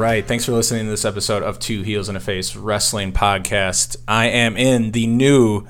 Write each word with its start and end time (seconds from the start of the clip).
Right. 0.00 0.26
Thanks 0.26 0.46
for 0.46 0.52
listening 0.52 0.86
to 0.86 0.90
this 0.90 1.04
episode 1.04 1.42
of 1.42 1.58
Two 1.58 1.82
Heels 1.82 2.08
and 2.08 2.16
a 2.16 2.20
Face 2.20 2.56
Wrestling 2.56 3.12
Podcast. 3.12 3.98
I 4.08 4.28
am 4.28 4.56
in 4.56 4.92
the 4.92 5.06
new 5.06 5.66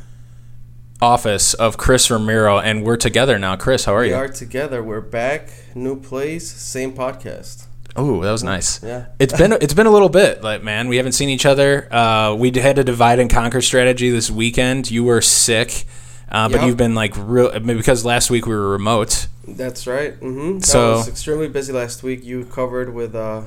office 1.02 1.52
of 1.54 1.76
Chris 1.76 2.08
Ramiro, 2.12 2.60
and 2.60 2.84
we're 2.84 2.96
together 2.96 3.40
now. 3.40 3.56
Chris, 3.56 3.86
how 3.86 3.94
are 3.96 4.02
We 4.02 4.10
you? 4.10 4.12
We 4.14 4.20
are 4.20 4.28
together. 4.28 4.84
We're 4.84 5.00
back. 5.00 5.50
New 5.74 5.98
place, 5.98 6.48
same 6.48 6.92
podcast. 6.92 7.66
Oh, 7.96 8.22
that 8.22 8.30
was 8.30 8.44
nice. 8.44 8.80
Yeah. 8.84 9.06
It's 9.18 9.36
been 9.36 9.50
it's 9.54 9.74
been 9.74 9.88
a 9.88 9.90
little 9.90 10.08
bit, 10.08 10.44
like 10.44 10.62
man, 10.62 10.86
we 10.86 10.96
haven't 10.98 11.12
seen 11.12 11.28
each 11.28 11.44
other. 11.44 11.92
Uh, 11.92 12.36
we 12.36 12.52
had 12.52 12.78
a 12.78 12.84
divide 12.84 13.18
and 13.18 13.28
conquer 13.28 13.60
strategy 13.60 14.10
this 14.10 14.30
weekend. 14.30 14.92
You 14.92 15.02
were 15.02 15.20
sick, 15.22 15.86
uh, 16.30 16.48
but 16.48 16.58
Yep. 16.58 16.66
you've 16.68 16.76
been 16.76 16.94
like 16.94 17.14
real 17.16 17.58
because 17.58 18.04
last 18.04 18.30
week 18.30 18.46
we 18.46 18.54
were 18.54 18.70
remote. 18.70 19.26
That's 19.48 19.88
right. 19.88 20.14
Mm-hmm. 20.20 20.60
So- 20.60 20.92
was 20.98 21.08
extremely 21.08 21.48
busy 21.48 21.72
last 21.72 22.04
week. 22.04 22.24
You 22.24 22.44
covered 22.44 22.94
with 22.94 23.16
uh 23.16 23.42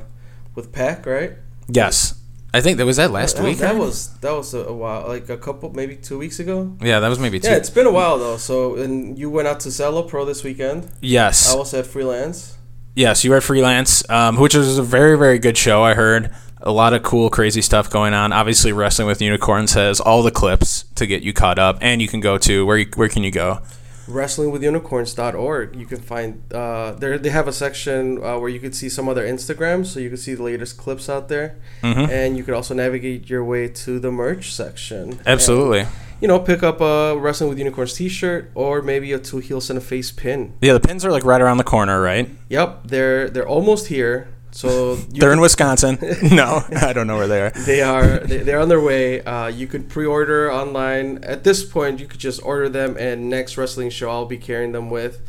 with 0.56 0.72
Peck, 0.72 1.06
right? 1.06 1.34
Yes, 1.68 2.20
I 2.54 2.62
think 2.62 2.78
that 2.78 2.86
was 2.86 2.98
that 2.98 3.12
last 3.12 3.38
that, 3.38 3.44
week. 3.44 3.58
That 3.58 3.76
was 3.76 4.10
that 4.20 4.32
was 4.32 4.54
a, 4.54 4.60
a 4.60 4.74
while, 4.74 5.08
like 5.08 5.30
a 5.30 5.38
couple, 5.38 5.72
maybe 5.74 5.96
two 5.96 6.18
weeks 6.18 6.40
ago. 6.40 6.76
yeah, 6.82 7.00
that 7.00 7.10
was 7.10 7.20
maybe 7.20 7.40
two. 7.40 7.50
Yeah, 7.50 7.56
it's 7.56 7.70
been 7.70 7.88
a 7.88 7.92
while 7.92 8.20
though. 8.20 8.38
So, 8.38 8.76
and 8.76 9.18
you 9.18 9.30
went 9.30 9.48
out 9.48 9.60
to 9.62 9.70
Zelo 9.70 10.08
Pro 10.08 10.26
this 10.26 10.44
weekend. 10.44 10.90
yes, 11.02 11.54
I 11.54 11.58
was 11.58 11.74
at 11.74 11.88
freelance. 11.88 12.58
Yes, 12.96 13.24
you 13.24 13.32
were 13.32 13.38
at 13.38 13.44
Freelance, 13.44 14.08
um, 14.08 14.38
which 14.38 14.54
was 14.54 14.78
a 14.78 14.84
very, 14.84 15.18
very 15.18 15.40
good 15.40 15.58
show. 15.58 15.82
I 15.82 15.96
heard 15.96 16.32
a 16.62 16.72
lot 16.72 16.94
of 16.94 17.02
cool, 17.02 17.32
crazy 17.32 17.64
stuff 17.64 17.90
going 17.90 18.14
on. 18.14 18.32
Obviously, 18.32 18.72
Wrestling 18.72 19.08
with 19.08 19.20
Unicorns 19.20 19.74
has 19.74 20.00
all 20.00 20.22
the 20.22 20.30
clips 20.30 20.86
to 20.96 21.08
get 21.08 21.24
you 21.24 21.34
caught 21.34 21.58
up, 21.58 21.80
and 21.82 22.04
you 22.04 22.08
can 22.08 22.20
go 22.20 22.38
to 22.38 22.66
where? 22.68 22.78
You, 22.78 22.86
where 22.94 23.10
can 23.10 23.24
you 23.24 23.32
go? 23.32 23.64
wrestlingwithunicorns.org 24.08 25.76
you 25.76 25.86
can 25.86 26.00
find 26.00 26.42
uh 26.54 26.92
there 26.94 27.18
they 27.18 27.30
have 27.30 27.48
a 27.48 27.54
section 27.54 28.24
uh, 28.24 28.38
where 28.38 28.50
you 28.50 28.60
could 28.60 28.76
see 28.76 28.90
some 28.90 29.08
other 29.08 29.26
instagrams 29.26 29.88
so 29.88 30.00
you 30.00 30.10
can 30.10 30.18
see 30.18 30.34
the 30.34 30.44
latest 30.44 30.78
clips 30.78 31.10
out 31.10 31.30
there 31.30 31.56
Mhm. 31.82 32.10
and 32.10 32.38
you 32.38 32.44
could 32.44 32.54
also 32.54 32.74
navigate 32.74 33.30
your 33.30 33.44
way 33.44 33.68
to 33.68 34.00
the 34.00 34.12
merch 34.12 34.54
section 34.54 35.20
Absolutely. 35.26 35.80
And, 35.82 35.90
you 36.22 36.28
know 36.28 36.40
pick 36.40 36.64
up 36.64 36.80
a 36.82 37.18
wrestling 37.18 37.50
with 37.50 37.58
unicorns 37.60 37.94
t-shirt 37.94 38.52
or 38.56 38.82
maybe 38.82 39.12
a 39.14 39.20
two 39.20 39.40
heels 39.40 39.70
and 39.70 39.78
a 39.78 39.82
face 39.82 40.12
pin 40.12 40.54
Yeah, 40.62 40.74
the 40.74 40.80
pins 40.80 41.04
are 41.06 41.12
like 41.12 41.26
right 41.26 41.42
around 41.42 41.58
the 41.58 41.64
corner, 41.66 42.02
right? 42.02 42.30
yep 42.50 42.82
they're 42.86 43.30
they're 43.30 43.48
almost 43.48 43.88
here 43.88 44.28
so 44.54 44.96
They're 44.96 45.34
in 45.34 45.42
Wisconsin. 45.42 45.98
no, 46.32 46.64
I 46.80 46.94
don't 46.94 47.08
know 47.08 47.18
where 47.18 47.28
they 47.28 47.42
are. 47.42 47.50
they 47.52 47.82
are 47.82 48.20
they, 48.20 48.38
they're 48.38 48.60
on 48.60 48.70
their 48.70 48.80
way 48.82 49.22
uh, 49.24 49.48
you 49.48 49.68
could 49.68 49.90
pre-order 49.90 50.52
online 50.52 51.24
at 51.24 51.44
this 51.44 51.64
point 51.66 52.00
you 52.00 52.06
could 52.08 52.20
just 52.20 52.42
order 52.44 52.70
them 52.70 52.96
and 53.00 53.30
next 53.30 53.58
wrestling 53.58 53.90
show 53.90 54.10
i'll 54.12 54.26
be 54.26 54.38
carrying 54.38 54.72
them 54.72 54.90
with 54.90 55.22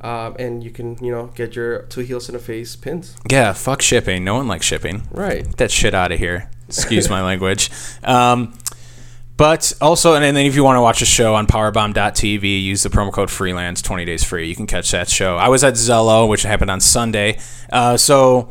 um, 0.00 0.36
and 0.38 0.62
you 0.62 0.70
can 0.70 0.96
you 1.04 1.10
know 1.10 1.26
get 1.34 1.56
your 1.56 1.82
two 1.90 2.02
heels 2.02 2.28
in 2.28 2.34
a 2.36 2.38
face 2.38 2.76
pins 2.76 3.16
Yeah, 3.28 3.52
fuck 3.52 3.82
shipping. 3.82 4.22
No 4.24 4.34
one 4.36 4.46
likes 4.46 4.64
shipping. 4.64 5.02
right 5.10 5.44
Get 5.44 5.56
that 5.56 5.70
shit 5.72 5.92
out 5.92 6.12
of 6.12 6.18
here. 6.20 6.48
Excuse 6.68 7.10
my 7.10 7.20
language. 7.30 7.68
Um, 8.04 8.54
but 9.36 9.72
also, 9.80 10.14
and 10.14 10.24
then 10.24 10.36
if 10.46 10.54
you 10.56 10.64
want 10.64 10.76
to 10.76 10.82
watch 10.82 11.00
a 11.00 11.04
show 11.04 11.34
on 11.34 11.46
powerbomb.tv, 11.46 12.62
use 12.62 12.82
the 12.82 12.88
promo 12.90 13.12
code 13.12 13.30
freelance, 13.30 13.80
20 13.82 14.04
days 14.04 14.24
free. 14.24 14.48
You 14.48 14.56
can 14.56 14.66
catch 14.66 14.90
that 14.90 15.08
show. 15.08 15.36
I 15.36 15.48
was 15.48 15.62
at 15.62 15.74
Zelo, 15.74 16.28
which 16.28 16.42
happened 16.42 16.70
on 16.72 16.80
Sunday. 16.80 17.38
Uh, 17.72 17.96
so 17.96 18.50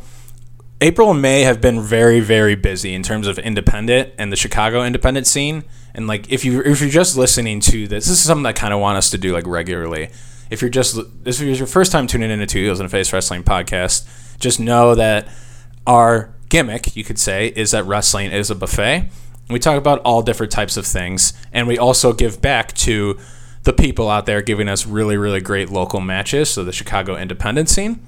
April 0.80 1.10
and 1.10 1.20
May 1.20 1.42
have 1.42 1.60
been 1.60 1.80
very, 1.80 2.20
very 2.20 2.54
busy 2.54 2.94
in 2.94 3.02
terms 3.02 3.26
of 3.26 3.38
independent 3.38 4.12
and 4.16 4.30
the 4.30 4.36
Chicago 4.36 4.84
independent 4.84 5.26
scene. 5.26 5.64
And 5.94 6.06
like, 6.06 6.30
if 6.30 6.44
you 6.44 6.62
if 6.62 6.80
you're 6.80 6.90
just 6.90 7.16
listening 7.16 7.60
to 7.60 7.88
this, 7.88 8.06
this 8.06 8.18
is 8.18 8.24
something 8.24 8.46
I 8.46 8.52
kind 8.52 8.72
of 8.72 8.80
want 8.80 8.96
us 8.96 9.10
to 9.10 9.18
do 9.18 9.32
like 9.32 9.46
regularly. 9.46 10.10
If 10.50 10.62
you're 10.62 10.70
just 10.70 10.96
this 11.24 11.40
is 11.40 11.58
your 11.58 11.66
first 11.66 11.90
time 11.90 12.06
tuning 12.06 12.30
into 12.30 12.46
Two 12.46 12.62
Heels 12.62 12.78
and 12.78 12.86
a 12.86 12.90
Face 12.90 13.12
Wrestling 13.12 13.42
podcast, 13.42 14.38
just 14.38 14.60
know 14.60 14.94
that 14.94 15.28
our 15.86 16.32
gimmick, 16.48 16.94
you 16.96 17.02
could 17.02 17.18
say, 17.18 17.48
is 17.48 17.72
that 17.72 17.84
wrestling 17.84 18.30
is 18.30 18.50
a 18.50 18.54
buffet. 18.54 19.08
We 19.50 19.58
talk 19.58 19.78
about 19.78 20.00
all 20.00 20.22
different 20.22 20.52
types 20.52 20.76
of 20.76 20.86
things, 20.86 21.32
and 21.52 21.66
we 21.66 21.76
also 21.76 22.12
give 22.12 22.40
back 22.40 22.72
to 22.74 23.18
the 23.64 23.72
people 23.72 24.08
out 24.08 24.26
there 24.26 24.42
giving 24.42 24.68
us 24.68 24.86
really, 24.86 25.16
really 25.16 25.40
great 25.40 25.70
local 25.70 26.00
matches. 26.00 26.50
So 26.50 26.62
the 26.62 26.72
Chicago 26.72 27.16
independent 27.16 27.68
scene. 27.68 28.00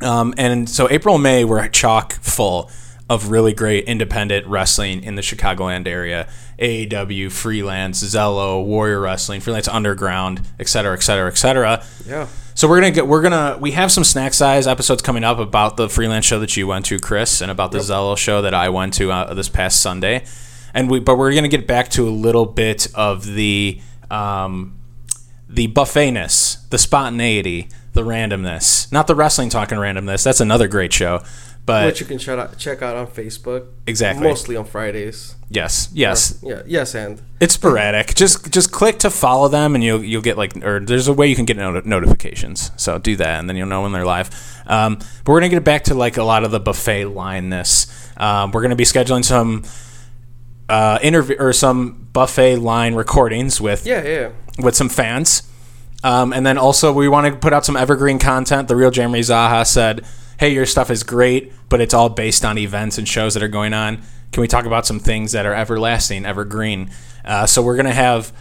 Um, 0.00 0.34
and 0.36 0.68
so 0.68 0.88
April 0.90 1.14
and 1.16 1.22
May 1.22 1.44
were 1.44 1.66
chock 1.68 2.12
full 2.14 2.70
of 3.10 3.30
really 3.30 3.54
great 3.54 3.84
independent 3.84 4.46
wrestling 4.46 5.02
in 5.02 5.14
the 5.14 5.22
Chicagoland 5.22 5.86
area. 5.86 6.28
AEW, 6.58 7.30
Freelance, 7.32 8.02
Zelo, 8.02 8.64
Warrior 8.64 9.00
Wrestling, 9.00 9.40
Freelance 9.40 9.68
Underground, 9.68 10.42
et 10.58 10.68
cetera, 10.68 10.94
et 10.94 11.00
cetera, 11.02 11.28
et 11.28 11.38
cetera. 11.38 11.84
yeah 12.06 12.26
So 12.54 12.68
we're 12.68 12.80
gonna 12.80 12.90
get 12.90 13.06
we're 13.06 13.22
gonna 13.22 13.56
we 13.60 13.70
have 13.72 13.90
some 13.90 14.04
snack 14.04 14.34
size 14.34 14.66
episodes 14.66 15.00
coming 15.00 15.24
up 15.24 15.38
about 15.38 15.76
the 15.76 15.88
freelance 15.88 16.26
show 16.26 16.38
that 16.40 16.56
you 16.56 16.66
went 16.66 16.84
to, 16.86 16.98
Chris, 16.98 17.40
and 17.40 17.50
about 17.50 17.72
the 17.72 17.78
Zelo 17.78 18.16
show 18.18 18.42
that 18.42 18.54
I 18.54 18.68
went 18.68 18.94
to 18.94 19.10
uh, 19.12 19.32
this 19.34 19.48
past 19.48 19.80
Sunday, 19.80 20.24
and 20.74 20.90
we 20.90 20.98
but 21.00 21.16
we're 21.16 21.32
gonna 21.32 21.48
get 21.48 21.66
back 21.66 21.88
to 21.90 22.08
a 22.08 22.10
little 22.10 22.46
bit 22.46 22.88
of 22.94 23.24
the 23.24 23.80
um, 24.10 24.78
the 25.48 25.68
buffetness, 25.68 26.68
the 26.70 26.78
spontaneity, 26.78 27.68
the 27.98 28.04
randomness, 28.04 28.90
not 28.92 29.06
the 29.08 29.14
wrestling 29.14 29.48
talking 29.50 29.76
randomness. 29.78 30.22
That's 30.22 30.40
another 30.40 30.68
great 30.68 30.92
show, 30.92 31.22
but 31.66 31.86
which 31.86 32.00
you 32.00 32.06
can 32.06 32.18
check 32.18 32.38
out, 32.38 32.56
check 32.56 32.80
out 32.80 32.96
on 32.96 33.06
facebook 33.08 33.66
Exactly. 33.86 34.26
mostly 34.26 34.56
on 34.56 34.64
fridays 34.64 35.34
yes, 35.50 35.90
yes, 35.92 36.38
yeah 36.42 36.62
yes 36.66 36.94
and 36.94 37.20
It's 37.40 37.54
sporadic. 37.54 38.14
Just 38.14 38.50
just 38.52 38.70
click 38.72 38.98
to 39.00 39.10
follow 39.10 39.48
them, 39.48 39.74
and 39.74 39.82
you'll 39.84 40.02
you'll 40.02 40.22
get 40.22 40.38
like 40.38 40.56
or 40.64 40.80
there's 40.80 41.08
a 41.08 41.12
way 41.12 41.26
you 41.26 41.36
can 41.36 41.44
get 41.44 41.56
not- 41.56 41.84
notifications. 41.86 42.70
So 42.76 42.98
do 42.98 43.16
that, 43.16 43.38
and 43.40 43.48
then 43.48 43.56
you'll 43.56 43.68
know 43.68 43.82
when 43.82 43.92
they're 43.92 44.06
live. 44.06 44.30
Um, 44.66 44.96
but 45.24 45.32
we're 45.32 45.40
gonna 45.40 45.50
get 45.50 45.64
back 45.64 45.84
to 45.84 45.94
like 45.94 46.16
a 46.16 46.24
lot 46.24 46.44
of 46.44 46.50
the 46.50 46.60
buffet 46.60 47.04
lineness. 47.04 47.86
Um, 48.20 48.50
we're 48.52 48.62
gonna 48.62 48.76
be 48.76 48.84
scheduling 48.84 49.24
some 49.24 49.64
uh, 50.68 50.98
interview 51.02 51.36
or 51.38 51.52
some 51.52 52.08
buffet 52.12 52.56
line 52.56 52.94
recordings 52.94 53.60
with 53.60 53.86
yeah 53.86 54.02
yeah 54.04 54.30
with 54.58 54.74
some 54.76 54.88
fans. 54.88 55.42
Um, 56.04 56.32
and 56.32 56.46
then 56.46 56.58
also 56.58 56.92
we 56.92 57.08
want 57.08 57.26
to 57.26 57.36
put 57.38 57.52
out 57.52 57.64
some 57.64 57.76
evergreen 57.76 58.18
content. 58.18 58.68
The 58.68 58.76
real 58.76 58.90
Jeremy 58.90 59.20
Zaha 59.20 59.66
said, 59.66 60.04
"Hey, 60.38 60.50
your 60.50 60.66
stuff 60.66 60.90
is 60.90 61.02
great, 61.02 61.52
but 61.68 61.80
it's 61.80 61.92
all 61.94 62.08
based 62.08 62.44
on 62.44 62.56
events 62.58 62.98
and 62.98 63.08
shows 63.08 63.34
that 63.34 63.42
are 63.42 63.48
going 63.48 63.74
on. 63.74 64.02
Can 64.32 64.40
we 64.40 64.46
talk 64.48 64.64
about 64.64 64.86
some 64.86 65.00
things 65.00 65.32
that 65.32 65.44
are 65.46 65.54
everlasting, 65.54 66.24
evergreen?" 66.24 66.90
Uh, 67.24 67.46
so 67.46 67.62
we're 67.62 67.76
gonna 67.76 67.92
have 67.92 68.32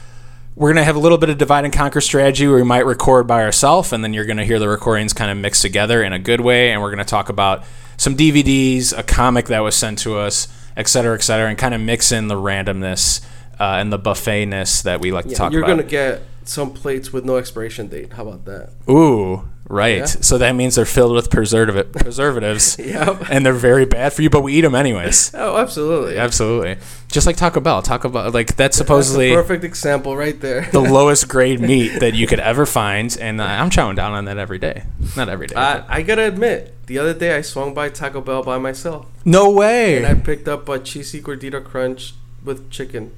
we're 0.56 0.70
gonna 0.72 0.84
have 0.84 0.96
a 0.96 1.00
little 1.00 1.18
bit 1.18 1.30
of 1.30 1.38
divide 1.38 1.66
and 1.66 1.74
conquer 1.74 2.02
strategy 2.02 2.48
where 2.48 2.58
we 2.58 2.64
might 2.64 2.86
record 2.86 3.26
by 3.28 3.44
ourselves, 3.44 3.92
and 3.92 4.04
then 4.04 4.14
you're 4.14 4.26
gonna 4.26 4.46
hear 4.46 4.60
the 4.60 4.70
recordings 4.70 5.14
kind 5.14 5.32
of 5.32 5.38
mixed 5.38 5.62
together 5.62 6.04
in 6.04 6.14
a 6.14 6.20
good 6.20 6.42
way. 6.42 6.72
And 6.72 6.82
we're 6.82 6.92
gonna 6.92 7.06
talk 7.06 7.30
about 7.30 7.64
some 7.98 8.16
DVDs, 8.16 8.96
a 8.96 9.02
comic 9.02 9.48
that 9.48 9.60
was 9.62 9.76
sent 9.76 9.98
to 10.00 10.18
us, 10.18 10.48
et 10.76 10.88
cetera, 10.88 11.16
et 11.16 11.24
cetera, 11.24 11.50
and 11.50 11.58
kind 11.58 11.74
of 11.74 11.82
mix 11.82 12.12
in 12.12 12.28
the 12.28 12.36
randomness 12.36 13.22
uh, 13.60 13.78
and 13.80 13.92
the 13.92 13.98
buffetness 14.00 14.84
that 14.84 15.02
we 15.02 15.12
like 15.12 15.26
to 15.26 15.32
yeah 15.32 15.38
talk 15.38 15.52
you're 15.52 15.64
about. 15.64 15.78
gonna 15.78 15.84
get 15.84 16.22
some 16.48 16.72
plates 16.74 17.12
with 17.14 17.26
no 17.26 17.38
expiration 17.38 17.88
date 17.88 18.14
how 18.14 18.28
about 18.28 18.46
that 18.46 18.70
Ooh, 18.90 19.48
right. 19.68 19.98
Yeah. 19.98 20.06
So 20.06 20.38
that 20.38 20.54
means 20.56 20.76
they're 20.76 20.86
filled 20.86 21.14
with 21.14 21.30
preservative 21.30 21.92
preservatives, 22.04 22.78
Yep. 22.80 23.24
and 23.30 23.46
they're 23.46 23.52
very 23.54 23.86
bad 23.86 24.14
for 24.14 24.22
you. 24.22 24.30
But 24.30 24.42
we 24.42 24.54
eat 24.54 24.62
them 24.62 24.76
anyways. 24.76 25.32
oh 25.36 25.58
absolutely 25.58 26.18
Absolutely, 26.18 26.78
just 27.12 27.28
like 27.28 27.36
Taco 27.36 27.60
Bell. 27.60 27.82
Taco 27.82 28.08
Bell, 28.10 28.32
like 28.32 28.48
that's 28.56 28.58
That's 28.58 28.76
a 28.78 28.78
supposedly 28.78 29.34
perfect 29.34 29.64
example 29.66 30.16
right 30.16 30.40
there 30.40 30.70
the 30.72 30.80
lowest 30.98 31.28
grade 31.28 31.60
meat 31.60 32.00
that 32.00 32.14
you 32.14 32.28
could 32.28 32.40
ever 32.40 32.66
find, 32.66 33.18
and 33.20 33.42
uh, 33.42 33.44
I'm 33.44 33.70
chowing 33.70 33.96
down 33.98 34.14
on 34.14 34.24
that 34.26 34.38
every 34.38 34.58
day. 34.60 34.84
Not 35.18 35.28
every 35.28 35.48
day. 35.48 35.56
I, 35.56 35.98
I 35.98 36.02
gotta 36.02 36.26
admit, 36.28 36.74
the 36.88 36.98
other 37.00 37.14
day 37.14 37.36
I 37.36 37.42
swung 37.42 37.74
by 37.74 37.90
Taco 37.90 38.22
Bell 38.22 38.44
by 38.44 38.58
myself, 38.58 39.06
no 39.26 39.50
way. 39.52 39.98
and 39.98 40.06
I 40.06 40.14
picked 40.16 40.48
up 40.48 40.70
a 40.70 40.80
cheesy 40.80 41.22
gordita 41.22 41.62
crunch 41.64 42.14
with 42.44 42.70
chicken. 42.72 43.12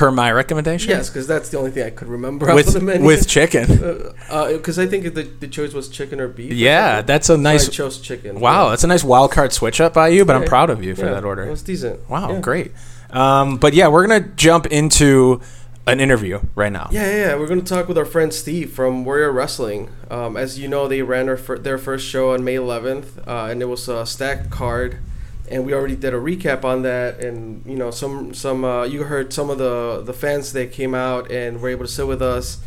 Per 0.00 0.10
my 0.10 0.32
recommendation. 0.32 0.88
Yes, 0.88 1.10
because 1.10 1.26
that's 1.26 1.50
the 1.50 1.58
only 1.58 1.70
thing 1.70 1.84
I 1.86 1.90
could 1.90 2.08
remember 2.08 2.54
with 2.54 2.74
with 3.02 3.28
chicken. 3.28 3.66
because 3.68 4.78
I 4.78 4.86
think 4.86 5.12
the, 5.14 5.24
the 5.40 5.46
choice 5.46 5.74
was 5.74 5.90
chicken 5.90 6.20
or 6.20 6.28
beef. 6.28 6.54
Yeah, 6.54 6.96
something. 6.96 7.06
that's 7.06 7.28
a 7.28 7.34
So 7.34 7.40
nice. 7.40 7.68
I 7.68 7.70
chose 7.70 8.00
chicken. 8.00 8.40
Wow, 8.40 8.64
Yeah. 8.64 8.70
that's 8.70 8.84
a 8.84 8.86
nice 8.86 9.04
wild 9.04 9.30
card 9.30 9.52
switch 9.52 9.78
up 9.78 9.92
by 9.92 10.08
you. 10.08 10.24
But 10.24 10.36
I'm 10.36 10.44
proud 10.44 10.70
of 10.70 10.82
you 10.82 10.94
for 10.94 11.04
Yeah, 11.04 11.12
that 11.12 11.24
order. 11.24 11.44
It 11.44 11.50
was 11.50 11.62
decent. 11.62 12.08
Wow, 12.08 12.32
Yeah. 12.32 12.40
great. 12.40 12.72
Um, 13.10 13.58
but 13.58 13.74
yeah, 13.74 13.88
we're 13.88 14.06
gonna 14.06 14.26
jump 14.36 14.66
into 14.68 15.42
an 15.86 16.00
interview 16.00 16.40
right 16.54 16.72
now. 16.72 16.88
Yeah, 16.90 17.04
yeah, 17.10 17.16
yeah. 17.26 17.34
We're 17.36 17.48
going 17.48 17.62
to 17.62 17.66
talk 17.66 17.88
with 17.88 17.98
our 17.98 18.04
friend 18.04 18.32
Steve 18.32 18.70
from 18.70 19.04
Warrior 19.04 19.32
Wrestling. 19.32 19.88
Um, 20.10 20.36
as 20.36 20.58
you 20.58 20.68
know, 20.68 20.86
they 20.86 21.02
ran 21.02 21.26
their 21.26 21.78
first 21.78 22.06
show 22.06 22.32
on 22.34 22.44
May 22.44 22.54
11th, 22.56 23.26
uh, 23.26 23.48
and 23.50 23.60
it 23.60 23.64
was 23.64 23.88
a 23.88 24.06
stacked 24.06 24.50
card. 24.50 24.98
And 25.50 25.66
we 25.66 25.74
already 25.74 25.96
did 25.96 26.14
a 26.14 26.16
recap 26.16 26.64
on 26.64 26.82
that, 26.82 27.18
and 27.18 27.66
you 27.66 27.74
know, 27.74 27.90
some 27.90 28.32
some 28.34 28.64
uh, 28.64 28.84
you 28.84 29.02
heard 29.02 29.32
some 29.32 29.50
of 29.50 29.58
the 29.58 30.00
the 30.04 30.12
fans 30.12 30.52
that 30.52 30.70
came 30.70 30.94
out 30.94 31.30
and 31.30 31.60
were 31.60 31.68
able 31.68 31.84
to 31.84 31.90
sit 31.90 32.06
with 32.06 32.22
us, 32.22 32.58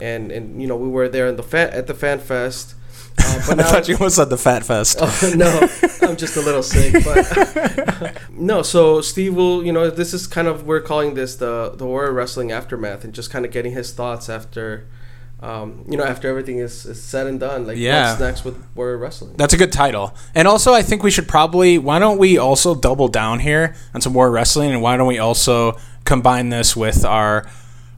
and 0.00 0.30
and 0.30 0.62
you 0.62 0.68
know 0.68 0.76
we 0.76 0.88
were 0.88 1.08
there 1.08 1.26
in 1.26 1.36
the 1.36 1.42
fan 1.42 1.70
at 1.70 1.88
the 1.88 1.94
fan 1.94 2.20
fest. 2.20 2.76
Uh, 3.18 3.40
I 3.58 3.62
thought 3.64 3.88
you 3.88 3.94
almost 3.96 4.16
said 4.16 4.30
the 4.30 4.38
Fat 4.38 4.64
Fest. 4.64 4.98
Oh, 5.02 5.32
no, 5.34 5.68
I'm 6.08 6.16
just 6.16 6.36
a 6.36 6.40
little 6.40 6.62
sick. 6.62 7.04
But 7.04 8.22
no, 8.30 8.62
so 8.62 9.00
Steve 9.00 9.34
will, 9.34 9.64
you 9.64 9.72
know, 9.72 9.90
this 9.90 10.14
is 10.14 10.26
kind 10.26 10.46
of 10.46 10.64
we're 10.64 10.80
calling 10.80 11.14
this 11.14 11.36
the 11.36 11.72
the 11.74 11.86
Warrior 11.86 12.12
Wrestling 12.12 12.52
aftermath, 12.52 13.04
and 13.04 13.12
just 13.12 13.30
kind 13.30 13.44
of 13.44 13.50
getting 13.50 13.72
his 13.72 13.92
thoughts 13.92 14.28
after 14.28 14.86
um, 15.40 15.84
you 15.88 15.96
know, 15.96 16.04
after 16.04 16.28
everything 16.28 16.58
is, 16.58 16.84
is 16.84 17.00
said 17.02 17.26
and 17.28 17.38
done, 17.38 17.66
like 17.66 17.76
Yeah. 17.76 18.08
what's 18.10 18.20
next 18.20 18.44
with 18.44 18.56
Warrior 18.74 18.98
Wrestling? 18.98 19.34
That's 19.36 19.54
a 19.54 19.56
good 19.56 19.70
title. 19.72 20.14
And 20.34 20.48
also, 20.48 20.72
I 20.72 20.82
think 20.82 21.02
we 21.02 21.10
should 21.10 21.28
probably. 21.28 21.78
Why 21.78 21.98
don't 21.98 22.18
we 22.18 22.38
also 22.38 22.74
double 22.74 23.08
down 23.08 23.38
here 23.40 23.74
on 23.94 24.00
some 24.00 24.12
more 24.12 24.30
wrestling, 24.30 24.70
and 24.72 24.82
why 24.82 24.96
don't 24.96 25.06
we 25.06 25.18
also 25.18 25.76
combine 26.04 26.48
this 26.48 26.76
with 26.76 27.04
our 27.04 27.46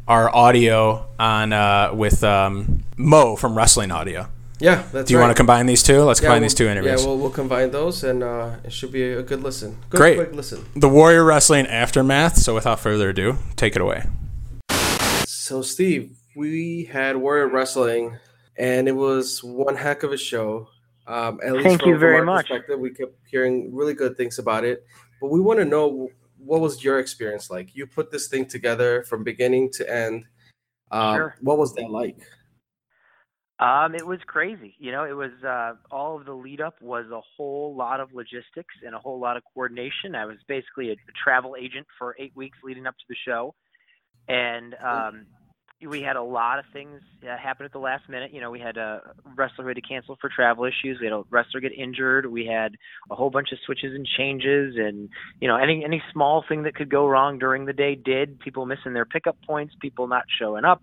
our 0.09 0.35
audio 0.35 1.07
on 1.19 1.53
uh, 1.53 1.93
with 1.95 2.23
um, 2.25 2.83
Mo 2.97 3.37
from 3.37 3.57
Wrestling 3.57 3.91
Audio? 3.91 4.27
yeah, 4.59 4.83
that's 4.93 5.09
Do 5.09 5.15
you 5.15 5.19
right. 5.19 5.25
want 5.27 5.35
to 5.35 5.41
combine 5.41 5.65
these 5.65 5.83
two? 5.83 6.03
Let's 6.03 6.21
Yeah, 6.21 6.27
combine 6.27 6.41
we'll- 6.43 6.49
these 6.51 6.55
two 6.55 6.69
interviews. 6.69 7.01
Yeah, 7.01 7.07
we'll, 7.07 7.17
we'll 7.19 7.31
combine 7.31 7.71
those, 7.71 8.05
and 8.05 8.23
uh, 8.23 8.51
it 8.65 8.73
should 8.73 8.93
be 8.93 9.03
a 9.13 9.23
good 9.23 9.43
listen. 9.43 9.79
Good, 9.89 9.97
Great. 9.99 10.17
quick 10.17 10.35
listen. 10.35 10.67
the 10.77 10.89
Warrior 10.91 11.25
Wrestling 11.25 11.67
aftermath. 11.67 12.37
So, 12.37 12.55
without 12.55 12.81
further 12.81 13.09
ado, 13.11 13.39
take 13.57 13.75
it 13.77 13.81
away. 13.81 14.05
So, 15.27 15.63
Steve, 15.63 16.17
we 16.41 16.85
had 16.85 17.19
Warrior 17.19 17.49
Wrestling, 17.49 18.17
and 18.57 18.89
it 18.89 18.97
was 18.97 19.45
one 19.45 19.77
heck 19.77 20.05
of 20.05 20.13
a 20.13 20.17
show. 20.17 20.69
Um, 21.07 21.39
at 21.45 21.53
least 21.53 21.67
Thank 21.67 21.81
from, 21.83 21.91
you 21.91 21.99
very 21.99 22.21
our 22.21 22.25
much. 22.25 22.49
Perspective, 22.49 22.81
we 22.81 22.91
kept 22.91 23.15
hearing 23.31 23.75
really 23.75 23.93
good 23.93 24.17
things 24.17 24.39
about 24.39 24.65
it, 24.65 24.87
but 25.21 25.29
we 25.29 25.39
want 25.39 25.59
to 25.59 25.67
know 25.67 26.09
what 26.39 26.63
was 26.63 26.83
your 26.83 26.99
experience 26.99 27.51
like. 27.51 27.77
You 27.77 27.87
put 27.87 28.11
this 28.11 28.29
thing 28.29 28.47
together 28.47 29.03
from 29.03 29.23
beginning 29.23 29.71
to 29.73 29.93
end. 29.93 30.25
Um, 30.91 31.15
Sure. 31.15 31.37
What 31.43 31.59
was 31.59 31.75
that 31.75 31.91
like? 31.91 32.17
Um, 33.59 33.95
it 33.95 34.07
was 34.07 34.19
crazy. 34.27 34.75
You 34.79 34.93
know, 34.93 35.05
it 35.05 35.13
was 35.13 35.33
uh, 35.47 35.75
all 35.91 36.19
of 36.19 36.25
the 36.25 36.33
lead 36.33 36.63
up 36.63 36.81
was 36.81 37.05
a 37.13 37.21
whole 37.37 37.77
lot 37.77 38.01
of 38.01 38.15
logistics 38.15 38.75
and 38.85 38.95
a 38.95 38.99
whole 38.99 39.21
lot 39.21 39.37
of 39.37 39.43
coordination. 39.53 40.15
I 40.15 40.25
was 40.25 40.39
basically 40.49 40.89
a, 40.89 40.93
a 40.93 41.15
travel 41.23 41.55
agent 41.61 41.87
for 41.99 42.17
eight 42.19 42.33
weeks 42.35 42.57
leading 42.65 42.87
up 42.87 42.95
to 42.97 43.05
the 43.11 43.17
show, 43.27 43.55
and 44.29 44.75
um, 44.83 45.27
we 45.89 46.03
had 46.03 46.17
a 46.17 46.23
lot 46.23 46.59
of 46.59 46.65
things 46.73 47.01
uh, 47.23 47.37
happen 47.37 47.65
at 47.65 47.73
the 47.73 47.79
last 47.79 48.09
minute. 48.09 48.33
You 48.33 48.41
know, 48.41 48.51
we 48.51 48.61
had 48.61 48.77
a 48.77 49.01
wrestler 49.37 49.65
who 49.65 49.69
had 49.69 49.77
to 49.77 49.81
cancel 49.83 50.17
for 50.21 50.29
travel 50.29 50.65
issues. 50.65 50.99
We 51.01 51.07
had 51.07 51.13
a 51.15 51.23
wrestler 51.31 51.61
get 51.61 51.73
injured. 51.73 52.27
We 52.27 52.47
had 52.47 52.77
a 53.11 53.15
whole 53.15 53.31
bunch 53.31 53.53
of 53.53 53.59
switches 53.65 53.95
and 53.95 54.07
changes, 54.07 54.77
and 54.77 55.09
you 55.41 55.49
know, 55.49 55.57
any 55.57 55.85
any 55.85 56.03
small 56.13 56.45
thing 56.49 56.65
that 56.65 56.75
could 56.75 56.91
go 56.91 57.07
wrong 57.07 57.39
during 57.39 57.65
the 57.65 57.73
day 57.73 57.95
did. 57.95 58.39
People 58.41 58.67
missing 58.67 58.93
their 58.93 59.07
pickup 59.07 59.37
points, 59.47 59.75
people 59.81 60.07
not 60.07 60.25
showing 60.39 60.65
up. 60.65 60.83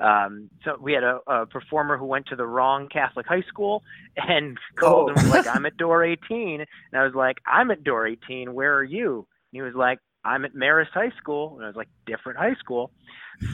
Um, 0.00 0.48
so 0.64 0.78
we 0.80 0.92
had 0.92 1.02
a, 1.02 1.18
a 1.26 1.46
performer 1.46 1.98
who 1.98 2.04
went 2.06 2.26
to 2.26 2.36
the 2.36 2.46
wrong 2.46 2.88
Catholic 2.88 3.26
high 3.26 3.42
school 3.48 3.82
and 4.16 4.56
called 4.76 5.10
Oh. 5.10 5.14
and 5.14 5.16
was 5.16 5.30
like, 5.30 5.46
"I'm 5.54 5.66
at 5.66 5.76
door 5.76 6.04
18," 6.04 6.60
and 6.60 6.66
I 7.00 7.04
was 7.04 7.14
like, 7.14 7.38
"I'm 7.46 7.70
at 7.70 7.82
door 7.84 8.06
18. 8.06 8.54
Where 8.54 8.74
are 8.76 8.84
you?" 8.84 9.26
And 9.52 9.58
he 9.58 9.62
was 9.62 9.74
like, 9.74 9.98
"I'm 10.28 10.44
at 10.44 10.54
Marist 10.54 10.90
High 10.92 11.12
School," 11.18 11.56
and 11.56 11.64
I 11.64 11.66
was 11.66 11.76
like, 11.76 11.88
"Different 12.06 12.38
high 12.38 12.54
school." 12.54 12.90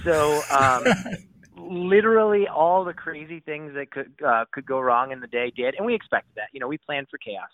So 0.05 0.43
um, 0.51 0.85
literally 1.57 2.47
all 2.49 2.85
the 2.85 2.93
crazy 2.93 3.41
things 3.41 3.75
that 3.75 3.91
could 3.91 4.13
uh, 4.27 4.45
could 4.53 4.67
go 4.67 4.81
wrong 4.81 5.13
in 5.13 5.21
the 5.21 5.27
day 5.27 5.53
did, 5.55 5.75
and 5.77 5.87
we 5.87 5.95
expected 5.95 6.33
that. 6.37 6.49
You 6.53 6.61
know, 6.61 6.69
we 6.69 6.79
planned 6.79 7.09
for 7.11 7.19
chaos. 7.19 7.51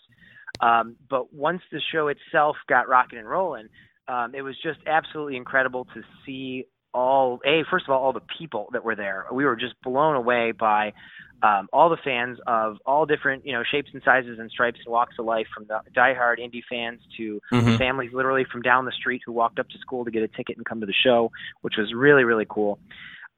Um, 0.59 0.95
but 1.09 1.33
once 1.33 1.61
the 1.71 1.81
show 1.91 2.07
itself 2.07 2.55
got 2.67 2.87
rocking 2.87 3.19
and 3.19 3.29
rolling, 3.29 3.67
um, 4.07 4.35
it 4.35 4.41
was 4.41 4.55
just 4.61 4.79
absolutely 4.85 5.37
incredible 5.37 5.85
to 5.93 6.01
see 6.25 6.65
all 6.93 7.39
a 7.45 7.63
first 7.71 7.85
of 7.87 7.91
all 7.91 8.03
all 8.03 8.13
the 8.13 8.21
people 8.37 8.69
that 8.73 8.83
were 8.83 8.95
there. 8.95 9.25
We 9.31 9.45
were 9.45 9.55
just 9.55 9.75
blown 9.81 10.15
away 10.15 10.51
by 10.51 10.93
um, 11.43 11.67
all 11.73 11.89
the 11.89 11.97
fans 12.03 12.37
of 12.47 12.77
all 12.85 13.05
different 13.05 13.45
you 13.45 13.53
know 13.53 13.63
shapes 13.69 13.89
and 13.93 14.01
sizes 14.03 14.39
and 14.39 14.49
stripes 14.51 14.79
and 14.85 14.91
walks 14.91 15.15
of 15.19 15.25
life, 15.25 15.47
from 15.53 15.65
the 15.67 15.79
diehard 15.95 16.39
indie 16.39 16.63
fans 16.69 17.01
to 17.17 17.39
Mhm. 17.51 17.77
families 17.77 18.11
literally 18.13 18.45
from 18.51 18.61
down 18.61 18.85
the 18.85 18.91
street 18.91 19.21
who 19.25 19.31
walked 19.31 19.59
up 19.59 19.67
to 19.69 19.77
school 19.79 20.05
to 20.05 20.11
get 20.11 20.23
a 20.23 20.27
ticket 20.29 20.57
and 20.57 20.65
come 20.65 20.79
to 20.79 20.85
the 20.85 20.93
show, 20.93 21.31
which 21.61 21.75
was 21.77 21.93
really 21.93 22.23
really 22.23 22.45
cool. 22.49 22.79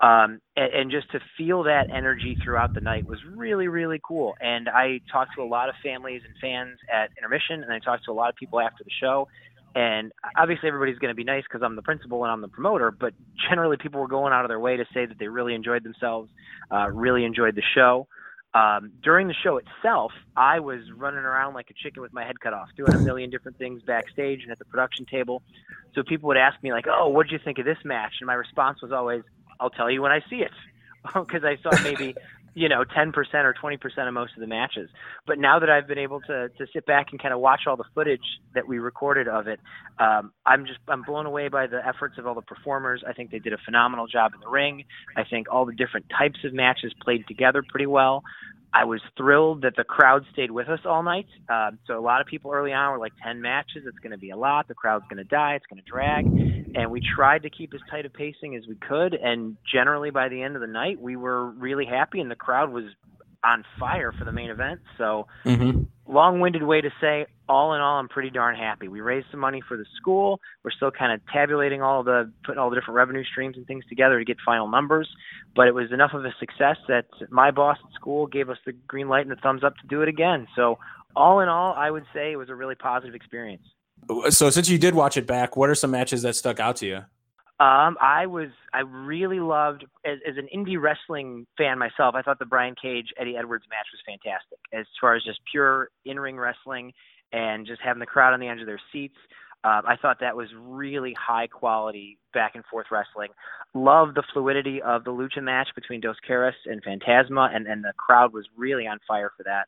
Um, 0.01 0.41
and, 0.57 0.73
and 0.73 0.91
just 0.91 1.09
to 1.11 1.19
feel 1.37 1.63
that 1.63 1.87
energy 1.93 2.37
throughout 2.43 2.73
the 2.73 2.81
night 2.81 3.05
was 3.05 3.19
really 3.35 3.67
really 3.67 4.01
cool. 4.05 4.33
And 4.41 4.67
I 4.67 4.99
talked 5.11 5.31
to 5.37 5.43
a 5.43 5.45
lot 5.47 5.69
of 5.69 5.75
families 5.83 6.23
and 6.25 6.35
fans 6.41 6.77
at 6.91 7.09
intermission, 7.17 7.63
and 7.63 7.71
I 7.71 7.79
talked 7.79 8.05
to 8.05 8.11
a 8.11 8.13
lot 8.13 8.29
of 8.29 8.35
people 8.35 8.59
after 8.59 8.83
the 8.83 8.91
show. 8.99 9.27
And 9.75 10.11
obviously, 10.37 10.67
everybody's 10.67 10.99
going 10.99 11.09
to 11.09 11.15
be 11.15 11.23
nice 11.23 11.43
because 11.43 11.63
I'm 11.63 11.75
the 11.75 11.81
principal 11.81 12.23
and 12.23 12.31
I'm 12.31 12.41
the 12.41 12.47
promoter. 12.47 12.91
But 12.91 13.13
generally, 13.49 13.77
people 13.77 14.01
were 14.01 14.07
going 14.07 14.31
out 14.31 14.45
of 14.45 14.49
their 14.49 14.59
way 14.59 14.77
to 14.77 14.85
say 14.93 15.05
that 15.05 15.17
they 15.17 15.27
really 15.27 15.55
enjoyed 15.55 15.83
themselves, 15.83 16.29
uh, 16.71 16.89
really 16.91 17.25
enjoyed 17.25 17.55
the 17.55 17.63
show. 17.73 18.07
Um, 18.53 18.91
during 19.01 19.27
the 19.27 19.33
show 19.33 19.57
itself, 19.57 20.11
I 20.37 20.59
was 20.59 20.81
running 20.95 21.21
around 21.21 21.55
like 21.55 21.71
a 21.71 21.73
chicken 21.73 22.03
with 22.03 22.13
my 22.13 22.23
head 22.23 22.39
cut 22.39 22.53
off, 22.53 22.69
doing 22.77 22.93
a 22.93 22.99
million 22.99 23.31
different 23.31 23.57
things 23.57 23.81
backstage 23.81 24.43
and 24.43 24.51
at 24.51 24.59
the 24.59 24.65
production 24.65 25.07
table. 25.07 25.41
So 25.95 26.03
people 26.03 26.27
would 26.27 26.37
ask 26.37 26.61
me 26.61 26.71
like, 26.71 26.85
"Oh, 26.87 27.09
what 27.09 27.27
did 27.27 27.33
you 27.33 27.39
think 27.43 27.57
of 27.57 27.65
this 27.65 27.79
match?" 27.83 28.13
And 28.19 28.27
my 28.27 28.35
response 28.35 28.79
was 28.83 28.91
always, 28.91 29.23
"I'll 29.59 29.71
tell 29.71 29.89
you 29.89 30.03
when 30.03 30.11
I 30.11 30.21
see 30.29 30.43
it," 30.43 30.51
because 31.13 31.43
I 31.43 31.57
saw 31.63 31.71
maybe 31.81 32.15
you 32.53 32.69
know 32.69 32.83
10% 32.83 33.13
or 33.15 33.53
20% 33.53 34.07
of 34.07 34.13
most 34.13 34.33
of 34.35 34.39
the 34.39 34.47
matches. 34.47 34.89
But 35.25 35.39
now 35.39 35.59
that 35.59 35.69
I've 35.69 35.87
been 35.87 35.97
able 35.97 36.21
to 36.21 36.49
to 36.49 36.67
sit 36.73 36.85
back 36.85 37.07
and 37.11 37.21
kind 37.21 37.33
of 37.33 37.39
watch 37.39 37.61
all 37.67 37.77
the 37.77 37.85
footage 37.95 38.21
that 38.53 38.67
we 38.67 38.79
recorded 38.79 39.27
of 39.27 39.47
it, 39.47 39.59
um, 39.99 40.31
I'm 40.45 40.65
just 40.65 40.79
I'm 40.87 41.03
blown 41.03 41.25
away 41.25 41.47
by 41.49 41.67
the 41.67 41.85
efforts 41.85 42.17
of 42.17 42.27
all 42.27 42.35
the 42.35 42.41
performers. 42.41 43.03
I 43.07 43.13
think 43.13 43.31
they 43.31 43.39
did 43.39 43.53
a 43.53 43.57
phenomenal 43.65 44.07
job 44.07 44.33
in 44.33 44.39
the 44.39 44.49
ring. 44.49 44.83
I 45.17 45.23
think 45.23 45.47
all 45.51 45.65
the 45.65 45.73
different 45.73 46.05
types 46.17 46.39
of 46.43 46.53
matches 46.53 46.93
played 47.03 47.27
together 47.27 47.63
pretty 47.67 47.87
well. 47.87 48.23
I 48.73 48.85
was 48.85 49.01
thrilled 49.15 49.61
that 49.61 49.75
the 49.75 49.83
crowd 49.83 50.25
stayed 50.33 50.49
with 50.49 50.67
us 50.67 50.79
all 50.83 51.03
night. 51.03 51.27
Um, 51.47 51.77
so 51.85 51.97
a 51.97 52.01
lot 52.01 52.21
of 52.21 52.27
people 52.27 52.51
early 52.51 52.73
on 52.73 52.91
were 52.91 52.97
like 52.97 53.13
10 53.23 53.39
matches. 53.39 53.83
It's 53.85 53.99
going 53.99 54.11
to 54.11 54.17
be 54.17 54.31
a 54.31 54.37
lot. 54.37 54.67
The 54.67 54.73
crowd's 54.73 55.05
going 55.09 55.17
to 55.17 55.23
die. 55.23 55.53
It's 55.55 55.65
going 55.67 55.81
to 55.81 55.89
drag. 55.89 56.25
And 56.75 56.89
we 56.89 56.99
tried 57.15 57.43
to 57.43 57.51
keep 57.51 57.73
as 57.75 57.81
tight 57.91 58.05
a 58.05 58.09
pacing 58.09 58.55
as 58.55 58.63
we 58.67 58.75
could. 58.75 59.13
And 59.13 59.57
generally, 59.71 60.09
by 60.09 60.27
the 60.27 60.41
end 60.41 60.55
of 60.55 60.61
the 60.61 60.67
night, 60.67 60.99
we 60.99 61.15
were 61.15 61.51
really 61.51 61.85
happy, 61.85 62.19
and 62.19 62.31
the 62.31 62.35
crowd 62.35 62.71
was 62.71 62.85
on 63.43 63.63
fire 63.79 64.11
for 64.11 64.25
the 64.25 64.31
main 64.31 64.49
event. 64.49 64.79
So 64.97 65.27
Mhm. 65.45 65.87
Long-winded 66.07 66.63
way 66.63 66.81
to 66.81 66.89
say 66.99 67.25
all 67.47 67.73
in 67.73 67.81
all 67.81 67.99
i'm 67.99 68.09
pretty 68.09 68.29
darn 68.29 68.55
happy. 68.55 68.87
We 68.87 69.01
raised 69.01 69.27
some 69.31 69.39
money 69.39 69.61
for 69.67 69.77
the 69.77 69.85
school. 69.97 70.39
We're 70.63 70.71
still 70.71 70.91
kind 70.91 71.11
of 71.11 71.21
tabulating 71.31 71.81
all 71.81 72.03
the 72.03 72.31
putting 72.45 72.59
all 72.59 72.69
the 72.69 72.75
different 72.75 72.95
revenue 72.95 73.23
streams 73.23 73.57
and 73.57 73.65
things 73.65 73.85
together 73.87 74.19
to 74.19 74.25
get 74.25 74.37
final 74.45 74.67
numbers. 74.67 75.09
But 75.55 75.67
it 75.67 75.73
was 75.73 75.91
enough 75.91 76.11
of 76.13 76.25
a 76.25 76.33
success 76.39 76.77
that 76.87 77.05
my 77.29 77.51
boss 77.51 77.77
at 77.83 77.93
school 77.93 78.27
gave 78.27 78.49
us 78.49 78.57
the 78.65 78.73
green 78.87 79.07
light 79.07 79.21
and 79.21 79.31
the 79.31 79.41
thumbs 79.41 79.63
up 79.63 79.75
to 79.77 79.87
do 79.87 80.01
it 80.01 80.07
again. 80.07 80.47
So 80.55 80.77
all 81.15 81.41
in 81.41 81.49
all 81.49 81.73
i 81.73 81.91
would 81.91 82.05
say 82.13 82.31
it 82.31 82.37
was 82.37 82.49
a 82.49 82.55
really 82.55 82.75
positive 82.75 83.15
experience. 83.15 83.63
So, 84.29 84.49
since 84.49 84.69
you 84.69 84.77
did 84.77 84.95
watch 84.95 85.15
it 85.15 85.25
back, 85.25 85.55
what 85.55 85.69
are 85.69 85.75
some 85.75 85.91
matches 85.91 86.23
that 86.23 86.35
stuck 86.35 86.59
out 86.59 86.77
to 86.77 86.85
you? 86.85 87.05
Um, 87.63 87.95
I 88.01 88.25
was 88.25 88.49
I 88.73 88.81
really 88.81 89.39
loved 89.39 89.85
as, 90.03 90.17
as 90.27 90.35
an 90.35 90.49
indie 90.53 90.81
wrestling 90.81 91.47
fan 91.57 91.79
myself. 91.79 92.13
I 92.13 92.21
thought 92.21 92.37
the 92.37 92.45
Brian 92.45 92.75
Cage 92.75 93.07
Eddie 93.17 93.37
Edwards 93.37 93.63
match 93.69 93.85
was 93.93 94.01
fantastic 94.05 94.59
as 94.73 94.85
far 94.99 95.15
as 95.15 95.23
just 95.23 95.39
pure 95.49 95.87
in 96.03 96.19
ring 96.19 96.37
wrestling 96.37 96.91
and 97.31 97.65
just 97.65 97.79
having 97.81 98.01
the 98.01 98.05
crowd 98.05 98.33
on 98.33 98.41
the 98.41 98.49
edge 98.49 98.59
of 98.59 98.65
their 98.65 98.81
seats. 98.91 99.15
Um, 99.63 99.83
I 99.87 99.95
thought 99.95 100.17
that 100.19 100.35
was 100.35 100.49
really 100.59 101.15
high 101.17 101.47
quality 101.47 102.17
back 102.33 102.55
and 102.55 102.65
forth 102.65 102.87
wrestling. 102.91 103.29
Love 103.73 104.13
the 104.13 104.23
fluidity 104.33 104.81
of 104.81 105.05
the 105.05 105.11
lucha 105.11 105.41
match 105.41 105.69
between 105.73 106.01
Dos 106.01 106.17
Caras 106.27 106.55
and 106.65 106.83
Phantasma, 106.83 107.49
and, 107.53 107.65
and 107.65 107.81
the 107.81 107.93
crowd 107.95 108.33
was 108.33 108.45
really 108.57 108.87
on 108.87 108.99
fire 109.07 109.31
for 109.37 109.43
that. 109.43 109.67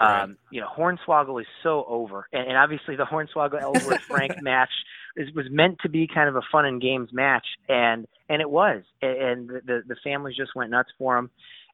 Right. 0.00 0.22
Um, 0.22 0.36
you 0.50 0.60
know, 0.60 0.68
Hornswoggle 0.76 1.40
is 1.40 1.46
so 1.62 1.84
over, 1.88 2.28
and, 2.32 2.48
and 2.48 2.56
obviously 2.56 2.96
the 2.96 3.06
Hornswoggle 3.06 3.60
Ellsworth 3.60 4.00
Frank 4.08 4.42
match 4.42 4.70
is, 5.16 5.32
was 5.34 5.46
meant 5.50 5.78
to 5.82 5.88
be 5.88 6.06
kind 6.06 6.28
of 6.28 6.36
a 6.36 6.42
fun 6.52 6.66
and 6.66 6.82
games 6.82 7.10
match, 7.12 7.46
and 7.68 8.06
and 8.28 8.42
it 8.42 8.50
was, 8.50 8.82
and, 9.00 9.16
and 9.16 9.48
the 9.48 9.82
the 9.86 9.96
families 10.04 10.36
just 10.36 10.54
went 10.54 10.70
nuts 10.70 10.90
for 10.98 11.16
him. 11.16 11.30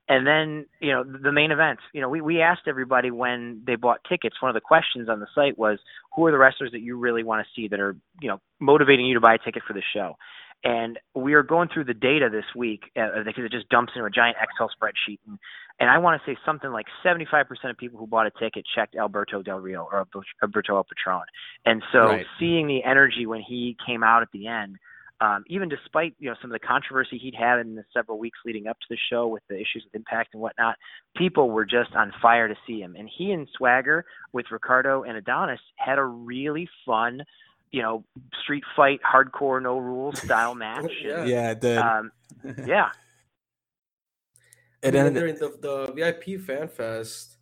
And 0.08 0.26
then 0.26 0.66
you 0.80 0.92
know 0.92 1.02
the 1.04 1.32
main 1.32 1.50
event. 1.50 1.80
You 1.92 2.00
know, 2.00 2.08
we 2.08 2.20
we 2.20 2.40
asked 2.40 2.62
everybody 2.68 3.10
when 3.10 3.62
they 3.66 3.74
bought 3.74 4.00
tickets. 4.08 4.40
One 4.40 4.50
of 4.50 4.54
the 4.54 4.60
questions 4.60 5.08
on 5.08 5.18
the 5.18 5.28
site 5.34 5.58
was, 5.58 5.78
who 6.14 6.26
are 6.26 6.32
the 6.32 6.38
wrestlers 6.38 6.70
that 6.72 6.80
you 6.80 6.98
really 6.98 7.24
want 7.24 7.44
to 7.44 7.60
see 7.60 7.68
that 7.68 7.80
are 7.80 7.96
you 8.20 8.28
know 8.28 8.40
motivating 8.60 9.06
you 9.06 9.14
to 9.14 9.20
buy 9.20 9.34
a 9.34 9.38
ticket 9.38 9.62
for 9.66 9.72
the 9.72 9.82
show? 9.94 10.16
And 10.64 10.98
we 11.14 11.34
are 11.34 11.42
going 11.42 11.68
through 11.72 11.84
the 11.84 11.94
data 11.94 12.28
this 12.30 12.44
week 12.54 12.84
uh, 12.96 13.24
because 13.24 13.44
it 13.44 13.50
just 13.50 13.68
dumps 13.68 13.92
into 13.96 14.06
a 14.06 14.10
giant 14.10 14.36
Excel 14.40 14.68
spreadsheet. 14.70 15.18
And, 15.26 15.38
and 15.80 15.90
I 15.90 15.98
want 15.98 16.20
to 16.22 16.30
say 16.30 16.38
something 16.46 16.70
like 16.70 16.86
75% 17.04 17.46
of 17.64 17.76
people 17.76 17.98
who 17.98 18.06
bought 18.06 18.26
a 18.26 18.30
ticket 18.30 18.64
checked 18.72 18.94
Alberto 18.94 19.42
Del 19.42 19.58
Rio 19.58 19.88
or 19.90 20.06
Alberto 20.42 20.76
El 20.76 20.84
Patron. 20.84 21.24
And 21.64 21.82
so 21.92 22.06
Right. 22.06 22.26
seeing 22.38 22.68
the 22.68 22.84
energy 22.84 23.26
when 23.26 23.40
he 23.40 23.76
came 23.84 24.04
out 24.04 24.22
at 24.22 24.28
the 24.32 24.46
end, 24.46 24.76
um, 25.20 25.44
even 25.46 25.68
despite 25.68 26.14
you 26.18 26.28
know 26.28 26.36
some 26.42 26.50
of 26.50 26.60
the 26.60 26.66
controversy 26.66 27.16
he'd 27.16 27.34
had 27.36 27.60
in 27.60 27.76
the 27.76 27.84
several 27.94 28.18
weeks 28.18 28.38
leading 28.44 28.66
up 28.66 28.76
to 28.80 28.86
the 28.90 28.96
show 29.08 29.28
with 29.28 29.42
the 29.48 29.54
issues 29.54 29.84
with 29.84 29.94
Impact 29.94 30.30
and 30.34 30.42
whatnot, 30.42 30.76
people 31.16 31.50
were 31.50 31.64
just 31.64 31.94
on 31.94 32.12
fire 32.20 32.48
to 32.48 32.56
see 32.66 32.80
him. 32.80 32.96
And 32.98 33.08
he 33.08 33.30
and 33.30 33.48
Swagger 33.56 34.04
with 34.32 34.46
Ricardo 34.50 35.04
and 35.04 35.16
Adonis 35.16 35.60
had 35.76 35.98
a 35.98 36.04
really 36.04 36.68
fun, 36.84 37.22
you 37.72 37.80
know, 37.82 38.04
street 38.42 38.64
fight, 38.76 39.00
hardcore, 39.02 39.60
no 39.62 39.78
rules 39.78 40.20
style 40.20 40.54
match. 40.66 40.92
Yeah. 41.02 41.24
Yeah, 41.24 41.54
the 41.54 41.84
Um, 41.84 42.12
yeah, 42.66 42.90
And 44.82 44.94
then 44.94 45.06
ended. 45.06 45.20
during 45.20 45.34
the, 45.36 45.56
the 45.60 45.92
VIP 45.92 46.40
Fan 46.40 46.68
Fest, 46.68 47.36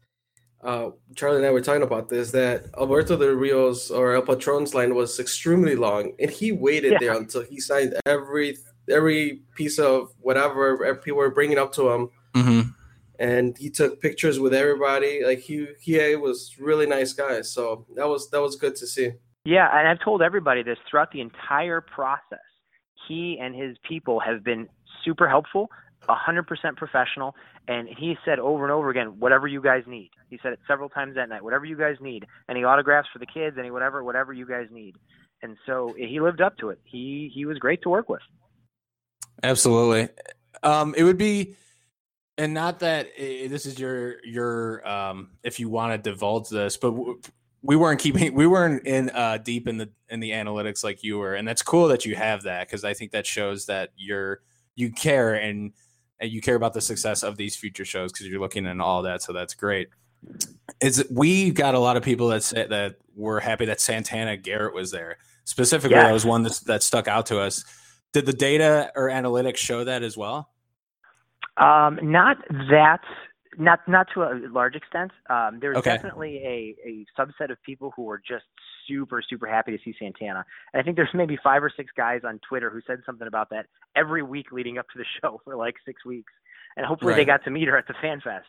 uh, 0.63 0.91
Charlie 1.17 1.39
and 1.39 1.47
I 1.47 1.51
were 1.51 1.61
talking 1.61 1.83
about 1.83 2.09
this 2.09 2.31
that 2.33 2.67
Alberto 2.79 3.17
Del 3.17 3.31
Rio's 3.31 3.91
or 3.91 4.15
El 4.15 4.23
Patron's 4.23 4.75
line 4.75 4.95
was 4.95 5.19
extremely 5.19 5.75
long, 5.75 6.13
and 6.19 6.31
he 6.31 6.53
waited 6.53 6.93
yeah. 6.93 6.99
there 7.01 7.17
until 7.17 7.43
he 7.43 7.61
signed 7.61 7.95
every 8.07 8.57
every 8.89 9.43
piece 9.57 9.79
of 9.79 10.13
whatever 10.21 10.95
people 10.97 11.19
were 11.19 11.31
bringing 11.31 11.59
up 11.59 11.73
to 11.75 11.91
him. 11.91 12.11
Mm-hmm. 12.35 12.61
And 13.19 13.57
he 13.59 13.71
took 13.71 14.01
pictures 14.01 14.39
with 14.39 14.55
everybody. 14.55 15.25
Like 15.25 15.41
he 15.41 15.67
he 15.81 16.17
was 16.17 16.57
really 16.59 16.87
nice 16.87 17.13
guy. 17.15 17.41
So 17.43 17.87
that 17.97 18.09
was 18.09 18.31
that 18.31 18.41
was 18.41 18.57
good 18.57 18.77
to 18.77 18.87
see. 18.87 19.13
Yeah, 19.45 19.69
and 19.73 19.89
I've 19.89 20.01
told 20.05 20.23
everybody 20.23 20.63
this 20.63 20.79
throughout 20.89 21.13
the 21.13 21.21
entire 21.21 21.81
process. 21.81 22.39
He 23.09 23.39
and 23.41 23.55
his 23.55 23.77
people 23.89 24.21
have 24.21 24.45
been 24.45 24.69
super 25.05 25.29
helpful, 25.29 25.71
100% 26.09 26.77
professional, 26.77 27.35
and 27.67 27.89
he 27.89 28.17
said 28.25 28.39
over 28.39 28.65
and 28.65 28.73
over 28.73 28.91
again, 28.91 29.19
whatever 29.19 29.47
you 29.47 29.63
guys 29.63 29.83
need. 29.87 30.11
He 30.29 30.39
said 30.43 30.53
it 30.53 30.59
several 30.69 30.89
times 30.89 31.15
that 31.15 31.29
night, 31.29 31.43
whatever 31.43 31.65
you 31.65 31.77
guys 31.77 31.97
need. 32.01 32.27
Any 32.51 32.65
autographs 32.65 33.09
for 33.13 33.19
the 33.19 33.27
kids, 33.27 33.57
any 33.59 33.71
whatever, 33.71 34.05
whatever 34.05 34.33
you 34.33 34.47
guys 34.47 34.67
need. 34.71 34.97
And 35.43 35.57
so 35.67 35.95
he 35.97 36.21
lived 36.21 36.41
up 36.41 36.59
to 36.59 36.69
it. 36.69 36.81
He 36.85 37.31
he 37.35 37.47
was 37.47 37.59
great 37.59 37.81
to 37.83 37.89
work 37.89 38.09
with. 38.11 38.21
Absolutely. 39.43 40.09
Um, 40.63 40.95
it 40.97 41.05
would 41.05 41.17
be, 41.17 41.57
and 42.37 42.53
not 42.53 42.81
that 42.81 43.07
uh, 43.07 43.49
this 43.49 43.65
is 43.65 43.79
your 43.79 44.23
your 44.25 44.87
um, 44.87 45.31
if 45.43 45.59
you 45.59 45.71
want 45.71 45.93
to 45.93 46.11
divulge 46.11 46.51
this, 46.51 46.77
but 46.77 46.91
w- 46.91 47.21
we 47.63 47.77
weren't 47.77 48.01
keeping 48.01 48.35
we 48.35 48.47
weren't 48.47 48.87
in 48.87 49.11
uh, 49.11 49.39
deep 49.39 49.69
in 49.69 49.77
the 49.77 49.91
in 50.09 50.21
the 50.21 50.31
analytics 50.31 50.83
like 50.83 51.03
you 51.03 51.19
were, 51.19 51.35
and 51.35 51.47
that's 51.47 51.63
cool 51.63 51.89
that 51.89 52.05
you 52.05 52.17
have 52.17 52.43
that 52.43 52.67
because 52.67 52.85
I 52.85 52.95
think 52.95 53.13
that 53.13 53.27
shows 53.27 53.67
that 53.67 53.91
you're 53.97 54.41
you 54.77 54.91
care 54.91 55.35
and, 55.35 55.73
and 56.21 56.31
you 56.31 56.41
care 56.41 56.55
about 56.55 56.73
the 56.73 56.81
success 56.81 57.23
of 57.23 57.37
these 57.37 57.57
future 57.57 57.85
shows 57.85 58.13
because 58.13 58.27
you're 58.27 58.41
looking 58.41 58.67
at 58.67 58.81
all 58.81 59.03
that. 59.03 59.23
So 59.23 59.33
that's 59.33 59.55
great. 59.55 59.89
Is 60.81 61.05
we 61.11 61.51
got 61.51 61.75
a 61.75 61.79
lot 61.79 61.97
of 61.97 62.03
people 62.03 62.29
that 62.29 62.43
said 62.43 62.71
that 62.71 62.97
were 63.15 63.41
happy 63.41 63.67
that 63.67 63.81
Santana 63.81 64.37
Garrett 64.37 64.75
was 64.75 64.91
there 64.91 65.19
specifically. 65.45 65.97
That 65.97 66.13
was 66.13 66.25
one 66.25 66.43
that, 66.43 66.61
that 66.67 66.83
stuck 66.83 67.09
out 67.09 67.27
to 67.27 67.39
us. 67.39 67.65
Did 68.13 68.27
the 68.27 68.33
data 68.33 68.91
or 68.97 69.09
analytics 69.09 69.59
show 69.59 69.85
that 69.85 70.03
as 70.03 70.17
well? 70.17 70.51
Um, 71.57 71.99
not 72.03 72.39
that 72.71 73.01
not 73.59 73.81
not 73.89 74.07
to 74.15 74.23
a 74.23 74.41
large 74.51 74.75
extent. 74.75 75.11
Um, 75.29 75.59
there's 75.61 75.77
okay. 75.79 75.95
definitely 75.95 76.37
a, 76.39 76.77
a 76.87 77.07
subset 77.19 77.51
of 77.51 77.63
people 77.63 77.93
who 77.97 78.09
are 78.11 78.19
just 78.19 78.45
super 78.89 79.23
super 79.29 79.47
happy 79.47 79.77
to 79.77 79.79
see 79.85 79.95
Santana. 79.99 80.45
And 80.73 80.81
I 80.81 80.85
think 80.85 80.97
there's 80.97 81.11
maybe 81.15 81.39
five 81.43 81.63
or 81.63 81.73
six 81.75 81.91
guys 81.97 82.21
on 82.25 82.41
Twitter 82.49 82.71
who 82.71 82.81
said 82.87 83.01
something 83.05 83.27
about 83.27 83.51
that 83.51 83.67
every 83.97 84.23
week 84.23 84.53
leading 84.53 84.79
up 84.79 84.87
to 84.93 84.99
the 84.99 85.05
show 85.21 85.41
for 85.45 85.57
like 85.57 85.75
six 85.85 86.05
weeks, 86.05 86.33
and 86.77 86.87
hopefully 86.87 87.13
right. 87.13 87.19
they 87.19 87.25
got 87.25 87.45
to 87.45 87.51
meet 87.51 87.69
her 87.69 87.77
at 87.77 87.87
the 87.87 87.95
Fan 88.01 88.21
Fest. 88.21 88.47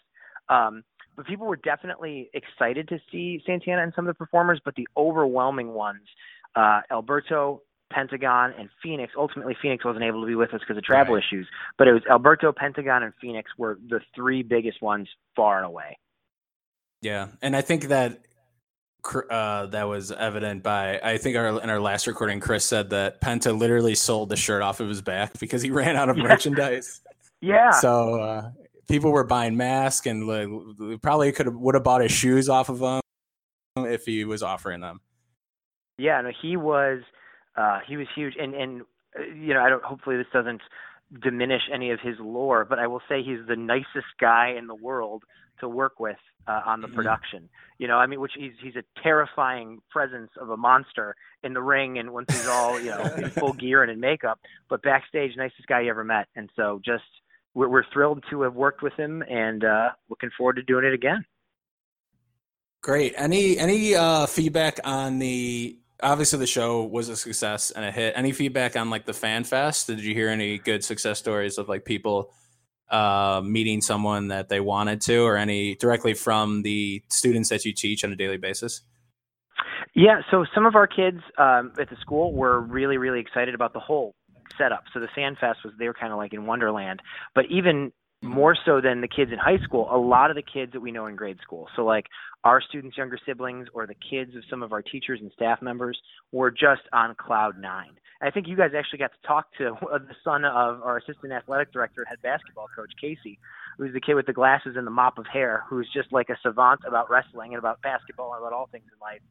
Um, 0.50 0.84
but 1.16 1.26
people 1.26 1.48
were 1.48 1.58
definitely 1.58 2.30
excited 2.34 2.88
to 2.90 3.00
see 3.12 3.42
Santana 3.46 3.84
and 3.84 3.94
some 3.96 4.08
of 4.08 4.16
the 4.16 4.18
performers, 4.18 4.62
but 4.64 4.76
the 4.76 4.88
overwhelming 4.96 5.74
ones, 5.74 6.08
uh, 6.56 6.82
Alberto, 6.90 7.62
Pentagon, 7.92 8.54
and 8.58 8.70
Fenix. 8.82 9.14
Ultimately, 9.18 9.56
Fenix 9.62 9.86
wasn't 9.86 10.04
able 10.04 10.22
to 10.22 10.28
be 10.28 10.36
with 10.36 10.54
us 10.54 10.62
because 10.62 10.78
of 10.78 10.84
travel 10.84 11.16
right. 11.16 11.24
issues, 11.24 11.48
but 11.78 11.88
it 11.88 11.94
was 11.94 12.04
Alberto, 12.10 12.52
Pentagon, 12.52 13.04
and 13.04 13.14
Fenix 13.22 13.52
were 13.58 13.80
the 13.90 14.00
three 14.16 14.44
biggest 14.44 14.82
ones 14.82 15.08
far 15.36 15.58
and 15.58 15.66
away. 15.66 15.98
Yeah, 17.02 17.28
and 17.42 17.56
I 17.56 17.62
think 17.62 17.86
that 17.86 18.22
uh, 19.30 19.66
that 19.68 19.88
was 19.88 20.12
evident 20.12 20.64
by 20.64 21.00
I 21.00 21.18
think 21.18 21.36
our 21.36 21.62
in 21.62 21.70
our 21.70 21.80
last 21.80 22.08
recording, 22.08 22.40
Chris 22.40 22.66
said 22.66 22.92
that 22.92 23.22
Penta 23.22 23.58
literally 23.58 23.96
sold 23.96 24.30
the 24.30 24.36
shirt 24.36 24.62
off 24.62 24.80
of 24.80 24.90
his 24.90 25.02
back 25.02 25.40
because 25.40 25.62
he 25.62 25.72
ran 25.72 25.96
out 25.96 26.10
of 26.10 26.18
yeah. 26.18 26.24
merchandise. 26.24 27.02
Yeah. 27.42 27.72
So 27.72 28.20
uh, 28.20 28.52
people 28.88 29.12
were 29.12 29.24
buying 29.24 29.58
masks 29.58 30.06
and 30.06 30.28
like, 30.28 31.02
probably 31.02 31.32
could 31.32 31.48
have 31.48 31.56
would 31.56 31.76
have 31.76 31.84
bought 31.84 32.02
his 32.02 32.12
shoes 32.12 32.50
off 32.50 32.70
of 32.70 32.82
him 32.82 33.02
if 33.78 34.06
he 34.06 34.26
was 34.26 34.44
offering 34.44 34.82
them. 34.82 35.02
Yeah, 35.98 36.22
no, 36.22 36.32
he 36.42 36.58
was 36.58 37.02
uh, 37.56 37.80
he 37.88 37.98
was 37.98 38.08
huge, 38.16 38.36
and 38.40 38.54
and 38.54 38.82
uh, 39.18 39.24
you 39.24 39.54
know 39.54 39.62
I 39.62 39.70
don't. 39.70 39.84
Hopefully 39.84 40.18
this 40.18 40.28
doesn't 40.34 40.62
diminish 41.22 41.64
any 41.74 41.92
of 41.92 42.00
his 42.00 42.16
lore, 42.20 42.66
but 42.66 42.80
I 42.80 42.88
will 42.88 43.02
say 43.10 43.22
he's 43.24 43.46
the 43.48 43.56
nicest 43.56 44.08
guy 44.20 44.56
in 44.58 44.68
the 44.68 44.76
world 44.76 45.24
to 45.60 45.68
work 45.68 46.00
with 46.00 46.18
uh, 46.48 46.62
on 46.66 46.82
the 46.82 46.88
mm-hmm. 46.88 46.96
production. 46.96 47.50
You 47.78 47.88
know, 47.88 47.98
I 47.98 48.08
mean, 48.08 48.20
which 48.20 48.34
he's 48.38 48.54
he's 48.62 48.76
a 48.76 48.84
terrifying 49.02 49.80
presence 49.90 50.32
of 50.40 50.50
a 50.50 50.58
monster 50.58 51.16
in 51.44 51.54
the 51.54 51.62
ring, 51.62 51.98
and 51.98 52.12
once 52.12 52.28
he's 52.32 52.48
all 52.48 52.80
you 52.80 52.92
know 52.92 53.04
in 53.18 53.30
full 53.30 53.54
gear 53.62 53.84
and 53.84 53.92
in 53.92 54.00
makeup, 54.00 54.40
but 54.70 54.82
backstage, 54.82 55.36
nicest 55.36 55.68
guy 55.68 55.82
you 55.82 55.90
ever 55.90 56.04
met. 56.04 56.28
And 56.36 56.50
so, 56.56 56.80
just 56.84 57.04
we're, 57.54 57.68
we're 57.68 57.86
thrilled 57.92 58.24
to 58.30 58.42
have 58.44 58.56
worked 58.56 58.82
with 58.82 58.94
him, 58.94 59.24
and 59.30 59.64
uh, 59.64 59.90
looking 60.10 60.30
forward 60.38 60.56
to 60.58 60.64
doing 60.64 60.86
it 60.86 60.94
again. 60.94 61.26
Great. 62.82 63.14
Any 63.16 63.58
any 63.58 63.96
uh, 63.96 64.26
feedback 64.26 64.80
on 64.84 65.20
the 65.20 65.78
obviously 66.02 66.40
the 66.40 66.48
show 66.48 66.84
was 66.84 67.10
a 67.10 67.16
success 67.16 67.72
and 67.72 67.86
a 67.86 67.92
hit. 67.92 68.14
Any 68.16 68.32
feedback 68.32 68.76
on 68.76 68.90
like 68.90 69.06
the 69.06 69.14
fan 69.14 69.44
fest? 69.44 69.88
Did 69.88 70.00
you 70.02 70.14
hear 70.14 70.30
any 70.30 70.58
good 70.58 70.84
success 70.84 71.20
stories 71.20 71.58
of 71.58 71.70
like 71.70 71.86
people 71.86 72.34
uh, 72.90 73.42
meeting 73.44 73.82
someone 73.82 74.28
that 74.30 74.50
they 74.50 74.60
wanted 74.60 75.02
to, 75.02 75.20
or 75.20 75.38
any 75.38 75.76
directly 75.76 76.14
from 76.14 76.62
the 76.62 77.02
students 77.10 77.50
that 77.50 77.64
you 77.64 77.74
teach 77.74 78.04
on 78.04 78.12
a 78.12 78.16
daily 78.16 78.38
basis? 78.38 78.82
Yeah, 79.94 80.22
so 80.30 80.46
some 80.54 80.66
of 80.66 80.76
our 80.76 80.88
kids 80.88 81.20
um, 81.38 81.74
at 81.80 81.90
the 81.90 81.98
school 82.00 82.34
were 82.34 82.62
really, 82.62 82.98
really 82.98 83.20
excited 83.20 83.56
about 83.56 83.74
the 83.74 83.80
whole 83.80 84.16
setup. 84.58 84.84
So 84.94 85.00
the 85.00 85.08
Fan 85.16 85.36
Fest 85.40 85.60
was 85.64 85.74
they 85.80 85.88
were 85.88 85.94
kind 85.94 86.12
of 86.12 86.18
like 86.18 86.34
in 86.34 86.46
Wonderland. 86.46 87.02
But 87.36 87.46
even 87.50 87.92
more 88.22 88.56
so 88.66 88.82
than 88.82 89.02
the 89.02 89.08
kids 89.08 89.32
in 89.32 89.40
high 89.40 89.58
school, 89.64 89.88
a 89.92 89.98
lot 89.98 90.30
of 90.30 90.36
the 90.36 90.44
kids 90.44 90.74
that 90.74 90.80
we 90.80 90.92
know 90.92 91.08
in 91.08 91.16
grade 91.16 91.40
school. 91.42 91.68
So 91.76 91.84
like 91.84 92.06
our 92.44 92.62
students' 92.62 92.98
younger 92.98 93.18
siblings 93.26 93.68
or 93.74 93.88
the 93.88 93.96
kids 93.96 94.36
of 94.36 94.44
some 94.50 94.62
of 94.62 94.74
our 94.74 94.82
teachers 94.82 95.20
and 95.22 95.32
staff 95.34 95.62
members 95.62 96.00
were 96.32 96.52
just 96.52 96.82
on 96.94 97.16
cloud 97.16 97.60
nine. 97.60 97.94
I 98.22 98.30
think 98.30 98.48
you 98.48 98.56
guys 98.56 98.72
actually 98.78 99.00
got 99.00 99.12
to 99.20 99.28
talk 99.28 99.48
to 99.58 99.76
the 99.82 100.16
son 100.24 100.46
of 100.46 100.82
our 100.84 100.98
assistant 100.98 101.34
athletic 101.34 101.74
director, 101.74 102.06
head 102.08 102.22
basketball 102.22 102.68
coach 102.76 102.92
Casey, 103.00 103.40
who's 103.78 103.94
the 103.94 104.02
kid 104.02 104.14
with 104.14 104.28
the 104.28 104.34
glasses 104.34 104.76
and 104.78 104.86
the 104.86 104.92
mop 104.92 105.18
of 105.18 105.26
hair, 105.26 105.64
who's 105.68 105.90
just 105.92 106.12
like 106.12 106.30
a 106.30 106.38
savant 106.44 106.82
about 106.88 107.10
wrestling 107.10 107.54
and 107.54 107.60
about 107.60 107.82
basketball 107.82 108.34
and 108.34 108.42
about 108.44 108.54
all 108.54 108.68
things 108.72 108.86
in 108.86 109.00
life. 109.00 109.22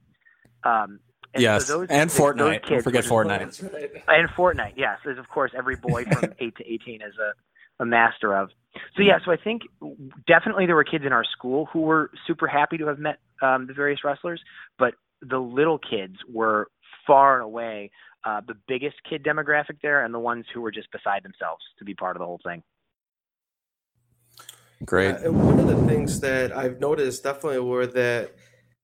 Um, 0.65 0.99
and 1.33 1.43
yes, 1.43 1.67
so 1.67 1.81
those, 1.81 1.89
and 1.91 2.11
Fortnite. 2.11 2.63
Those 2.63 2.69
kids, 2.69 2.85
forget 2.85 3.05
Fortnite. 3.05 4.03
And 4.09 4.29
Fortnite, 4.31 4.73
yes, 4.77 4.99
is 5.07 5.17
of 5.17 5.29
course 5.29 5.53
every 5.57 5.77
boy 5.77 6.05
from 6.05 6.35
eight 6.41 6.57
to 6.57 6.67
eighteen 6.67 7.03
is 7.03 7.15
a 7.19 7.83
a 7.83 7.87
master 7.87 8.37
of. 8.37 8.51
So 8.97 9.03
yeah, 9.03 9.19
so 9.25 9.33
I 9.33 9.37
think 9.37 9.63
definitely 10.27 10.67
there 10.67 10.77
were 10.77 10.85
kids 10.85 11.05
in 11.05 11.13
our 11.13 11.25
school 11.25 11.67
who 11.73 11.81
were 11.81 12.11
super 12.27 12.47
happy 12.47 12.79
to 12.79 12.87
have 12.87 12.99
met 12.99 13.19
um, 13.43 13.67
the 13.67 13.75
various 13.75 14.05
wrestlers, 14.05 14.41
but 14.79 14.95
the 15.23 15.39
little 15.39 15.79
kids 15.79 16.17
were 16.29 16.69
far 17.07 17.35
and 17.37 17.45
away 17.45 17.91
uh, 18.25 18.41
the 18.47 18.55
biggest 18.69 18.97
kid 19.09 19.25
demographic 19.25 19.79
there, 19.83 20.05
and 20.05 20.13
the 20.13 20.19
ones 20.19 20.45
who 20.53 20.61
were 20.61 20.71
just 20.71 20.91
beside 20.93 21.23
themselves 21.23 21.63
to 21.79 21.85
be 21.85 21.95
part 21.95 22.17
of 22.17 22.21
the 22.21 22.27
whole 22.27 22.41
thing. 22.45 22.63
Great. 24.85 25.15
Uh, 25.15 25.33
one 25.33 25.59
of 25.59 25.67
the 25.67 25.87
things 25.87 26.21
that 26.21 26.57
I've 26.57 26.81
noticed 26.81 27.23
definitely 27.23 27.61
were 27.61 27.87
that 27.87 28.35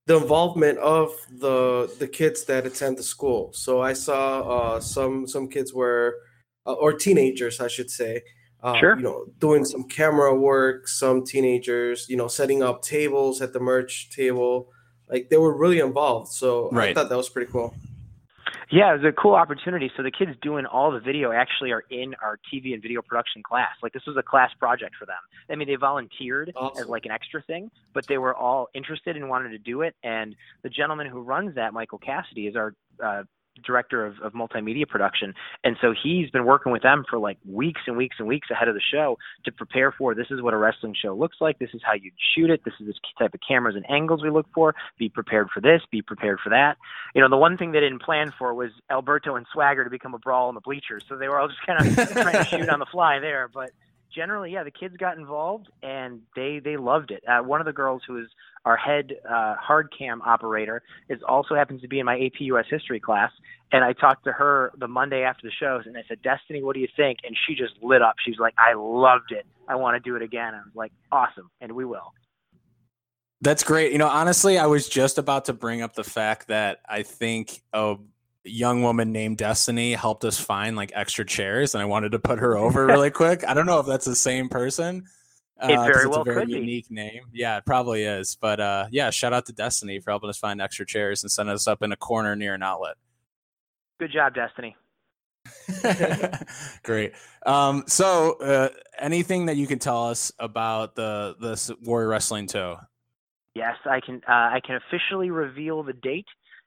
the 0.06 0.16
involvement 0.16 0.78
of 0.78 1.14
the 1.30 1.92
the 1.98 2.08
kids 2.08 2.44
that 2.44 2.66
attend 2.66 2.96
the 2.96 3.02
school. 3.02 3.52
So 3.52 3.80
I 3.80 3.92
saw 3.92 4.40
uh, 4.40 4.80
some 4.80 5.26
some 5.26 5.48
kids 5.48 5.72
were 5.72 6.16
uh, 6.66 6.72
or 6.72 6.92
teenagers, 6.92 7.60
I 7.60 7.68
should 7.68 7.90
say, 7.90 8.22
uh, 8.62 8.78
sure. 8.78 8.96
you 8.96 9.02
know, 9.02 9.26
doing 9.38 9.64
some 9.64 9.84
camera 9.84 10.34
work, 10.34 10.88
some 10.88 11.25
teenagers, 11.25 12.08
you 12.08 12.16
know, 12.16 12.28
setting 12.28 12.62
up 12.62 12.82
tables 12.82 13.40
at 13.40 13.52
the 13.52 13.60
merch 13.60 14.10
table. 14.10 14.70
Like 15.08 15.28
they 15.30 15.36
were 15.36 15.56
really 15.56 15.78
involved. 15.78 16.32
So 16.32 16.70
right. 16.70 16.90
I 16.90 16.94
thought 16.94 17.08
that 17.08 17.16
was 17.16 17.28
pretty 17.28 17.50
cool. 17.50 17.75
Yeah, 18.70 18.92
it 18.94 19.02
was 19.02 19.04
a 19.04 19.12
cool 19.12 19.34
opportunity. 19.34 19.92
So 19.96 20.02
the 20.02 20.10
kids 20.10 20.32
doing 20.42 20.66
all 20.66 20.90
the 20.90 20.98
video 20.98 21.30
actually 21.30 21.70
are 21.70 21.84
in 21.90 22.14
our 22.20 22.38
TV 22.52 22.75
and 22.75 22.82
video 22.82 23.00
production 23.00 23.42
class. 23.42 23.70
Like 23.80 23.92
this 23.92 24.02
was 24.06 24.16
a 24.16 24.22
class 24.22 24.50
project 24.58 24.96
for 24.98 25.06
them. 25.06 25.16
I 25.48 25.54
mean, 25.54 25.68
they 25.68 25.76
volunteered 25.76 26.52
awesome. 26.56 26.82
as 26.82 26.88
like 26.88 27.04
an 27.04 27.12
extra 27.12 27.42
thing, 27.42 27.70
but 27.92 28.06
they 28.08 28.18
were 28.18 28.34
all 28.34 28.68
interested 28.75 29.16
and 29.16 29.28
wanted 29.28 29.50
to 29.50 29.58
do 29.58 29.82
it. 29.82 29.94
And 30.02 30.34
the 30.62 30.68
gentleman 30.68 31.06
who 31.06 31.20
runs 31.20 31.54
that, 31.54 31.72
Michael 31.75 31.98
Cassidy, 31.98 32.48
is 32.48 32.56
our 32.56 32.75
uh, 33.02 33.22
director 33.64 34.04
of, 34.04 34.14
of 34.22 34.32
multimedia 34.32 34.86
production. 34.86 35.34
And 35.64 35.76
so 35.80 35.94
he's 36.00 36.30
been 36.30 36.44
working 36.44 36.72
with 36.72 36.82
them 36.82 37.04
for 37.08 37.18
like 37.18 37.38
weeks 37.46 37.82
and 37.86 37.96
weeks 37.96 38.16
and 38.18 38.28
weeks 38.28 38.48
ahead 38.50 38.68
of 38.68 38.75
the 38.75 38.80
show 38.92 39.18
to 39.44 39.52
prepare 39.52 39.92
for 39.92 40.14
this 40.14 40.26
is 40.30 40.42
what 40.42 40.54
a 40.54 40.56
wrestling 40.56 40.94
show 41.00 41.14
looks 41.14 41.36
like. 41.40 41.58
This 41.58 41.70
is 41.75 41.80
how 41.84 41.94
you 41.94 42.10
shoot 42.34 42.50
it. 42.50 42.62
This 42.64 42.75
is 42.80 42.86
this 42.86 42.96
type 43.18 43.34
of 43.34 43.40
cameras 43.46 43.76
and 43.76 43.88
angles 43.90 44.22
we 44.22 44.30
look 44.30 44.46
for. 44.54 44.75
Be 44.98 45.08
prepared 45.08 45.48
for 45.52 45.60
this. 45.60 45.82
Be 45.90 46.02
prepared 46.02 46.38
for 46.42 46.50
that. 46.50 46.76
You 47.14 47.20
know, 47.20 47.28
the 47.28 47.36
one 47.36 47.56
thing 47.56 47.72
they 47.72 47.80
didn't 47.80 48.02
plan 48.02 48.32
for 48.38 48.54
was 48.54 48.70
Alberto 48.90 49.36
and 49.36 49.46
Swagger 49.52 49.84
to 49.84 49.90
become 49.90 50.14
a 50.14 50.18
brawl 50.18 50.48
in 50.48 50.54
the 50.54 50.60
bleachers. 50.60 51.04
So 51.08 51.16
they 51.16 51.28
were 51.28 51.38
all 51.38 51.48
just 51.48 51.64
kind 51.66 51.80
of 51.80 52.12
trying 52.12 52.34
to 52.34 52.44
shoot 52.44 52.68
on 52.68 52.78
the 52.78 52.86
fly 52.86 53.18
there. 53.18 53.48
But 53.52 53.70
generally, 54.14 54.52
yeah, 54.52 54.64
the 54.64 54.70
kids 54.70 54.96
got 54.96 55.18
involved 55.18 55.68
and 55.82 56.20
they 56.34 56.60
they 56.62 56.76
loved 56.76 57.10
it. 57.10 57.22
Uh, 57.28 57.42
one 57.42 57.60
of 57.60 57.66
the 57.66 57.72
girls 57.72 58.02
who 58.06 58.18
is 58.18 58.26
our 58.64 58.76
head 58.76 59.12
uh, 59.28 59.54
hard 59.56 59.92
cam 59.96 60.22
operator 60.22 60.82
is 61.08 61.20
also 61.28 61.54
happens 61.54 61.80
to 61.82 61.88
be 61.88 62.00
in 62.00 62.06
my 62.06 62.16
AP 62.16 62.40
US 62.40 62.66
history 62.68 63.00
class, 63.00 63.30
and 63.72 63.84
I 63.84 63.92
talked 63.92 64.25
to 64.25 64.32
her 64.32 64.72
the 64.78 64.88
Monday 64.88 65.22
after 65.22 65.46
the 65.46 65.52
shows, 65.58 65.82
and 65.86 65.96
I 65.96 66.02
said, 66.08 66.22
Destiny, 66.22 66.62
what 66.62 66.75
do 66.75 66.80
you 66.80 66.88
think? 66.96 67.18
And 67.25 67.36
she 67.46 67.54
just 67.54 67.75
lit 67.82 68.02
up. 68.02 68.16
She's 68.25 68.38
like, 68.38 68.54
I 68.58 68.75
loved 68.75 69.32
it. 69.32 69.46
I 69.68 69.76
want 69.76 70.02
to 70.02 70.08
do 70.08 70.16
it 70.16 70.22
again. 70.22 70.54
I 70.54 70.58
was 70.58 70.75
like, 70.75 70.92
awesome, 71.12 71.50
and 71.60 71.72
we 71.72 71.84
will. 71.84 72.12
That's 73.42 73.64
great. 73.64 73.92
You 73.92 73.98
know, 73.98 74.08
honestly, 74.08 74.58
I 74.58 74.66
was 74.66 74.88
just 74.88 75.18
about 75.18 75.44
to 75.46 75.52
bring 75.52 75.82
up 75.82 75.94
the 75.94 76.04
fact 76.04 76.48
that 76.48 76.80
I 76.88 77.02
think 77.02 77.60
a 77.72 77.96
young 78.46 78.82
woman 78.82 79.12
named 79.12 79.38
Destiny 79.38 79.92
helped 79.94 80.24
us 80.24 80.38
find 80.38 80.76
like 80.76 80.92
extra 80.94 81.24
chairs, 81.24 81.74
and 81.74 81.82
I 81.82 81.84
wanted 81.84 82.12
to 82.12 82.18
put 82.18 82.38
her 82.38 82.56
over 82.58 82.86
really 82.86 83.10
quick. 83.10 83.44
I 83.46 83.54
don't 83.54 83.66
know 83.66 83.80
if 83.80 83.86
that's 83.86 84.04
the 84.04 84.16
same 84.16 84.48
person. 84.48 85.04
Uh, 85.60 85.68
it 85.70 85.92
very 85.92 86.06
well 86.06 86.20
a 86.20 86.24
very 86.24 86.44
unique 86.50 86.88
be. 86.88 86.94
name. 86.94 87.22
Yeah, 87.32 87.56
it 87.56 87.64
probably 87.64 88.02
is. 88.02 88.36
But 88.38 88.60
uh, 88.60 88.86
yeah, 88.90 89.10
shout 89.10 89.32
out 89.32 89.46
to 89.46 89.52
Destiny 89.52 90.00
for 90.00 90.10
helping 90.10 90.28
us 90.28 90.36
find 90.36 90.60
extra 90.60 90.84
chairs 90.84 91.22
and 91.22 91.30
sending 91.30 91.54
us 91.54 91.66
up 91.66 91.82
in 91.82 91.92
a 91.92 91.96
corner 91.96 92.36
near 92.36 92.54
an 92.54 92.62
outlet. 92.62 92.96
Good 93.98 94.12
job, 94.12 94.34
Destiny. 94.34 94.76
Great. 96.82 97.12
Um, 97.46 97.84
so, 97.86 98.34
uh, 98.34 98.68
anything 98.98 99.46
that 99.46 99.56
you 99.56 99.66
can 99.66 99.78
tell 99.78 100.08
us 100.08 100.32
about 100.38 100.94
the 100.94 101.36
the 101.40 101.76
Warrior 101.82 102.08
Wrestling 102.08 102.46
Two? 102.46 102.76
Yes, 103.54 103.76
I 103.86 104.00
can. 104.00 104.16
Uh, 104.28 104.32
I 104.32 104.60
can 104.64 104.76
officially 104.76 105.30
reveal 105.30 105.82
the 105.82 105.94
date. 105.94 106.26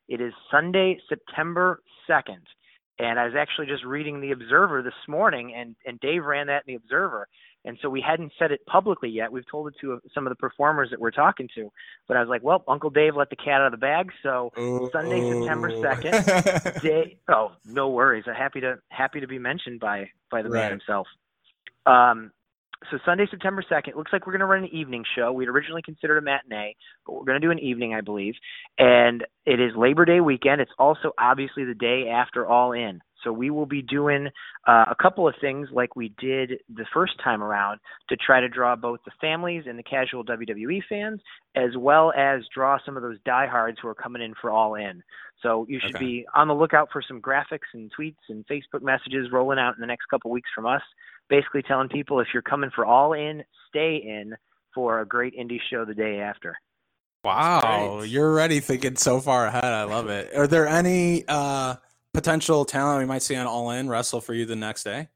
It 0.10 0.22
is 0.22 0.34
Sunday, 0.52 1.00
September 1.08 1.82
second. 2.08 2.42
And 2.98 3.18
I 3.18 3.24
was 3.24 3.34
actually 3.38 3.68
just 3.68 3.86
reading 3.86 4.20
the 4.20 4.32
Observer 4.32 4.82
this 4.82 4.94
morning, 5.08 5.54
and 5.56 5.74
and 5.86 5.98
Dave 6.02 6.26
ran 6.26 6.48
that 6.48 6.64
in 6.68 6.74
the 6.74 6.76
Observer, 6.76 7.30
and 7.64 7.78
so 7.82 7.90
we 7.90 8.02
hadn't 8.06 8.34
said 8.38 8.52
it 8.52 8.66
publicly 8.66 9.08
yet. 9.08 9.32
We've 9.32 9.50
told 9.50 9.70
it 9.70 9.76
to 9.80 10.02
some 10.14 10.28
of 10.28 10.32
the 10.32 10.36
performers 10.36 10.90
that 10.90 11.00
we're 11.00 11.12
talking 11.12 11.48
to, 11.56 11.72
but 12.10 12.18
I 12.18 12.20
was 12.20 12.28
like, 12.28 12.44
well, 12.44 12.62
Uncle 12.68 12.90
Dave 12.90 13.16
let 13.16 13.30
the 13.30 13.38
cat 13.38 13.62
out 13.62 13.68
of 13.68 13.72
the 13.72 13.78
bag. 13.78 14.12
So 14.22 14.52
Ooh. 14.60 14.90
Sunday, 14.92 15.32
September 15.32 15.72
second. 15.82 16.82
day. 16.82 17.18
Oh, 17.30 17.54
no 17.66 17.88
worries. 17.88 18.26
I'm 18.28 18.36
happy 18.36 18.60
to 18.60 18.80
happy 18.90 19.22
to 19.22 19.28
be 19.28 19.40
mentioned 19.40 19.80
by 19.80 20.10
by 20.30 20.42
the 20.42 20.50
right. 20.50 20.64
man 20.64 20.72
himself. 20.72 21.08
Um, 21.86 22.32
so 22.90 22.98
Sunday, 23.06 23.26
September 23.30 23.64
second. 23.68 23.96
Looks 23.96 24.12
like 24.14 24.26
we're 24.26 24.34
going 24.34 24.40
to 24.40 24.46
run 24.46 24.64
an 24.64 24.70
evening 24.74 25.04
show. 25.16 25.32
We'd 25.34 25.50
originally 25.50 25.82
considered 25.82 26.18
a 26.18 26.22
matinee, 26.22 26.76
but 27.06 27.14
we're 27.14 27.26
going 27.26 27.40
to 27.40 27.46
do 27.46 27.52
an 27.52 27.60
evening, 27.60 27.94
I 27.94 28.02
believe. 28.02 28.36
And 28.78 29.26
it 29.46 29.60
is 29.60 29.72
Labor 29.78 30.06
Day 30.06 30.22
weekend. 30.22 30.62
It's 30.62 30.72
also 30.80 31.12
obviously 31.20 31.66
the 31.66 31.74
day 31.74 32.10
after 32.10 32.48
All 32.48 32.72
In. 32.72 33.02
So 33.24 33.34
we 33.34 33.50
will 33.50 33.66
be 33.66 33.82
doing 33.82 34.30
uh, 34.66 34.86
a 34.90 34.96
couple 34.96 35.28
of 35.28 35.36
things 35.42 35.68
like 35.74 35.96
we 35.96 36.14
did 36.20 36.60
the 36.74 36.86
first 36.94 37.14
time 37.22 37.44
around 37.44 37.80
to 38.08 38.16
try 38.16 38.40
to 38.40 38.48
draw 38.48 38.78
both 38.78 39.00
the 39.06 39.12
families 39.20 39.66
and 39.68 39.78
the 39.78 39.84
casual 39.84 40.24
WWE 40.24 40.82
fans, 40.88 41.20
as 41.56 41.76
well 41.78 42.14
as 42.16 42.44
draw 42.54 42.78
some 42.86 42.96
of 42.96 43.04
those 43.04 43.18
diehards 43.26 43.78
who 43.82 43.90
are 43.90 43.96
coming 43.96 44.22
in 44.22 44.34
for 44.40 44.52
All 44.52 44.76
In. 44.76 45.04
So 45.42 45.66
you 45.70 45.80
should 45.82 45.96
okay. 45.96 46.06
be 46.06 46.26
on 46.34 46.48
the 46.48 46.56
lookout 46.56 46.90
for 46.92 47.02
some 47.06 47.22
graphics 47.22 47.68
and 47.74 47.92
tweets 47.98 48.16
and 48.30 48.46
Facebook 48.48 48.82
messages 48.82 49.32
rolling 49.32 49.60
out 49.60 49.76
in 49.76 49.82
the 49.82 49.88
next 49.88 50.06
couple 50.10 50.32
weeks 50.32 50.50
from 50.54 50.66
us, 50.66 50.82
basically 51.30 51.62
telling 51.62 51.90
people 51.90 52.20
if 52.20 52.28
you're 52.34 52.42
coming 52.42 52.72
for 52.74 52.86
All 52.86 53.14
In, 53.14 53.44
stay 53.70 53.96
in 53.96 54.36
for 54.74 55.00
a 55.00 55.06
great 55.06 55.38
indie 55.38 55.60
show 55.70 55.86
the 55.86 55.94
day 55.94 56.20
after. 56.20 56.58
Wow, 57.24 58.02
you're 58.02 58.32
already 58.32 58.60
thinking 58.62 58.96
so 58.96 59.20
far 59.20 59.46
ahead. 59.46 59.64
I 59.66 59.84
love 59.84 60.10
it. 60.10 60.34
Are 60.36 60.48
there 60.48 60.68
any 60.68 61.26
uh 61.28 61.76
potential 62.14 62.66
talent 62.66 63.00
we 63.00 63.06
might 63.06 63.22
see 63.22 63.36
on 63.36 63.46
All 63.46 63.72
In 63.72 63.90
wrestle 63.90 64.22
for 64.22 64.34
you 64.34 64.46
the 64.46 64.56
next 64.56 64.84
day? 64.84 65.10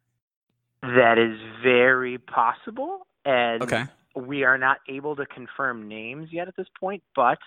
That 0.81 1.17
is 1.17 1.39
very 1.63 2.17
possible, 2.17 3.07
and 3.23 3.63
okay. 3.63 3.85
we 4.15 4.43
are 4.43 4.57
not 4.57 4.79
able 4.89 5.15
to 5.15 5.25
confirm 5.25 5.87
names 5.87 6.29
yet 6.31 6.49
at 6.49 6.57
this 6.57 6.67
point. 6.77 7.03
But 7.15 7.39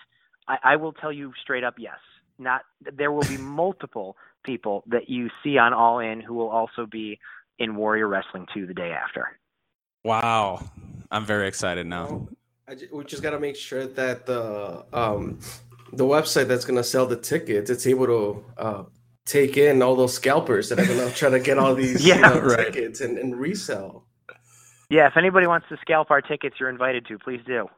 I, 0.47 0.57
I 0.63 0.75
will 0.77 0.93
tell 0.93 1.11
you 1.11 1.33
straight 1.41 1.63
up, 1.63 1.75
yes. 1.77 1.99
Not 2.39 2.63
there 2.81 3.11
will 3.11 3.27
be 3.27 3.37
multiple 3.37 4.17
people 4.43 4.83
that 4.87 5.07
you 5.09 5.29
see 5.43 5.57
on 5.57 5.73
All 5.73 5.99
In 5.99 6.19
who 6.21 6.33
will 6.33 6.49
also 6.49 6.87
be 6.87 7.19
in 7.59 7.75
Warrior 7.75 8.07
Wrestling 8.07 8.45
2 8.53 8.65
the 8.67 8.73
day 8.73 8.91
after. 8.91 9.39
Wow, 10.03 10.63
I'm 11.11 11.25
very 11.25 11.47
excited 11.47 11.85
now. 11.85 12.27
Just, 12.69 12.91
we 12.93 13.03
just 13.05 13.23
got 13.23 13.31
to 13.31 13.39
make 13.39 13.55
sure 13.55 13.85
that 13.87 14.25
the 14.25 14.85
um, 14.93 15.39
the 15.93 16.03
website 16.03 16.47
that's 16.47 16.65
going 16.65 16.77
to 16.77 16.83
sell 16.83 17.05
the 17.05 17.15
tickets 17.15 17.69
it's 17.69 17.87
able 17.87 18.05
to 18.05 18.45
uh, 18.57 18.83
take 19.25 19.57
in 19.57 19.81
all 19.81 19.95
those 19.95 20.13
scalpers 20.13 20.69
that 20.69 20.79
are 20.79 20.85
going 20.85 21.07
to 21.07 21.13
try 21.15 21.29
to 21.29 21.39
get 21.39 21.57
all 21.57 21.75
these 21.83 22.05
yeah, 22.05 22.15
you 22.15 22.21
know, 22.21 22.39
right. 22.39 22.73
tickets 22.73 23.01
and, 23.01 23.17
and 23.17 23.37
resell. 23.37 24.05
Yeah, 24.89 25.07
if 25.07 25.17
anybody 25.17 25.47
wants 25.47 25.67
to 25.67 25.77
scalp 25.81 26.11
our 26.11 26.21
tickets, 26.21 26.55
you're 26.59 26.69
invited 26.69 27.05
to. 27.07 27.19
Please 27.19 27.41
do. 27.45 27.69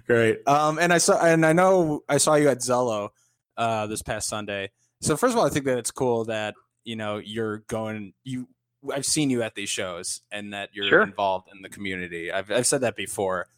Great. 0.06 0.38
Um, 0.48 0.78
and 0.78 0.90
I 0.90 0.96
saw, 0.96 1.22
and 1.22 1.44
I 1.44 1.52
know 1.52 2.02
I 2.08 2.16
saw 2.16 2.36
you 2.36 2.48
at 2.48 2.60
Zelo 2.60 3.10
uh, 3.58 3.86
this 3.86 4.00
past 4.00 4.26
Sunday. 4.26 4.70
So 5.02 5.18
first 5.18 5.32
of 5.32 5.38
all, 5.38 5.46
I 5.46 5.50
think 5.50 5.66
that 5.66 5.76
it's 5.76 5.90
cool 5.90 6.24
that 6.26 6.54
you 6.84 6.96
know 6.96 7.18
you're 7.18 7.58
going. 7.68 8.14
You, 8.24 8.48
I've 8.92 9.06
seen 9.06 9.30
you 9.30 9.42
at 9.42 9.54
these 9.54 9.68
shows, 9.68 10.20
and 10.30 10.52
that 10.52 10.70
you're 10.72 10.88
sure. 10.88 11.02
involved 11.02 11.48
in 11.54 11.62
the 11.62 11.68
community. 11.68 12.30
I've 12.30 12.50
I've 12.50 12.66
said 12.66 12.82
that 12.82 12.96
before, 12.96 13.48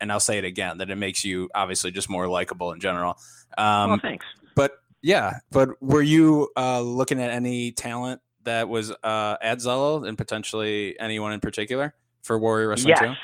and 0.00 0.10
I'll 0.10 0.20
say 0.20 0.38
it 0.38 0.44
again 0.44 0.78
that 0.78 0.90
it 0.90 0.96
makes 0.96 1.24
you 1.24 1.50
obviously 1.54 1.90
just 1.90 2.08
more 2.08 2.28
likable 2.28 2.72
in 2.72 2.80
general. 2.80 3.16
Um, 3.58 3.90
well, 3.90 3.98
thanks. 4.00 4.26
But 4.54 4.72
yeah, 5.02 5.38
but 5.50 5.82
were 5.82 6.02
you 6.02 6.48
uh, 6.56 6.80
looking 6.80 7.20
at 7.20 7.30
any 7.30 7.72
talent 7.72 8.20
that 8.44 8.68
was 8.68 8.90
uh, 8.90 9.36
at 9.42 9.58
Zelo 9.58 10.06
and 10.06 10.16
potentially 10.16 10.98
anyone 10.98 11.32
in 11.32 11.40
particular 11.40 11.94
for 12.22 12.38
Warrior 12.38 12.68
Wrestling 12.68 12.94
yes. 13.00 13.16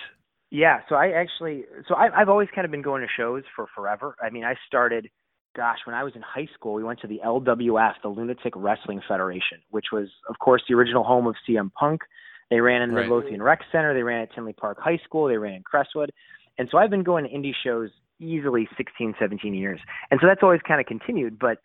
Yeah, 0.51 0.81
so 0.89 0.95
I 0.95 1.09
actually, 1.09 1.65
so 1.89 1.95
I, 1.95 2.21
I've 2.21 2.29
always 2.29 2.49
kind 2.55 2.65
of 2.65 2.71
been 2.71 2.83
going 2.83 3.03
to 3.03 3.09
shows 3.15 3.43
for 3.55 3.67
forever. 3.75 4.15
I 4.23 4.31
mean, 4.31 4.45
I 4.45 4.55
started, 4.67 5.11
gosh, 5.57 5.79
when 5.85 5.97
I 5.97 6.05
was 6.05 6.13
in 6.15 6.23
high 6.23 6.49
school, 6.55 6.75
we 6.75 6.85
went 6.85 7.01
to 7.01 7.07
the 7.07 7.21
LWF, 7.25 7.95
the 8.03 8.09
Lunatic 8.09 8.53
Wrestling 8.55 9.01
Federation, 9.09 9.59
which 9.71 9.87
was, 9.93 10.09
of 10.29 10.39
course, 10.39 10.63
the 10.69 10.75
original 10.75 11.03
home 11.03 11.27
of 11.27 11.35
CM 11.49 11.73
Punk. 11.73 12.03
They 12.51 12.61
ran 12.61 12.83
in 12.83 12.91
the 12.91 12.97
right. 12.97 13.03
Midlothian 13.03 13.43
Rec 13.43 13.61
Center. 13.73 13.95
They 13.95 14.03
ran 14.03 14.23
at 14.23 14.35
Tinley 14.35 14.53
Park 14.53 14.79
High 14.81 15.01
School. 15.05 15.27
They 15.27 15.39
ran 15.39 15.55
in 15.55 15.63
Crestwood. 15.63 16.13
And 16.59 16.69
so 16.71 16.79
I've 16.79 16.91
been 16.91 17.03
going 17.03 17.25
to 17.25 17.31
indie 17.31 17.55
shows 17.65 17.91
easily 18.21 18.69
16, 18.77 19.15
17 19.19 19.55
years. 19.55 19.81
And 20.11 20.21
so 20.21 20.27
that's 20.27 20.43
always 20.43 20.61
kind 20.67 20.81
of 20.81 20.87
continued. 20.87 21.39
But 21.39 21.59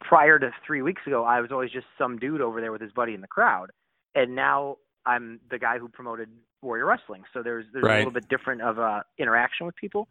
prior 0.00 0.38
to 0.38 0.50
three 0.66 0.82
weeks 0.82 1.02
ago, 1.06 1.24
I 1.24 1.40
was 1.40 1.50
always 1.52 1.70
just 1.70 1.86
some 1.98 2.18
dude 2.18 2.40
over 2.40 2.60
there 2.60 2.72
with 2.72 2.80
his 2.80 2.92
buddy 2.92 3.14
in 3.14 3.20
the 3.20 3.26
crowd. 3.26 3.70
And 4.14 4.34
now 4.34 4.76
I'm 5.04 5.40
the 5.50 5.58
guy 5.58 5.78
who 5.78 5.88
promoted 5.88 6.28
Warrior 6.62 6.86
Wrestling. 6.86 7.22
So 7.32 7.42
there's 7.42 7.66
there's 7.72 7.84
right. 7.84 7.96
a 7.96 7.98
little 7.98 8.12
bit 8.12 8.28
different 8.28 8.62
of 8.62 8.78
a 8.78 9.04
interaction 9.18 9.66
with 9.66 9.76
people. 9.76 10.08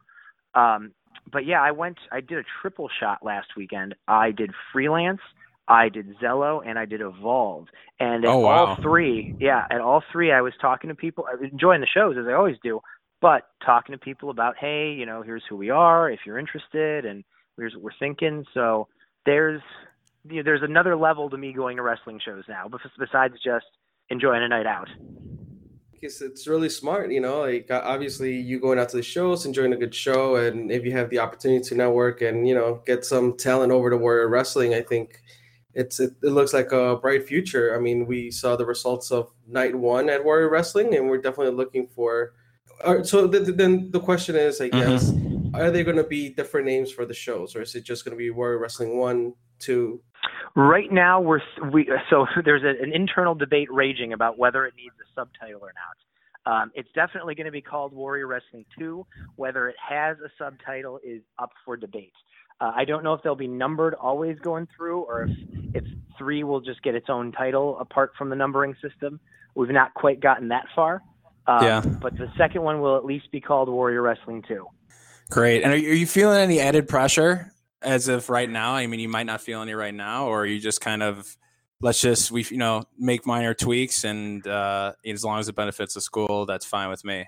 Um, 0.53 0.91
but 1.31 1.45
yeah, 1.45 1.61
I 1.61 1.71
went. 1.71 1.97
I 2.11 2.21
did 2.21 2.37
a 2.39 2.43
triple 2.61 2.89
shot 2.99 3.23
last 3.23 3.49
weekend. 3.57 3.95
I 4.07 4.31
did 4.31 4.51
freelance. 4.71 5.21
I 5.67 5.89
did 5.89 6.17
Zelo 6.19 6.61
and 6.63 6.77
I 6.77 6.85
did 6.85 7.01
Evolve. 7.01 7.67
And 7.99 8.23
at 8.23 8.29
oh, 8.29 8.39
wow. 8.39 8.65
all 8.65 8.75
three, 8.75 9.35
yeah, 9.39 9.65
at 9.71 9.81
all 9.81 10.03
three, 10.11 10.31
I 10.31 10.41
was 10.41 10.53
talking 10.61 10.89
to 10.89 10.95
people, 10.95 11.25
uh, 11.31 11.43
enjoying 11.43 11.81
the 11.81 11.87
shows 11.87 12.17
as 12.19 12.27
I 12.27 12.33
always 12.33 12.57
do 12.63 12.81
but 13.21 13.47
talking 13.65 13.93
to 13.93 13.97
people 13.97 14.29
about, 14.29 14.55
hey, 14.55 14.91
you 14.91 15.05
know, 15.05 15.23
here's 15.23 15.43
who 15.49 15.55
we 15.55 15.71
are, 15.71 16.11
if 16.11 16.19
you're 16.27 16.37
interested, 16.37 17.05
and 17.05 17.23
here's 17.57 17.73
what 17.73 17.81
we're 17.81 17.89
thinking. 17.97 18.45
So 18.53 18.87
there's 19.25 19.61
you 20.29 20.37
know, 20.37 20.43
there's 20.43 20.61
another 20.63 20.95
level 20.95 21.29
to 21.29 21.37
me 21.37 21.53
going 21.53 21.77
to 21.77 21.83
wrestling 21.83 22.19
shows 22.23 22.43
now, 22.47 22.69
besides 22.99 23.33
just 23.43 23.65
enjoying 24.09 24.43
a 24.43 24.47
night 24.47 24.67
out. 24.67 24.89
It's, 26.05 26.21
it's 26.21 26.47
really 26.47 26.69
smart, 26.69 27.11
you 27.11 27.19
know. 27.19 27.41
Like 27.41 27.69
obviously, 27.69 28.35
you 28.35 28.59
going 28.59 28.79
out 28.79 28.89
to 28.89 28.97
the 28.97 29.03
shows, 29.03 29.45
enjoying 29.45 29.73
a 29.73 29.77
good 29.77 29.93
show, 29.93 30.35
and 30.35 30.71
if 30.71 30.85
you 30.85 30.91
have 30.93 31.09
the 31.09 31.19
opportunity 31.19 31.63
to 31.65 31.75
network 31.75 32.21
and 32.21 32.47
you 32.47 32.55
know 32.55 32.81
get 32.85 33.05
some 33.05 33.35
talent 33.37 33.71
over 33.71 33.89
to 33.89 33.97
Warrior 33.97 34.29
Wrestling, 34.29 34.73
I 34.73 34.81
think 34.81 35.19
it's 35.73 35.99
it, 35.99 36.13
it, 36.23 36.29
looks 36.29 36.53
like 36.53 36.71
a 36.71 36.95
bright 36.95 37.27
future. 37.27 37.75
I 37.75 37.79
mean, 37.79 38.05
we 38.05 38.31
saw 38.31 38.55
the 38.55 38.65
results 38.65 39.11
of 39.11 39.31
night 39.47 39.75
one 39.75 40.09
at 40.09 40.23
Warrior 40.23 40.49
Wrestling, 40.49 40.95
and 40.95 41.09
we're 41.09 41.21
definitely 41.21 41.55
looking 41.55 41.87
for 41.87 42.33
so 43.03 43.27
the, 43.27 43.39
the, 43.39 43.51
then 43.51 43.91
the 43.91 43.99
question 43.99 44.35
is, 44.35 44.59
I 44.61 44.69
guess, 44.69 45.11
mm-hmm. 45.11 45.55
are 45.55 45.71
there 45.71 45.83
going 45.83 45.97
to 45.97 46.03
be 46.03 46.29
different 46.29 46.67
names 46.67 46.91
for 46.91 47.05
the 47.05 47.13
shows, 47.13 47.55
or 47.55 47.61
is 47.61 47.75
it 47.75 47.83
just 47.83 48.05
going 48.05 48.11
to 48.11 48.17
be 48.17 48.29
Warrior 48.29 48.59
Wrestling 48.59 48.97
One, 48.97 49.33
Two? 49.59 50.01
Right 50.55 50.89
now, 50.89 51.19
we're 51.19 51.41
we 51.73 51.89
so 52.09 52.25
there's 52.45 52.63
a, 52.63 52.81
an 52.81 52.93
internal 52.93 53.35
debate 53.35 53.67
raging 53.71 54.13
about 54.13 54.37
whether 54.37 54.65
it 54.65 54.73
needs 54.77 54.95
a 55.01 55.19
subtitle 55.19 55.61
or 55.61 55.73
not. 55.73 55.97
Um, 56.47 56.71
it's 56.75 56.89
definitely 56.93 57.35
going 57.35 57.45
to 57.45 57.51
be 57.51 57.61
called 57.61 57.91
Warrior 57.91 58.27
Wrestling 58.27 58.65
2. 58.77 59.05
Whether 59.35 59.67
it 59.67 59.75
has 59.89 60.17
a 60.19 60.29
subtitle 60.37 60.99
is 61.03 61.21
up 61.39 61.51
for 61.65 61.75
debate. 61.75 62.13
Uh, 62.61 62.71
I 62.73 62.85
don't 62.85 63.03
know 63.03 63.13
if 63.13 63.21
they'll 63.21 63.35
be 63.35 63.47
numbered 63.47 63.95
always 63.95 64.37
going 64.39 64.67
through, 64.77 65.01
or 65.01 65.23
if 65.23 65.31
if 65.73 65.83
three 66.17 66.43
will 66.43 66.61
just 66.61 66.81
get 66.83 66.95
its 66.95 67.07
own 67.09 67.33
title 67.33 67.77
apart 67.79 68.13
from 68.17 68.29
the 68.29 68.35
numbering 68.35 68.75
system. 68.81 69.19
We've 69.55 69.69
not 69.69 69.93
quite 69.93 70.21
gotten 70.21 70.47
that 70.49 70.65
far. 70.73 71.01
Um, 71.47 71.63
yeah. 71.63 71.81
But 71.81 72.17
the 72.17 72.31
second 72.37 72.63
one 72.63 72.79
will 72.79 72.95
at 72.95 73.03
least 73.03 73.29
be 73.31 73.41
called 73.41 73.67
Warrior 73.67 74.01
Wrestling 74.01 74.43
2. 74.47 74.65
Great. 75.29 75.63
And 75.63 75.73
are 75.73 75.75
you, 75.75 75.89
are 75.89 75.93
you 75.93 76.07
feeling 76.07 76.39
any 76.39 76.59
added 76.59 76.87
pressure 76.87 77.51
as 77.85 78.07
of 78.07 78.29
right 78.29 78.49
now? 78.49 78.73
I 78.73 78.87
mean, 78.87 78.99
you 78.99 79.09
might 79.09 79.25
not 79.25 79.41
feel 79.41 79.61
any 79.61 79.73
right 79.73 79.93
now, 79.93 80.27
or 80.27 80.41
are 80.41 80.45
you 80.45 80.59
just 80.59 80.81
kind 80.81 81.03
of 81.03 81.37
let's 81.81 82.01
just 82.01 82.31
we 82.31 82.45
you 82.49 82.57
know 82.57 82.83
make 82.97 83.25
minor 83.25 83.53
tweaks 83.53 84.03
and 84.03 84.45
uh, 84.47 84.93
as 85.05 85.23
long 85.23 85.39
as 85.39 85.47
it 85.47 85.55
benefits 85.55 85.93
the 85.93 86.01
school, 86.01 86.45
that's 86.45 86.65
fine 86.65 86.89
with 86.89 87.05
me. 87.05 87.25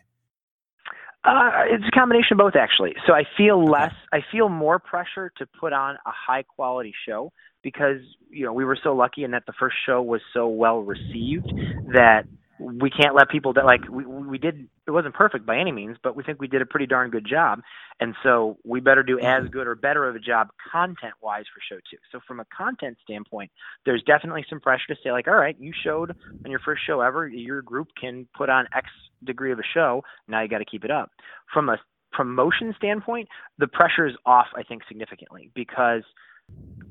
Uh, 1.23 1.65
it's 1.65 1.83
a 1.85 1.91
combination 1.91 2.33
of 2.33 2.37
both, 2.37 2.55
actually. 2.55 2.95
So 3.05 3.13
I 3.13 3.23
feel 3.35 3.63
less, 3.65 3.93
I 4.13 4.19
feel 4.31 4.47
more 4.47 4.79
pressure 4.79 5.31
to 5.37 5.45
put 5.59 5.73
on 5.73 5.95
a 5.95 6.11
high 6.11 6.43
quality 6.43 6.93
show 7.05 7.33
because 7.63 7.99
you 8.29 8.45
know 8.45 8.53
we 8.53 8.63
were 8.63 8.77
so 8.81 8.95
lucky 8.95 9.23
in 9.23 9.31
that 9.31 9.43
the 9.45 9.53
first 9.59 9.75
show 9.85 10.01
was 10.01 10.21
so 10.33 10.47
well 10.47 10.81
received 10.81 11.51
that 11.91 12.25
we 12.59 12.89
can't 12.89 13.15
let 13.15 13.29
people 13.29 13.53
that 13.53 13.65
like 13.65 13.81
we 13.89 14.05
we 14.05 14.37
did 14.37 14.67
it 14.87 14.91
wasn't 14.91 15.13
perfect 15.13 15.45
by 15.45 15.57
any 15.57 15.71
means, 15.71 15.97
but 16.03 16.15
we 16.15 16.23
think 16.23 16.39
we 16.39 16.47
did 16.47 16.61
a 16.61 16.65
pretty 16.65 16.85
darn 16.87 17.09
good 17.09 17.25
job, 17.27 17.61
and 17.99 18.15
so 18.23 18.57
we 18.63 18.79
better 18.79 19.03
do 19.03 19.19
as 19.19 19.43
Mm-hmm. 19.43 19.51
good 19.51 19.67
or 19.67 19.75
better 19.75 20.07
of 20.07 20.15
a 20.15 20.19
job 20.19 20.49
content 20.71 21.13
wise 21.21 21.45
for 21.53 21.61
show 21.75 21.79
two. 21.89 21.97
So 22.11 22.19
from 22.27 22.39
a 22.39 22.45
content 22.55 22.97
standpoint, 23.03 23.51
there's 23.85 24.03
definitely 24.03 24.45
some 24.49 24.59
pressure 24.59 24.87
to 24.89 24.95
say 25.03 25.11
like, 25.11 25.27
all 25.27 25.35
right, 25.35 25.55
you 25.59 25.71
showed 25.83 26.13
on 26.45 26.51
your 26.51 26.59
first 26.59 26.81
show 26.85 27.01
ever, 27.01 27.27
your 27.27 27.61
group 27.61 27.87
can 27.99 28.27
put 28.35 28.49
on 28.49 28.65
X 28.75 28.87
degree 29.23 29.51
of 29.51 29.59
a 29.59 29.63
show. 29.73 30.03
Now 30.27 30.41
you 30.41 30.47
got 30.47 30.59
to 30.59 30.65
keep 30.65 30.85
it 30.85 30.91
up. 30.91 31.11
From 31.53 31.69
a 31.69 31.77
promotion 32.11 32.73
standpoint, 32.77 33.27
the 33.57 33.67
pressure 33.67 34.07
is 34.07 34.15
off, 34.25 34.47
I 34.55 34.63
think, 34.63 34.83
significantly 34.87 35.51
because 35.55 36.03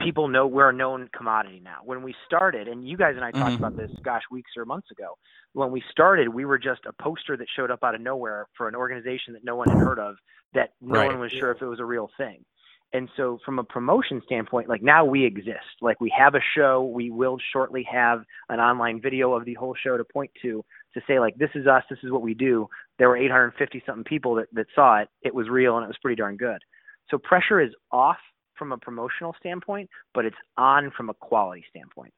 people 0.06 0.28
know 0.28 0.46
we're 0.46 0.70
a 0.70 0.72
known 0.72 1.08
commodity 1.16 1.60
now. 1.64 1.78
When 1.84 2.02
we 2.02 2.14
started, 2.26 2.68
and 2.68 2.86
you 2.86 2.96
guys 2.96 3.14
and 3.16 3.24
I 3.24 3.32
talked 3.32 3.54
Mhm. 3.54 3.58
about 3.58 3.76
this, 3.76 3.90
gosh, 4.04 4.22
weeks 4.30 4.52
or 4.56 4.64
months 4.64 4.90
ago. 4.90 5.18
When 5.52 5.70
we 5.70 5.80
started, 5.90 6.28
we 6.28 6.44
were 6.44 6.58
just 6.58 6.84
a 6.86 6.92
poster 6.92 7.36
that 7.36 7.48
showed 7.50 7.70
up 7.70 7.82
out 7.82 7.94
of 7.94 8.00
nowhere 8.00 8.46
for 8.56 8.68
an 8.68 8.74
organization 8.74 9.32
that 9.34 9.42
no 9.44 9.56
one 9.56 9.68
had 9.68 9.78
heard 9.78 9.98
of, 9.98 10.16
that 10.52 10.74
no 10.80 11.00
Right. 11.00 11.06
one 11.06 11.18
was 11.18 11.32
sure 11.32 11.50
if 11.50 11.62
it 11.62 11.66
was 11.66 11.80
a 11.80 11.84
real 11.84 12.08
thing. 12.16 12.44
And 12.92 13.10
so, 13.16 13.38
from 13.44 13.58
a 13.58 13.64
promotion 13.64 14.22
standpoint, 14.22 14.68
like 14.68 14.80
now 14.80 15.04
we 15.04 15.24
exist. 15.24 15.82
Like 15.82 16.00
we 16.00 16.08
have 16.10 16.36
a 16.36 16.40
show. 16.54 16.84
We 16.84 17.10
will 17.10 17.38
shortly 17.52 17.82
have 17.84 18.24
an 18.48 18.60
online 18.60 19.00
video 19.00 19.32
of 19.32 19.44
the 19.44 19.54
whole 19.54 19.74
show 19.74 19.96
to 19.96 20.04
point 20.04 20.30
to 20.42 20.64
to 20.94 21.00
say 21.06 21.18
like 21.18 21.34
this 21.36 21.50
is 21.56 21.66
us. 21.66 21.84
This 21.90 21.98
is 22.04 22.12
what 22.12 22.22
we 22.22 22.32
do. 22.32 22.68
There 22.98 23.08
were 23.08 23.16
850 23.16 23.82
something 23.84 24.04
people 24.04 24.36
that 24.36 24.48
that 24.52 24.68
saw 24.74 24.98
it. 24.98 25.08
It 25.22 25.34
was 25.34 25.48
real 25.48 25.76
and 25.76 25.84
it 25.84 25.88
was 25.88 25.98
pretty 25.98 26.14
darn 26.16 26.36
good. 26.36 26.62
So 27.10 27.18
pressure 27.18 27.60
is 27.60 27.74
off 27.90 28.18
from 28.58 28.72
a 28.72 28.78
promotional 28.78 29.34
standpoint, 29.38 29.88
but 30.14 30.24
it's 30.24 30.36
on 30.56 30.90
from 30.96 31.10
a 31.10 31.14
quality 31.14 31.64
standpoint. 31.70 32.12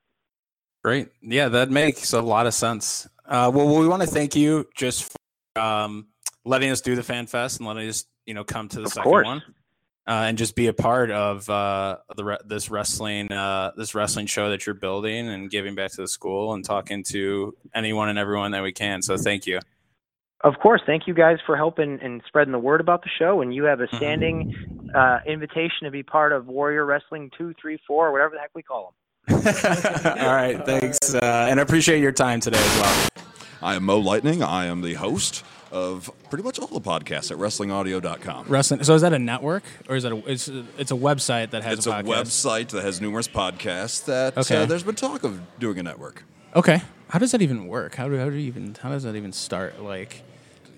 Great. 0.85 1.09
Yeah, 1.23 1.49
that 1.49 1.71
makes 1.71 2.13
a 2.13 2.23
lot 2.23 2.47
of 2.47 2.55
sense. 2.55 3.09
Uh, 3.27 3.51
well, 3.53 3.67
we 3.79 3.89
want 3.89 4.03
to 4.03 4.09
thank 4.09 4.37
you 4.37 4.67
just 4.77 5.13
for 5.13 5.61
um, 5.61 6.07
letting 6.45 6.71
us 6.71 6.81
do 6.81 6.95
the 6.95 7.03
Fan 7.03 7.27
Fest 7.27 7.59
and 7.59 7.67
letting 7.67 7.89
us, 7.89 8.05
you 8.27 8.35
know, 8.35 8.45
come 8.45 8.69
to 8.69 8.77
the 8.79 8.87
Of 8.87 8.93
second 8.93 9.11
course. 9.11 9.27
one 9.27 9.43
uh, 10.09 10.25
and 10.27 10.39
just 10.39 10.57
be 10.57 10.69
a 10.69 10.73
part 10.73 11.11
of 11.11 11.49
uh, 11.51 11.99
the 12.17 12.41
this 12.47 12.71
wrestling 12.71 13.31
uh, 13.31 13.73
this 13.77 13.95
wrestling 13.95 14.27
show 14.27 14.49
that 14.49 14.65
you're 14.65 14.75
building 14.75 15.29
and 15.29 15.51
giving 15.51 15.75
back 15.75 15.91
to 15.91 16.01
the 16.01 16.09
school 16.09 16.55
and 16.55 16.65
talking 16.65 17.05
to 17.05 17.55
anyone 17.75 18.09
and 18.09 18.19
everyone 18.19 18.53
that 18.53 18.63
we 18.63 18.73
can. 18.73 19.03
So 19.03 19.19
thank 19.19 19.47
you. 19.47 19.61
Of 20.43 20.55
course, 20.63 20.81
thank 20.87 21.07
you 21.09 21.15
guys 21.15 21.39
for 21.45 21.57
helping 21.57 21.99
and 22.01 22.23
spreading 22.27 22.53
the 22.53 22.59
word 22.61 22.81
about 22.81 23.03
the 23.03 23.09
show. 23.19 23.41
And 23.41 23.53
you 23.55 23.65
have 23.65 23.81
a 23.81 23.87
Mhm. 23.89 23.97
standing 23.97 24.55
uh, 24.95 25.19
invitation 25.27 25.85
to 25.85 25.91
be 25.91 26.03
part 26.03 26.33
of 26.33 26.47
Warrior 26.47 26.87
Wrestling 26.87 27.31
two, 27.37 27.53
three, 27.61 27.79
four, 27.87 28.09
or 28.09 28.13
whatever 28.13 28.35
the 28.35 28.41
heck 28.41 28.51
we 28.55 28.63
call 28.63 28.95
them. 29.29 29.37
All 30.19 30.35
right, 30.35 30.65
thanks, 30.65 31.15
uh, 31.15 31.19
and 31.51 31.61
I 31.61 31.63
appreciate 31.63 32.01
your 32.01 32.13
time 32.13 32.41
today 32.41 32.59
as 32.59 32.81
well. 32.81 33.09
I 33.61 33.75
am 33.75 33.85
Mo 33.85 33.99
Lightning. 33.99 34.43
I 34.43 34.65
am 34.67 34.81
the 34.81 34.95
host 34.95 35.45
of 35.71 36.11
pretty 36.31 36.43
much 36.45 36.59
all 36.59 36.69
the 36.69 36.81
podcasts 36.81 37.31
at 37.31 37.37
WrestlingAudio.com. 37.37 38.47
Wrestling. 38.49 38.83
So 38.85 38.95
is 38.95 39.03
that 39.03 39.13
a 39.13 39.19
network 39.19 39.65
or 39.91 39.97
is 39.97 40.05
that 40.05 40.13
a? 40.13 40.17
It's 40.31 40.49
it's 40.79 40.91
a 40.91 40.95
website 40.97 41.51
that 41.51 41.63
has 41.65 41.79
It's 41.79 41.87
a, 41.87 41.91
a 41.91 42.03
website 42.03 42.69
that 42.69 42.83
has 42.83 43.01
numerous 43.03 43.29
podcasts. 43.29 44.07
That 44.07 44.39
Okay. 44.39 44.63
uh, 44.63 44.65
there's 44.67 44.85
been 44.85 44.95
talk 44.95 45.25
of 45.25 45.41
doing 45.59 45.79
a 45.79 45.83
network 45.83 46.25
Okay. 46.57 46.81
How 47.09 47.19
does 47.19 47.33
that 47.33 47.41
even 47.43 47.67
work? 47.67 47.95
How 47.95 48.09
do 48.09 48.17
how 48.19 48.29
do 48.29 48.37
you 48.37 48.47
even 48.47 48.77
how 48.81 48.91
does 48.91 49.03
that 49.05 49.17
even 49.17 49.33
start? 49.33 49.83
Like, 49.83 50.23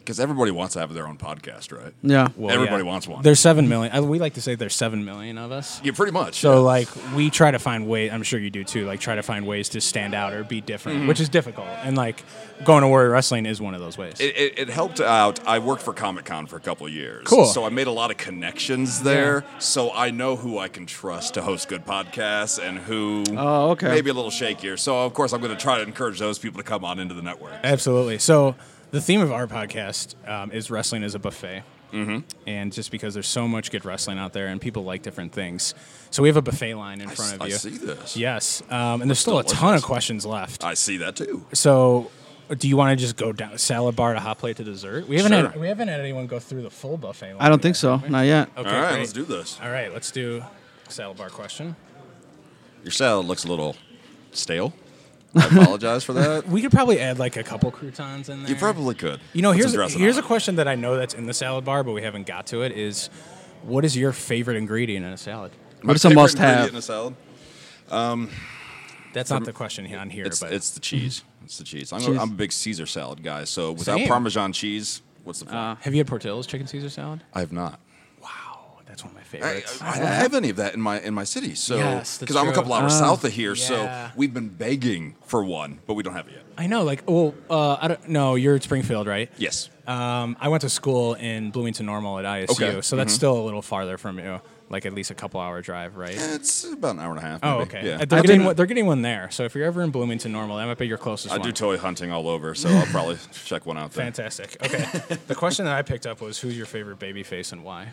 because 0.00 0.18
everybody 0.20 0.50
wants 0.50 0.74
to 0.74 0.80
have 0.80 0.92
their 0.92 1.06
own 1.06 1.16
podcast, 1.18 1.76
right? 1.76 1.92
Yeah. 2.02 2.28
well, 2.36 2.52
Everybody 2.54 2.82
yeah. 2.84 2.90
wants 2.90 3.06
one. 3.06 3.22
There's 3.22 3.40
seven 3.40 3.68
million. 3.68 3.94
uh, 3.94 4.02
We 4.02 4.18
like 4.18 4.34
to 4.34 4.40
say 4.42 4.54
there's 4.54 4.74
seven 4.74 5.04
million 5.04 5.38
of 5.38 5.52
us. 5.52 5.80
Yeah, 5.84 5.92
pretty 5.92 6.12
much. 6.12 6.34
So 6.40 6.54
yeah. 6.54 6.58
like 6.60 6.88
we 7.14 7.30
try 7.30 7.50
to 7.50 7.58
find 7.58 7.86
ways. 7.88 8.10
I'm 8.12 8.22
sure 8.22 8.38
you 8.40 8.50
do 8.50 8.64
too. 8.64 8.86
Like 8.86 9.00
try 9.00 9.14
to 9.14 9.22
find 9.22 9.46
ways 9.46 9.68
to 9.70 9.80
stand 9.80 10.14
out 10.14 10.32
or 10.32 10.44
be 10.44 10.60
different, 10.60 10.98
Mm-hmm. 10.98 11.08
which 11.08 11.20
is 11.20 11.28
difficult. 11.28 11.68
And 11.84 11.96
like 11.96 12.24
going 12.64 12.82
to 12.82 12.88
Warrior 12.88 13.10
Wrestling 13.10 13.46
is 13.46 13.60
one 13.60 13.74
of 13.74 13.80
those 13.80 13.96
ways. 13.96 14.20
It, 14.20 14.36
it, 14.36 14.58
it 14.58 14.68
helped 14.68 15.00
out. 15.00 15.46
I 15.46 15.58
worked 15.60 15.82
for 15.82 15.92
Comic 15.94 16.24
Con 16.26 16.46
for 16.46 16.56
a 16.56 16.60
couple 16.60 16.86
of 16.86 16.92
years. 16.92 17.26
Cool. 17.26 17.46
So 17.46 17.64
I 17.64 17.68
made 17.70 17.86
a 17.86 17.92
lot 17.92 18.10
of 18.10 18.16
connections 18.16 19.02
there. 19.02 19.44
So 19.58 19.92
I 19.92 20.10
know 20.10 20.36
who 20.36 20.58
I 20.58 20.68
can 20.68 20.86
trust 20.86 21.34
to 21.34 21.42
host 21.42 21.68
good 21.68 21.84
podcasts 21.86 22.62
and 22.62 22.78
who 22.78 23.24
Oh, 23.36 23.70
okay. 23.70 23.88
maybe 23.88 24.10
a 24.10 24.14
little 24.14 24.30
shakier. 24.30 24.78
So 24.78 25.04
of 25.04 25.14
course 25.14 25.32
I'm 25.32 25.40
going 25.40 25.56
to 25.56 25.60
try 25.62 25.76
to 25.78 25.82
encourage 25.84 26.18
those 26.18 26.38
people 26.38 26.58
to 26.58 26.64
come 26.68 26.84
on 26.84 26.98
into 26.98 27.14
the 27.14 27.22
network. 27.22 27.52
Absolutely. 27.62 28.18
So 28.18 28.54
the 28.90 29.00
theme 29.00 29.20
of 29.20 29.32
our 29.32 29.46
podcast 29.46 30.14
um, 30.28 30.50
is 30.52 30.70
wrestling 30.70 31.02
as 31.04 31.14
a 31.14 31.18
buffet. 31.18 31.62
Mm-hmm. 31.92 32.18
And 32.46 32.72
just 32.72 32.92
because 32.92 33.14
there's 33.14 33.26
so 33.26 33.48
much 33.48 33.72
good 33.72 33.84
wrestling 33.84 34.16
out 34.16 34.32
there 34.32 34.46
and 34.46 34.60
people 34.60 34.84
like 34.84 35.02
different 35.02 35.32
things. 35.32 35.74
So 36.10 36.22
we 36.22 36.28
have 36.28 36.36
a 36.36 36.42
buffet 36.42 36.74
line 36.74 37.00
in 37.00 37.08
I, 37.08 37.14
front 37.14 37.30
s- 37.30 37.34
of 37.34 37.42
I 37.42 37.46
you. 37.46 37.52
see 37.54 37.70
this. 37.70 38.16
Yes. 38.16 38.62
Um, 38.70 39.02
and 39.02 39.10
there's 39.10 39.18
still 39.18 39.40
a 39.40 39.44
ton 39.44 39.74
of 39.74 39.82
questions 39.82 40.24
left. 40.24 40.62
I 40.64 40.74
see 40.74 40.98
that 40.98 41.16
too. 41.16 41.44
So 41.52 42.08
do 42.56 42.68
you 42.68 42.76
want 42.76 42.96
to 42.96 43.02
just 43.04 43.16
go 43.16 43.32
down 43.32 43.58
salad 43.58 43.96
bar 43.96 44.14
to 44.14 44.20
hot 44.20 44.38
plate 44.38 44.56
to 44.58 44.64
dessert? 44.64 45.08
We 45.08 45.16
haven't 45.16 45.32
Sure. 45.32 45.48
had 45.50 45.60
we 45.60 45.66
haven't 45.66 45.88
had 45.88 45.98
anyone 45.98 46.28
go 46.28 46.38
through 46.38 46.62
the 46.62 46.70
full 46.70 46.96
buffet. 46.96 47.32
Line 47.32 47.36
I 47.40 47.48
don't 47.48 47.58
yet, 47.58 47.62
think 47.62 47.74
so. 47.76 47.96
Not 48.08 48.20
yet. 48.26 48.48
Okay, 48.56 48.68
All 48.70 48.80
right, 48.82 48.90
great. 48.90 48.98
let's 49.00 49.12
do 49.12 49.24
this. 49.24 49.58
All 49.60 49.70
right, 49.70 49.92
let's 49.92 50.12
do 50.12 50.44
salad 50.88 51.16
bar 51.16 51.28
question. 51.30 51.74
Your 52.84 52.92
salad 52.92 53.26
looks 53.26 53.44
a 53.44 53.48
little 53.48 53.74
stale. 54.30 54.72
I 55.34 55.46
apologize 55.46 56.02
for 56.04 56.12
that. 56.14 56.48
We 56.48 56.60
could 56.62 56.72
probably 56.72 56.98
add 57.00 57.18
like 57.18 57.36
a 57.36 57.42
couple 57.42 57.70
croutons 57.70 58.28
in 58.28 58.40
there. 58.42 58.50
You 58.50 58.56
probably 58.56 58.94
could. 58.94 59.20
You 59.32 59.42
know, 59.42 59.50
Put 59.52 59.58
here's 59.58 59.72
some 59.92 60.00
here's 60.00 60.16
on 60.18 60.24
a 60.24 60.26
question 60.26 60.56
that 60.56 60.66
I 60.66 60.74
know 60.74 60.96
that's 60.96 61.14
in 61.14 61.26
the 61.26 61.34
salad 61.34 61.64
bar, 61.64 61.84
but 61.84 61.92
we 61.92 62.02
haven't 62.02 62.26
got 62.26 62.46
to 62.48 62.62
it. 62.62 62.72
Is 62.72 63.10
what 63.62 63.84
is 63.84 63.96
your 63.96 64.12
favorite 64.12 64.56
ingredient 64.56 65.06
in 65.06 65.12
a 65.12 65.16
salad? 65.16 65.52
My 65.82 65.92
What's 65.92 66.04
a 66.04 66.08
favorite 66.08 66.22
must-have? 66.22 66.48
ingredient 66.48 66.72
in 66.72 66.78
a 66.78 66.82
salad? 66.82 67.14
Um, 67.90 68.30
That's 69.12 69.30
not 69.30 69.44
the 69.44 69.52
question 69.52 69.84
he- 69.84 69.94
on 69.94 70.10
here, 70.10 70.26
It's, 70.26 70.40
but 70.40 70.52
it's 70.52 70.70
the 70.70 70.80
cheese. 70.80 71.22
It's 71.44 71.58
the 71.58 71.64
cheese. 71.64 71.92
I'm, 71.92 72.00
Cheese. 72.00 72.16
A, 72.16 72.20
I'm 72.20 72.30
a 72.30 72.34
big 72.34 72.52
Caesar 72.52 72.86
salad 72.86 73.22
guy. 73.22 73.44
So 73.44 73.72
without 73.72 73.98
Same. 73.98 74.08
Parmesan 74.08 74.52
cheese, 74.52 75.02
what's 75.24 75.40
the 75.40 75.46
point? 75.46 75.56
Uh, 75.56 75.74
have 75.80 75.94
you 75.94 75.98
had 75.98 76.06
Portillo's 76.06 76.46
chicken 76.46 76.66
Caesar 76.66 76.90
salad? 76.90 77.22
I 77.34 77.40
have 77.40 77.52
not. 77.52 77.80
Wow, 79.04 79.10
that's 79.12 79.12
one 79.12 79.12
of 79.12 79.14
my 79.14 79.20
I, 79.20 79.24
favorites. 79.60 79.82
I 79.82 79.98
don't 79.98 80.06
have 80.08 80.34
any 80.34 80.50
of 80.50 80.56
that 80.56 80.74
in 80.74 80.80
my 80.80 81.00
in 81.00 81.14
my 81.14 81.24
city. 81.24 81.54
So 81.54 81.76
Yes, 81.76 81.92
that's 81.92 82.18
because 82.18 82.36
I'm 82.36 82.44
a 82.48 82.52
true. 82.52 82.54
couple 82.54 82.72
hours 82.72 82.92
Ah. 82.94 82.98
south 83.00 83.24
of 83.24 83.32
here, 83.32 83.54
Yeah. 83.54 83.64
so 83.66 84.10
we've 84.16 84.32
been 84.34 84.48
begging 84.48 85.16
for 85.24 85.44
one, 85.44 85.80
but 85.86 85.94
we 85.94 86.02
don't 86.02 86.14
have 86.14 86.28
it 86.28 86.32
yet. 86.34 86.44
I 86.58 86.66
know, 86.66 86.82
like, 86.82 87.02
well, 87.08 87.34
uh, 87.48 87.78
I 87.80 87.88
don't 87.88 88.08
know. 88.08 88.34
You're 88.34 88.54
at 88.56 88.62
Springfield, 88.62 89.06
right? 89.06 89.30
Yes. 89.38 89.70
Um, 89.86 90.36
I 90.40 90.48
went 90.48 90.60
to 90.60 90.68
school 90.68 91.14
in 91.14 91.50
Bloomington 91.50 91.86
Normal 91.86 92.18
at 92.18 92.24
ISU, 92.26 92.50
Okay. 92.52 92.80
so 92.82 92.96
that's 92.96 93.12
still 93.14 93.36
a 93.38 93.44
little 93.44 93.62
farther 93.62 93.96
from 93.98 94.18
you, 94.18 94.40
like 94.68 94.84
at 94.86 94.92
least 94.92 95.10
a 95.10 95.14
couple 95.14 95.40
hour 95.40 95.62
drive, 95.62 95.96
right? 95.96 96.14
It's 96.14 96.64
about 96.64 96.94
an 96.96 97.00
hour 97.00 97.10
and 97.10 97.18
a 97.18 97.22
half. 97.22 97.40
Oh, 97.42 97.58
maybe. 97.58 97.62
okay. 97.70 97.88
Yeah. 97.88 97.94
Uh, 97.94 98.04
They're 98.04 98.18
I've 98.18 98.24
getting 98.24 98.40
been- 98.40 98.46
one, 98.46 98.56
they're 98.56 98.66
getting 98.66 98.86
one 98.86 99.02
there. 99.02 99.28
So 99.30 99.44
if 99.44 99.54
you're 99.54 99.64
ever 99.64 99.82
in 99.82 99.90
Bloomington 99.90 100.30
Normal, 100.32 100.58
that 100.58 100.66
might 100.66 100.78
be 100.78 100.86
your 100.86 100.98
closest 100.98 101.32
I 101.32 101.38
one. 101.38 101.46
do 101.46 101.52
toy 101.52 101.78
hunting 101.78 102.12
all 102.12 102.28
over, 102.28 102.54
so 102.54 102.68
I'll 102.68 102.86
probably 102.86 103.16
check 103.46 103.64
one 103.66 103.78
out 103.78 103.92
there. 103.92 104.04
Fantastic. 104.04 104.56
Okay. 104.62 105.16
the 105.28 105.34
question 105.34 105.64
that 105.64 105.74
I 105.76 105.82
picked 105.82 106.06
up 106.06 106.20
was 106.20 106.38
who's 106.38 106.56
your 106.56 106.66
favorite 106.66 106.98
baby 106.98 107.22
face 107.22 107.50
and 107.52 107.64
why? 107.64 107.88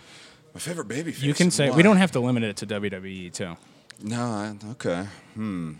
My 0.57 0.61
favorite 0.61 0.87
baby 0.87 1.11
face. 1.11 1.21
You 1.21 1.35
can 1.35 1.51
say 1.51 1.69
Why? 1.69 1.75
we 1.77 1.83
don't 1.83 1.97
have 1.97 2.13
to 2.13 2.19
limit 2.19 2.41
it 2.41 2.57
to 2.57 2.65
WWE 2.65 3.31
too. 3.31 3.55
No. 4.01 4.19
I, 4.23 4.55
okay. 4.71 5.05
Hmm. 5.35 5.73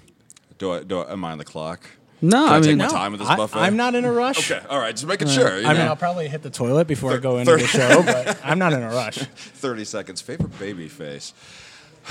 Do 0.59 0.71
I? 0.73 0.83
Do 0.83 0.99
I? 0.99 1.13
Am 1.13 1.25
I 1.25 1.31
on 1.31 1.39
the 1.39 1.45
clock? 1.45 1.81
no, 2.21 2.37
Can 2.45 2.47
I 2.53 2.57
I 2.57 2.59
take 2.59 2.67
mean, 2.69 2.77
my 2.77 2.85
No, 2.85 2.91
time 2.91 3.11
with 3.13 3.21
this 3.21 3.27
I, 3.27 3.37
buffet? 3.37 3.57
I'm 3.57 3.75
not 3.75 3.95
in 3.95 4.05
a 4.05 4.11
rush. 4.11 4.51
Okay. 4.51 4.63
All 4.67 4.77
right. 4.77 4.91
Just 4.95 5.07
making 5.07 5.29
sure. 5.29 5.59
You 5.59 5.65
I 5.65 5.69
mean, 5.73 5.77
know. 5.81 5.87
I'll 5.87 5.95
probably 5.95 6.27
hit 6.27 6.43
the 6.43 6.51
toilet 6.51 6.85
before 6.85 7.11
I 7.13 7.17
go 7.17 7.39
into 7.39 7.53
Thir- 7.53 7.57
the 7.57 7.65
show, 7.65 8.03
but 8.03 8.39
I'm 8.45 8.59
not 8.59 8.71
in 8.73 8.83
a 8.83 8.89
rush. 8.89 9.15
Thirty 9.35 9.83
seconds. 9.83 10.21
Favorite 10.21 10.59
baby 10.59 10.87
face. 10.87 11.33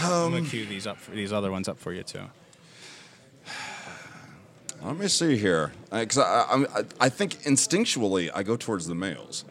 I'm 0.00 0.32
gonna 0.32 0.42
cue 0.44 0.66
these 0.66 0.88
up 0.88 0.96
for 0.98 1.12
these 1.12 1.32
other 1.32 1.52
ones 1.52 1.68
up 1.68 1.78
for 1.78 1.92
you 1.92 2.02
too. 2.02 2.22
Let 4.82 4.96
me 4.96 5.06
see 5.06 5.36
here, 5.36 5.70
because 5.92 6.18
I, 6.18 6.42
I'm- 6.50 6.66
I, 6.74 6.84
I 7.06 7.08
think 7.10 7.34
instinctually 7.44 8.28
I 8.34 8.42
go 8.42 8.56
towards 8.56 8.88
the 8.88 8.94
males, 8.96 9.44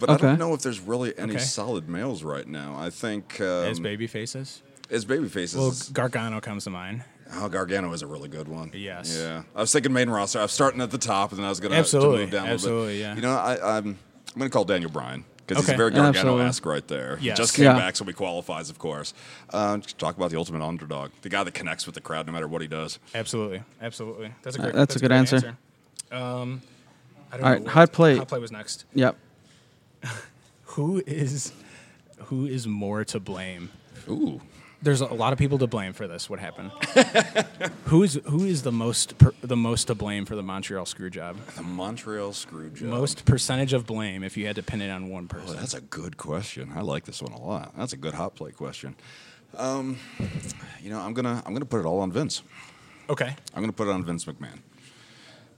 but 0.00 0.10
I 0.10 0.16
don't 0.16 0.38
know 0.38 0.54
if 0.54 0.62
there's 0.62 0.80
really 0.80 1.16
any 1.18 1.34
Okay. 1.34 1.42
solid 1.42 1.88
males 1.88 2.22
right 2.24 2.46
now. 2.48 2.74
I 2.78 2.90
think 2.90 3.40
um, 3.40 3.46
As 3.46 3.78
baby 3.78 4.06
faces. 4.08 4.62
as 4.90 5.04
baby 5.04 5.28
faces. 5.28 5.56
Well, 5.56 5.72
Gargano 5.92 6.40
comes 6.40 6.64
to 6.64 6.70
mind. 6.70 7.04
oh, 7.34 7.48
Gargano 7.48 7.92
is 7.92 8.02
a 8.02 8.06
really 8.08 8.28
good 8.28 8.48
one. 8.48 8.72
Yes. 8.74 9.16
Yeah, 9.16 9.42
I 9.54 9.60
was 9.60 9.72
thinking 9.72 9.92
main 9.92 10.10
roster. 10.10 10.40
I 10.40 10.42
was 10.42 10.52
starting 10.52 10.80
at 10.80 10.90
the 10.90 10.98
top, 10.98 11.30
and 11.30 11.38
then 11.38 11.46
I 11.46 11.48
was 11.50 11.60
going 11.60 11.70
to 11.72 11.78
Absolutely, 11.78 12.22
move 12.22 12.30
down 12.30 12.48
a 12.48 12.52
little 12.52 12.54
absolutely, 12.54 12.94
bit. 12.94 13.00
yeah. 13.00 13.14
You 13.14 13.20
know, 13.22 13.36
I, 13.36 13.78
I'm 13.78 13.86
I'm 14.32 14.38
going 14.38 14.50
to 14.50 14.52
call 14.52 14.64
Daniel 14.64 14.90
Bryan 14.90 15.24
because 15.38 15.58
he's 15.64 15.68
Okay. 15.70 15.76
very 15.76 15.90
Absolutely. 15.90 16.12
Gargano-esque 16.22 16.64
right 16.66 16.86
there. 16.86 17.16
He 17.16 17.26
Yes. 17.26 17.36
just 17.36 17.54
came 17.54 17.64
Yeah. 17.64 17.74
back, 17.76 17.96
so 17.96 18.04
he 18.04 18.12
qualifies, 18.12 18.70
of 18.70 18.78
course. 18.78 19.12
Um, 19.52 19.82
talk 19.82 20.16
about 20.16 20.30
the 20.30 20.36
ultimate 20.38 20.62
underdog, 20.62 21.10
the 21.22 21.28
guy 21.28 21.42
that 21.42 21.52
connects 21.54 21.84
with 21.86 21.96
the 21.96 22.00
crowd 22.00 22.26
no 22.28 22.32
matter 22.32 22.46
what 22.46 22.62
he 22.62 22.68
does. 22.68 23.00
Absolutely, 23.14 23.62
absolutely. 23.82 24.32
That's 24.42 24.56
a 24.56 24.60
Uh, 24.60 24.62
great. 24.62 24.74
that's 24.76 24.94
a 24.96 24.98
good 25.00 25.08
great 25.08 25.16
answer. 25.18 25.56
Um, 26.12 26.62
I 27.32 27.36
don't 27.36 27.44
All 27.44 27.48
know 27.50 27.52
right, 27.54 27.62
what- 27.62 27.72
hot 27.72 27.92
plate. 27.92 28.18
Hot 28.18 28.28
plate 28.28 28.40
was 28.42 28.52
next. 28.52 28.84
Yep. 28.94 29.16
Who 30.74 31.02
is, 31.04 31.52
who 32.26 32.46
is 32.46 32.66
more 32.66 33.04
to 33.06 33.18
blame? 33.18 33.70
Ooh. 34.08 34.40
There's 34.82 35.00
a 35.00 35.06
lot 35.06 35.32
of 35.32 35.38
people 35.38 35.58
to 35.58 35.66
blame 35.66 35.92
for 35.92 36.06
this. 36.06 36.30
What 36.30 36.38
happened? 36.38 36.70
who 37.86 38.02
is 38.02 38.20
who 38.24 38.44
is 38.44 38.62
the 38.62 38.72
most 38.72 39.18
per, 39.18 39.32
the 39.42 39.56
most 39.56 39.86
to 39.86 39.94
blame 39.94 40.24
for 40.24 40.36
the 40.36 40.42
Montreal 40.42 40.86
screw 40.86 41.10
job? 41.10 41.36
The 41.56 41.62
Montreal 41.62 42.32
screw 42.32 42.70
job. 42.70 42.88
Most 42.88 43.26
percentage 43.26 43.74
of 43.74 43.84
blame 43.84 44.22
if 44.22 44.38
you 44.38 44.46
had 44.46 44.56
to 44.56 44.62
pin 44.62 44.80
it 44.80 44.88
on 44.88 45.10
one 45.10 45.28
person. 45.28 45.56
that's 45.56 45.74
a 45.74 45.82
good 45.82 46.16
question. 46.16 46.72
I 46.74 46.80
like 46.80 47.04
this 47.04 47.20
one 47.20 47.32
a 47.32 47.42
lot. 47.42 47.76
That's 47.76 47.92
a 47.92 47.98
good 47.98 48.14
hot 48.14 48.36
plate 48.36 48.56
question. 48.56 48.94
Um, 49.58 49.98
you 50.80 50.88
know, 50.88 51.00
I'm 51.00 51.12
gonna 51.12 51.42
I'm 51.44 51.52
gonna 51.52 51.66
put 51.66 51.80
it 51.80 51.86
all 51.86 52.00
on 52.00 52.10
Vince. 52.10 52.42
okay. 53.10 53.36
I'm 53.54 53.62
gonna 53.62 53.72
put 53.72 53.88
it 53.88 53.90
on 53.90 54.02
Vince 54.04 54.24
McMahon 54.24 54.60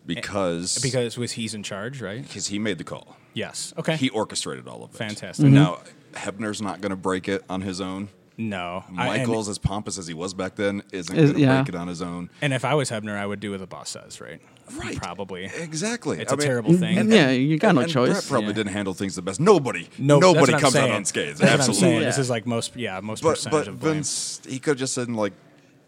because 0.07 0.79
Because 0.81 1.17
was 1.19 1.33
he's 1.33 1.55
in 1.55 1.63
charge, 1.63 2.01
right? 2.03 2.23
because 2.23 2.49
he 2.49 2.59
made 2.59 2.79
the 2.79 2.85
call. 2.85 3.17
Yes. 3.35 3.73
Okay. 3.79 3.97
He 3.97 4.11
orchestrated 4.11 4.69
all 4.69 4.85
of 4.85 4.91
it. 4.95 4.97
Fantastic. 4.97 5.47
Now 5.47 5.77
mm-hmm. 6.15 6.29
Hebner's 6.29 6.61
not 6.61 6.81
going 6.81 6.91
to 6.91 6.97
break 6.97 7.29
it 7.29 7.43
on 7.49 7.63
his 7.63 7.81
own. 7.81 8.09
no. 8.37 8.85
I- 8.97 9.17
and- 9.17 9.29
Michaels, 9.29 9.49
as 9.49 9.59
pompous 9.59 9.97
as 9.99 10.07
he 10.07 10.15
was 10.15 10.35
back 10.35 10.57
then, 10.57 10.83
isn't 10.93 11.17
Is- 11.17 11.31
going 11.31 11.35
to 11.35 11.41
yeah. 11.41 11.63
break 11.63 11.71
it 11.71 11.75
on 11.75 11.89
his 11.89 12.03
own. 12.03 12.29
And 12.43 12.53
if 12.53 12.65
I 12.65 12.75
was 12.75 12.91
Hebner, 12.91 13.17
I 13.17 13.25
would 13.27 13.41
do 13.41 13.53
what 13.53 13.61
the 13.61 13.67
boss 13.67 13.91
says, 13.91 14.21
right? 14.21 14.41
Right. 14.77 14.97
Probably. 14.97 15.45
Exactly. 15.45 16.19
It's 16.21 16.33
a 16.33 16.37
a 16.37 16.39
terrible 16.39 16.73
thing. 16.75 16.97
Mm, 16.97 17.01
and- 17.01 17.13
yeah, 17.13 17.31
you 17.31 17.59
got 17.59 17.69
and, 17.71 17.77
no 17.77 17.83
and 17.83 17.91
choice. 17.93 18.13
Bret 18.13 18.25
probably 18.29 18.49
Yeah. 18.49 18.55
didn't 18.55 18.73
handle 18.73 18.95
things 18.95 19.15
the 19.17 19.23
best. 19.23 19.41
Nobody, 19.41 19.89
No, 19.99 20.17
that's 20.21 20.23
nobody 20.35 20.41
what 20.41 20.55
I'm 20.55 20.61
comes 20.61 20.77
out 20.77 20.81
saying. 20.85 20.93
unscathed. 20.95 21.39
That's 21.39 21.41
what 21.41 21.49
I'm 21.51 21.59
Absolutely. 21.61 21.81
saying. 21.81 22.01
Yeah. 22.01 22.07
This 22.07 22.19
is 22.19 22.31
like 22.31 22.47
most, 22.47 22.77
yeah, 22.77 23.01
most 23.01 23.23
But 23.23 23.31
percentage 23.31 23.53
but 23.53 23.69
of 23.69 23.81
blame. 23.81 23.95
Vince, 23.95 24.41
he 24.49 24.59
could 24.59 24.73
have 24.73 24.79
just 24.79 24.95
said 24.95 25.11
like, 25.11 25.33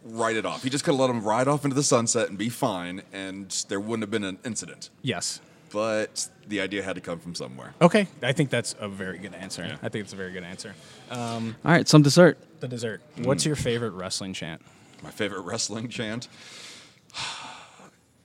write 0.04 0.36
it 0.36 0.44
off. 0.46 0.62
He 0.62 0.70
just 0.70 0.84
could 0.84 0.92
have 0.92 1.00
let 1.00 1.10
him 1.10 1.22
ride 1.22 1.48
off 1.48 1.64
into 1.64 1.74
the 1.74 1.82
sunset 1.82 2.28
and 2.28 2.36
be 2.38 2.48
fine, 2.48 3.02
and 3.12 3.50
there 3.68 3.80
wouldn't 3.80 4.02
have 4.02 4.10
been 4.10 4.24
an 4.24 4.38
incident. 4.44 4.90
yes. 5.02 5.40
But 5.72 6.28
the 6.46 6.60
idea 6.60 6.84
had 6.84 6.94
to 6.94 7.00
come 7.00 7.18
from 7.18 7.34
somewhere. 7.34 7.74
Okay. 7.82 8.06
I 8.22 8.30
think 8.30 8.48
that's 8.50 8.76
a 8.78 8.86
very 8.86 9.18
good 9.18 9.34
answer. 9.34 9.76
I 9.82 9.88
think 9.88 10.04
it's 10.04 10.12
a 10.12 10.16
very 10.16 10.30
good 10.30 10.44
answer. 10.44 10.72
All 11.10 11.42
right, 11.64 11.88
some 11.88 12.00
dessert. 12.02 12.38
The 12.60 12.68
dessert. 12.68 13.02
Mm. 13.16 13.26
What's 13.26 13.44
your 13.44 13.56
favorite 13.56 13.90
wrestling 13.90 14.34
chant? 14.34 14.62
My 15.02 15.10
favorite 15.10 15.40
wrestling 15.40 15.88
chant. 15.88 16.28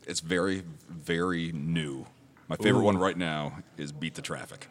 It's 0.05 0.19
very, 0.19 0.61
very 0.89 1.51
new. 1.51 2.05
My 2.47 2.55
favorite 2.55 2.83
one 2.83 2.97
right 2.99 3.17
now 3.17 3.59
is 3.77 3.91
"Beat 3.91 4.13
the 4.13 4.21
Traffic" 4.21 4.67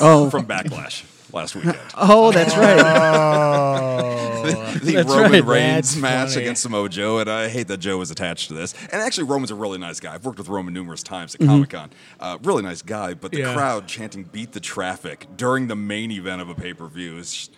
Oh, 0.00 0.28
from 0.30 0.44
Backlash 0.46 1.04
last 1.32 1.54
weekend. 1.54 1.78
oh, 1.96 2.32
that's 2.32 2.56
right. 2.56 2.76
the 4.82 4.92
That's 4.94 5.08
Roman 5.08 5.32
right. 5.32 5.44
Reigns 5.44 5.92
That's 5.92 5.96
match 5.96 6.28
funny. 6.30 6.42
against 6.42 6.62
Samoa 6.62 6.88
Joe, 6.88 7.18
and 7.18 7.30
I 7.30 7.48
hate 7.48 7.68
that 7.68 7.78
Joe 7.78 7.98
was 7.98 8.10
attached 8.10 8.48
to 8.48 8.54
this. 8.54 8.74
And 8.92 9.00
actually, 9.02 9.24
Roman's 9.24 9.50
a 9.50 9.54
really 9.54 9.78
nice 9.78 10.00
guy. 10.00 10.14
I've 10.14 10.24
worked 10.24 10.38
with 10.38 10.48
Roman 10.48 10.74
numerous 10.74 11.02
times 11.02 11.34
Mm-hmm. 11.36 11.44
at 11.44 11.48
Comic 11.48 11.70
Con. 11.70 11.90
Uh, 12.18 12.38
really 12.42 12.62
nice 12.62 12.82
guy, 12.82 13.14
but 13.14 13.30
the 13.32 13.38
Yeah. 13.40 13.54
crowd 13.54 13.86
chanting 13.86 14.24
"Beat 14.24 14.52
the 14.52 14.60
Traffic" 14.60 15.26
during 15.36 15.68
the 15.68 15.76
main 15.76 16.10
event 16.10 16.42
of 16.42 16.48
a 16.48 16.54
pay 16.54 16.74
per 16.74 16.86
view 16.88 17.18
is 17.18 17.50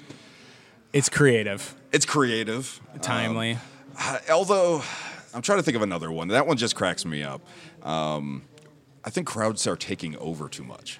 It's 0.92 1.08
creative, 1.08 1.74
it's 1.92 2.04
creative. 2.04 2.80
timely. 3.00 3.58
Uh, 3.98 4.18
although, 4.30 4.82
I'm 5.34 5.42
trying 5.42 5.58
to 5.58 5.62
think 5.62 5.76
of 5.76 5.82
another 5.82 6.10
one. 6.10 6.28
That 6.28 6.46
one 6.46 6.56
just 6.56 6.74
cracks 6.74 7.04
me 7.04 7.22
up. 7.22 7.42
Um, 7.82 8.42
I 9.04 9.10
think 9.10 9.26
crowds 9.26 9.66
are 9.66 9.76
taking 9.76 10.16
over 10.18 10.48
too 10.48 10.64
much. 10.64 10.98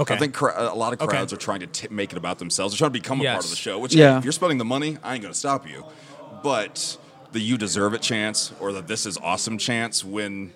Okay. 0.00 0.14
I 0.14 0.18
think 0.18 0.34
cra- 0.34 0.54
a 0.72 0.74
lot 0.74 0.92
of 0.92 1.00
Okay. 1.02 1.10
crowds 1.10 1.32
are 1.32 1.36
trying 1.36 1.60
to 1.60 1.66
t- 1.66 1.88
make 1.90 2.12
it 2.12 2.18
about 2.18 2.38
themselves. 2.38 2.72
They're 2.74 2.78
trying 2.78 2.92
to 2.92 2.98
become 3.00 3.20
a 3.20 3.24
part 3.24 3.44
of 3.44 3.50
the 3.50 3.56
show. 3.56 3.78
Which, 3.78 3.94
Yeah. 3.94 4.12
hey, 4.12 4.18
if 4.18 4.24
you're 4.24 4.32
spending 4.32 4.58
the 4.58 4.64
money, 4.64 4.98
I 5.02 5.14
ain't 5.14 5.22
going 5.22 5.32
to 5.32 5.38
stop 5.38 5.68
you. 5.68 5.84
But 6.42 6.96
the 7.32 7.40
"you 7.40 7.56
deserve 7.58 7.94
it" 7.94 8.02
chance 8.02 8.52
or 8.60 8.72
the 8.72 8.80
"this 8.82 9.06
is 9.06 9.16
awesome" 9.18 9.58
chance 9.58 10.04
when 10.04 10.52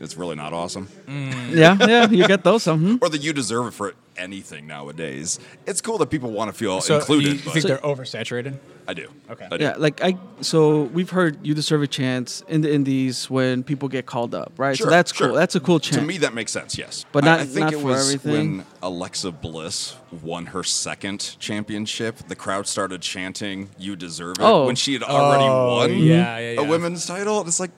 it's 0.00 0.16
really 0.16 0.36
not 0.36 0.52
awesome, 0.52 0.88
yeah, 1.08 1.76
yeah, 1.80 2.08
you 2.08 2.26
get 2.26 2.42
those. 2.44 2.62
Some. 2.62 2.80
hmm? 2.98 3.04
or 3.04 3.08
that 3.08 3.22
"you 3.22 3.32
deserve 3.32 3.66
it" 3.68 3.74
for 3.74 3.94
anything 4.16 4.66
nowadays. 4.66 5.38
It's 5.66 5.80
cool 5.80 5.98
that 5.98 6.10
people 6.10 6.30
want 6.30 6.50
to 6.50 6.56
feel 6.56 6.80
so 6.80 6.96
included. 6.96 7.26
you, 7.28 7.32
you 7.34 7.38
think 7.38 7.64
they're 7.64 7.78
oversaturated? 7.78 8.58
I 8.88 8.92
do. 8.94 9.08
Okay. 9.30 9.46
I 9.50 9.56
do. 9.56 9.64
Yeah, 9.64 9.74
like 9.78 10.02
I. 10.02 10.16
So 10.40 10.82
we've 10.84 11.10
heard 11.10 11.38
you 11.46 11.54
deserve 11.54 11.82
a 11.82 11.86
chance 11.86 12.42
in 12.48 12.60
the 12.62 12.72
indies 12.72 13.30
when 13.30 13.62
people 13.62 13.88
get 13.88 14.06
called 14.06 14.34
up, 14.34 14.52
right? 14.56 14.76
Sure, 14.76 14.86
so 14.86 14.90
that's 14.90 15.14
sure. 15.14 15.28
cool. 15.28 15.36
That's 15.36 15.54
a 15.54 15.60
cool 15.60 15.78
chance. 15.78 15.96
To 15.96 16.02
me, 16.02 16.18
that 16.18 16.34
makes 16.34 16.50
sense. 16.52 16.76
Yes, 16.76 17.04
But 17.12 17.24
I- 17.24 17.26
not- 17.26 17.40
I, 17.40 17.44
think 17.44 17.60
not 17.66 17.72
it 17.74 17.78
for 17.80 17.86
was 17.86 18.14
everything. 18.14 18.56
when 18.58 18.66
Alexa 18.82 19.30
Bliss 19.32 19.96
won 20.22 20.46
her 20.46 20.64
second 20.64 21.36
championship. 21.38 22.16
The 22.28 22.36
crowd 22.36 22.66
started 22.66 23.00
chanting 23.00 23.68
"You 23.78 23.94
deserve 23.96 24.38
it" 24.38 24.42
Oh. 24.44 24.66
when 24.66 24.76
she 24.76 24.92
had 24.94 25.02
already 25.04 25.44
Oh, 25.44 25.76
won 25.76 25.96
yeah, 25.98 26.38
yeah, 26.38 26.50
yeah. 26.52 26.60
a 26.60 26.64
women's 26.64 27.06
title. 27.06 27.46
It's 27.46 27.60
like, 27.60 27.70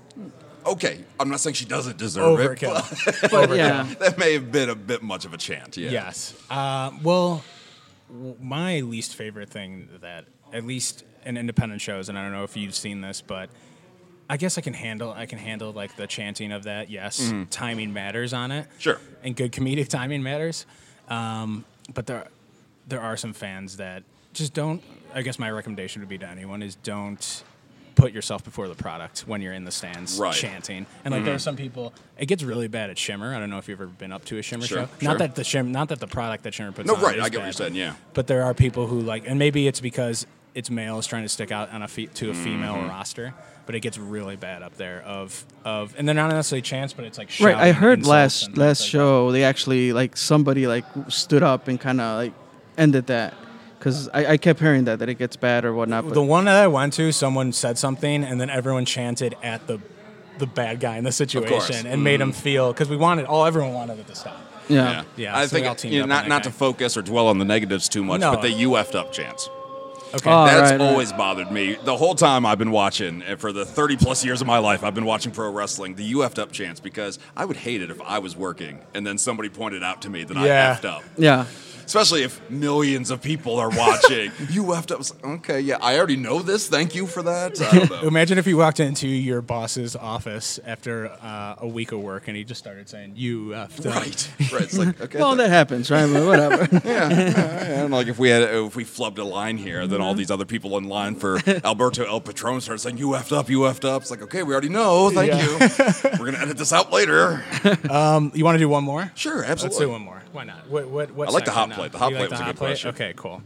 okay, 0.66 1.00
I'm 1.18 1.28
not 1.28 1.40
saying 1.40 1.54
she 1.54 1.64
doesn't 1.64 1.98
deserve 1.98 2.40
it, 2.40 2.58
Overkill. 2.58 3.30
but 3.30 3.50
yeah, 3.56 3.82
that 4.00 4.18
may 4.18 4.34
have 4.34 4.50
been 4.52 4.68
a 4.68 4.74
bit 4.74 5.02
much 5.02 5.24
of 5.24 5.34
a 5.34 5.36
chant. 5.38 5.76
Yeah. 5.76 5.90
Yes. 5.90 6.34
Uh, 6.50 6.90
well, 7.02 7.42
my 8.40 8.80
least 8.80 9.14
favorite 9.16 9.48
thing 9.50 9.88
that, 10.00 10.24
at 10.52 10.64
least 10.64 11.04
in 11.24 11.36
independent 11.36 11.80
shows, 11.80 12.08
and 12.08 12.18
I 12.18 12.22
don't 12.22 12.32
know 12.32 12.44
if 12.44 12.56
you've 12.56 12.74
seen 12.74 13.00
this, 13.00 13.20
but 13.20 13.50
I 14.28 14.36
guess 14.36 14.58
I 14.58 14.60
can 14.60 14.74
handle. 14.74 15.12
I 15.12 15.26
can 15.26 15.38
handle 15.38 15.72
like 15.72 15.96
the 15.96 16.06
chanting 16.06 16.52
of 16.52 16.64
that. 16.64 16.90
Yes, 16.90 17.32
timing 17.50 17.92
matters 17.92 18.32
on 18.32 18.50
it. 18.50 18.64
Mm-hmm. 18.68 18.78
Sure. 18.78 19.00
And 19.22 19.36
good 19.36 19.52
comedic 19.52 19.88
timing 19.88 20.22
matters. 20.22 20.66
Um, 21.08 21.64
but 21.92 22.06
there, 22.06 22.28
there 22.88 23.00
are 23.00 23.16
some 23.16 23.32
fans 23.32 23.76
that 23.76 24.04
just 24.32 24.54
don't. 24.54 24.82
I 25.14 25.22
guess 25.22 25.38
my 25.38 25.50
recommendation 25.50 26.00
would 26.00 26.08
be 26.08 26.18
to 26.18 26.26
anyone 26.26 26.62
is 26.62 26.76
don't 26.76 27.44
put 27.94 28.12
yourself 28.12 28.44
before 28.44 28.68
the 28.68 28.74
product 28.74 29.20
when 29.26 29.40
you're 29.42 29.52
in 29.52 29.64
the 29.64 29.70
stands 29.70 30.18
Right. 30.18 30.32
Mm-hmm. 30.34 30.46
chanting. 30.46 30.86
And 31.04 31.12
like 31.14 31.24
there 31.24 31.34
are 31.34 31.38
some 31.38 31.56
people, 31.56 31.92
it 32.18 32.26
gets 32.26 32.42
really 32.42 32.68
bad 32.68 32.90
at 32.90 32.98
Shimmer. 32.98 33.34
I 33.34 33.38
don't 33.38 33.50
know 33.50 33.58
if 33.58 33.68
you've 33.68 33.80
ever 33.80 33.88
been 33.90 34.12
up 34.12 34.24
to 34.26 34.38
a 34.38 34.42
Shimmer 34.42 34.66
Sure, 34.66 34.78
show. 34.82 34.86
sure. 35.00 35.08
Not 35.08 35.18
that 35.18 35.34
the 35.34 35.44
Shimmer, 35.44 35.68
not 35.68 35.88
that 35.90 36.00
the 36.00 36.06
product 36.06 36.44
that 36.44 36.54
Shimmer 36.54 36.72
puts 36.72 36.86
No, 36.88 36.94
on 36.96 37.02
right. 37.02 37.18
is 37.18 37.24
I 37.24 37.28
get 37.28 37.38
what 37.38 37.44
you're 37.46 37.52
saying. 37.52 37.74
Yeah. 37.74 37.94
But 38.14 38.26
there 38.26 38.42
are 38.44 38.54
people 38.54 38.86
who 38.86 39.00
like, 39.00 39.28
and 39.28 39.38
maybe 39.38 39.66
it's 39.66 39.80
because 39.80 40.26
it's 40.54 40.70
males 40.70 41.06
trying 41.06 41.22
to 41.22 41.28
stick 41.28 41.50
out 41.50 41.70
on 41.72 41.82
a 41.82 41.88
fe- 41.88 42.06
to 42.06 42.30
a 42.30 42.34
female 42.34 42.74
Mm-hmm. 42.74 42.88
roster. 42.88 43.34
But 43.64 43.76
it 43.76 43.80
gets 43.80 43.96
really 43.96 44.34
bad 44.34 44.62
up 44.64 44.76
there. 44.76 45.02
Of 45.02 45.44
of, 45.64 45.94
and 45.96 46.06
they're 46.08 46.16
not 46.16 46.32
necessarily 46.32 46.62
chants, 46.62 46.92
but 46.94 47.04
it's 47.04 47.16
like 47.16 47.30
right. 47.40 47.54
I 47.54 47.70
heard 47.70 48.04
last 48.04 48.56
last 48.56 48.80
like 48.80 48.88
show 48.90 49.30
they 49.30 49.44
actually 49.44 49.92
like 49.92 50.16
somebody 50.16 50.66
like 50.66 50.84
stood 51.08 51.44
up 51.44 51.68
and 51.68 51.80
kind 51.80 52.00
of 52.00 52.16
like 52.18 52.32
ended 52.76 53.06
that 53.06 53.34
because 53.82 54.08
I, 54.10 54.26
I 54.26 54.36
kept 54.36 54.60
hearing 54.60 54.84
that 54.84 55.00
that 55.00 55.08
it 55.08 55.16
gets 55.16 55.34
bad 55.34 55.64
or 55.64 55.74
whatnot. 55.74 56.04
But 56.04 56.14
The 56.14 56.22
one 56.22 56.44
that 56.44 56.54
I 56.54 56.68
went 56.68 56.92
to, 56.94 57.10
someone 57.10 57.52
said 57.52 57.76
something, 57.76 58.22
and 58.22 58.40
then 58.40 58.48
everyone 58.48 58.84
chanted 58.84 59.34
at 59.42 59.66
the 59.66 59.80
the 60.38 60.46
bad 60.46 60.80
guy 60.80 60.96
in 60.96 61.04
the 61.04 61.12
situation 61.12 61.74
course. 61.74 61.84
and 61.84 62.02
made 62.02 62.20
him 62.20 62.32
mm. 62.32 62.34
feel 62.34 62.72
because 62.72 62.88
we 62.88 62.96
wanted 62.96 63.26
all 63.26 63.44
everyone 63.44 63.74
wanted 63.74 63.98
it 63.98 64.06
to 64.06 64.14
stop. 64.14 64.40
yeah. 64.68 65.04
Yeah, 65.16 65.36
I 65.36 65.46
so 65.46 65.60
we 65.60 65.66
all 65.66 65.74
think 65.74 65.92
you 65.92 66.00
know, 66.00 66.06
not 66.06 66.26
not 66.28 66.42
guy. 66.42 66.50
to 66.50 66.56
focus 66.56 66.96
or 66.96 67.02
dwell 67.02 67.26
on 67.28 67.38
the 67.38 67.44
negatives 67.44 67.88
too 67.88 68.02
much, 68.04 68.20
No. 68.20 68.32
but 68.32 68.42
the 68.42 68.50
"you 68.50 68.70
effed 68.70 68.94
up" 68.94 69.12
chance. 69.12 69.48
Okay. 70.14 70.30
Oh, 70.30 70.44
That's 70.44 70.70
right, 70.72 70.80
right. 70.80 70.90
always 70.90 71.12
bothered 71.12 71.50
me. 71.50 71.76
The 71.84 71.96
whole 71.96 72.14
time 72.14 72.44
I've 72.44 72.58
been 72.58 72.70
watching, 72.70 73.22
and 73.22 73.40
for 73.40 73.50
the 73.50 73.64
30 73.64 73.96
plus 73.96 74.22
years 74.22 74.42
of 74.42 74.46
my 74.46 74.58
life, 74.58 74.84
I've 74.84 74.94
been 74.94 75.06
watching 75.06 75.32
pro 75.32 75.50
wrestling, 75.50 75.94
the 75.94 76.04
you 76.04 76.18
effed 76.18 76.38
up 76.38 76.52
chance, 76.52 76.80
because 76.80 77.18
I 77.34 77.46
would 77.46 77.56
hate 77.56 77.80
it 77.80 77.90
if 77.90 77.98
I 78.02 78.18
was 78.18 78.36
working 78.36 78.80
and 78.92 79.06
then 79.06 79.16
somebody 79.16 79.48
pointed 79.48 79.82
out 79.82 80.02
to 80.02 80.10
me 80.10 80.24
that 80.24 80.36
Yeah. 80.36 80.76
I 80.78 80.80
effed 80.80 80.84
up. 80.88 81.02
Yeah. 81.16 81.46
Especially 81.84 82.22
if 82.22 82.40
millions 82.50 83.10
of 83.10 83.20
people 83.22 83.58
are 83.58 83.70
watching. 83.70 84.30
you 84.50 84.64
effed 84.64 84.90
up. 84.92 85.02
Okay, 85.24 85.60
yeah, 85.60 85.78
I 85.80 85.96
already 85.98 86.16
know 86.16 86.40
this. 86.40 86.68
Thank 86.68 86.94
you 86.94 87.06
for 87.06 87.22
that. 87.22 87.60
I 87.60 87.78
don't 87.78 87.90
know. 87.90 88.00
Imagine 88.08 88.38
if 88.38 88.46
you 88.46 88.56
walked 88.56 88.80
into 88.80 89.08
your 89.08 89.42
boss's 89.42 89.96
office 89.96 90.58
after 90.64 91.08
uh, 91.22 91.56
a 91.58 91.66
week 91.68 91.92
of 91.92 92.00
work 92.00 92.28
and 92.28 92.36
he 92.36 92.44
just 92.44 92.58
started 92.60 92.88
saying, 92.88 93.12
"You 93.16 93.48
effed 93.50 93.86
up." 93.86 93.94
right. 93.96 94.30
Right. 94.52 94.62
It's 94.62 94.76
like, 94.78 95.00
okay. 95.00 95.18
Well, 95.18 95.36
that 95.36 95.50
happens, 95.50 95.90
right? 95.90 96.10
But 96.12 96.26
whatever. 96.26 96.68
And 96.88 97.92
like 97.92 98.06
if 98.06 98.18
we 98.18 98.28
had 98.30 98.42
if 98.42 98.76
we 98.76 98.84
flubbed 98.84 99.18
a 99.18 99.24
line 99.24 99.58
here, 99.58 99.86
then 99.86 100.00
all 100.00 100.14
these 100.14 100.30
other 100.30 100.44
people 100.44 100.76
in 100.78 100.84
line 100.84 101.14
for 101.16 101.38
Alberto 101.64 102.04
El 102.04 102.20
Patron 102.20 102.60
start 102.60 102.80
saying 102.80 102.98
you 102.98 103.08
effed 103.08 103.36
up, 103.36 103.48
you 103.50 103.60
effed 103.60 103.88
up. 103.88 104.02
It's 104.02 104.10
like 104.10 104.22
okay, 104.22 104.42
we 104.42 104.52
already 104.52 104.68
know. 104.68 105.10
Thank 105.10 105.32
Yeah. 105.32 105.42
you. 105.42 106.10
We're 106.18 106.26
gonna 106.30 106.38
edit 106.42 106.56
this 106.58 106.72
out 106.72 106.92
later. 106.92 107.44
Um, 107.90 108.32
you 108.34 108.44
want 108.44 108.54
to 108.56 108.58
do 108.58 108.68
one 108.68 108.84
more? 108.84 109.10
Sure, 109.14 109.38
Let's 109.38 109.50
absolutely. 109.64 109.86
do 109.86 109.90
one 109.92 110.02
more. 110.02 110.22
Why 110.32 110.44
not? 110.44 110.68
What? 110.68 110.88
What? 110.88 111.10
what 111.12 111.28
I 111.28 111.32
like 111.32 111.44
the 111.44 111.50
section 111.52 111.70
hot 111.70 111.71
now? 111.72 111.76
plate. 111.78 111.92
The 111.92 111.98
hot 111.98 112.10
You 112.10 112.16
plate 112.16 112.22
like 112.22 112.30
was 112.30 112.40
a 112.40 112.44
good 112.44 112.56
plate? 112.56 112.68
question. 112.68 112.90
Okay, 112.90 113.12
cool. 113.16 113.42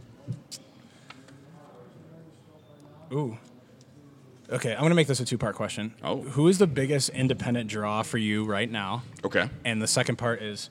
Ooh. 3.11 3.37
Okay, 4.49 4.73
I'm 4.73 4.81
gonna 4.81 4.95
make 4.95 5.07
this 5.07 5.19
a 5.19 5.25
two-part 5.25 5.55
question. 5.55 5.93
Oh. 6.03 6.21
Who 6.21 6.47
is 6.47 6.57
the 6.57 6.67
biggest 6.67 7.09
independent 7.09 7.69
draw 7.69 8.01
for 8.03 8.17
you 8.17 8.45
right 8.45 8.69
now? 8.69 9.03
Okay. 9.25 9.49
And 9.65 9.81
the 9.81 9.87
second 9.87 10.15
part 10.17 10.41
is 10.41 10.69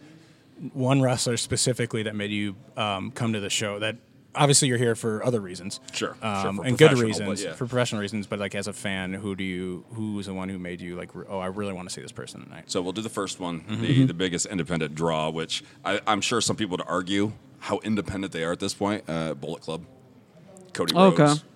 one 0.73 1.03
wrestler 1.03 1.37
specifically 1.37 2.03
that 2.05 2.15
made 2.17 2.31
you 2.31 2.57
um, 2.77 3.11
come 3.11 3.35
to 3.35 3.41
the 3.41 3.51
show. 3.51 3.79
That 3.79 3.97
obviously 4.37 4.69
you're 4.69 4.79
here 4.79 4.95
for 4.95 5.25
other 5.25 5.41
reasons. 5.41 5.81
Sure, 5.93 6.17
Um, 6.23 6.57
sure, 6.57 6.65
and 6.67 6.79
good 6.79 6.99
reasons, 6.99 7.43
yeah. 7.43 7.53
for 7.55 7.67
professional 7.67 8.01
reasons. 8.01 8.27
But 8.27 8.39
like 8.39 8.55
as 8.55 8.67
a 8.69 8.73
fan, 8.73 9.13
who 9.15 9.35
do 9.35 9.43
you? 9.45 9.85
Who 9.95 10.15
was 10.15 10.27
the 10.27 10.35
one 10.35 10.49
who 10.49 10.59
made 10.59 10.81
you 10.81 10.97
like? 10.97 11.11
Oh, 11.29 11.39
I 11.39 11.47
really 11.47 11.73
want 11.73 11.89
to 11.89 11.93
see 11.95 12.03
this 12.03 12.13
person 12.13 12.43
tonight. 12.45 12.65
So 12.71 12.81
we'll 12.83 12.93
do 12.93 13.03
the 13.03 13.09
first 13.09 13.41
one, 13.41 13.61
Mm-hmm. 13.63 13.81
the 13.83 14.05
the 14.05 14.15
biggest 14.15 14.47
independent 14.47 14.95
draw, 14.95 15.31
which 15.31 15.65
I, 15.85 16.01
I'm 16.07 16.21
sure 16.21 16.41
some 16.41 16.57
people 16.57 16.77
would 16.77 16.87
argue 16.87 17.33
how 17.61 17.79
independent 17.83 18.33
they 18.33 18.45
are 18.45 18.53
at 18.53 18.61
this 18.61 18.75
point. 18.75 19.03
Uh, 19.09 19.35
Bullet 19.35 19.63
Club, 19.63 19.85
Cody 20.73 20.95
Okay. 20.95 21.23
Rhodes. 21.23 21.41
Okay. 21.41 21.49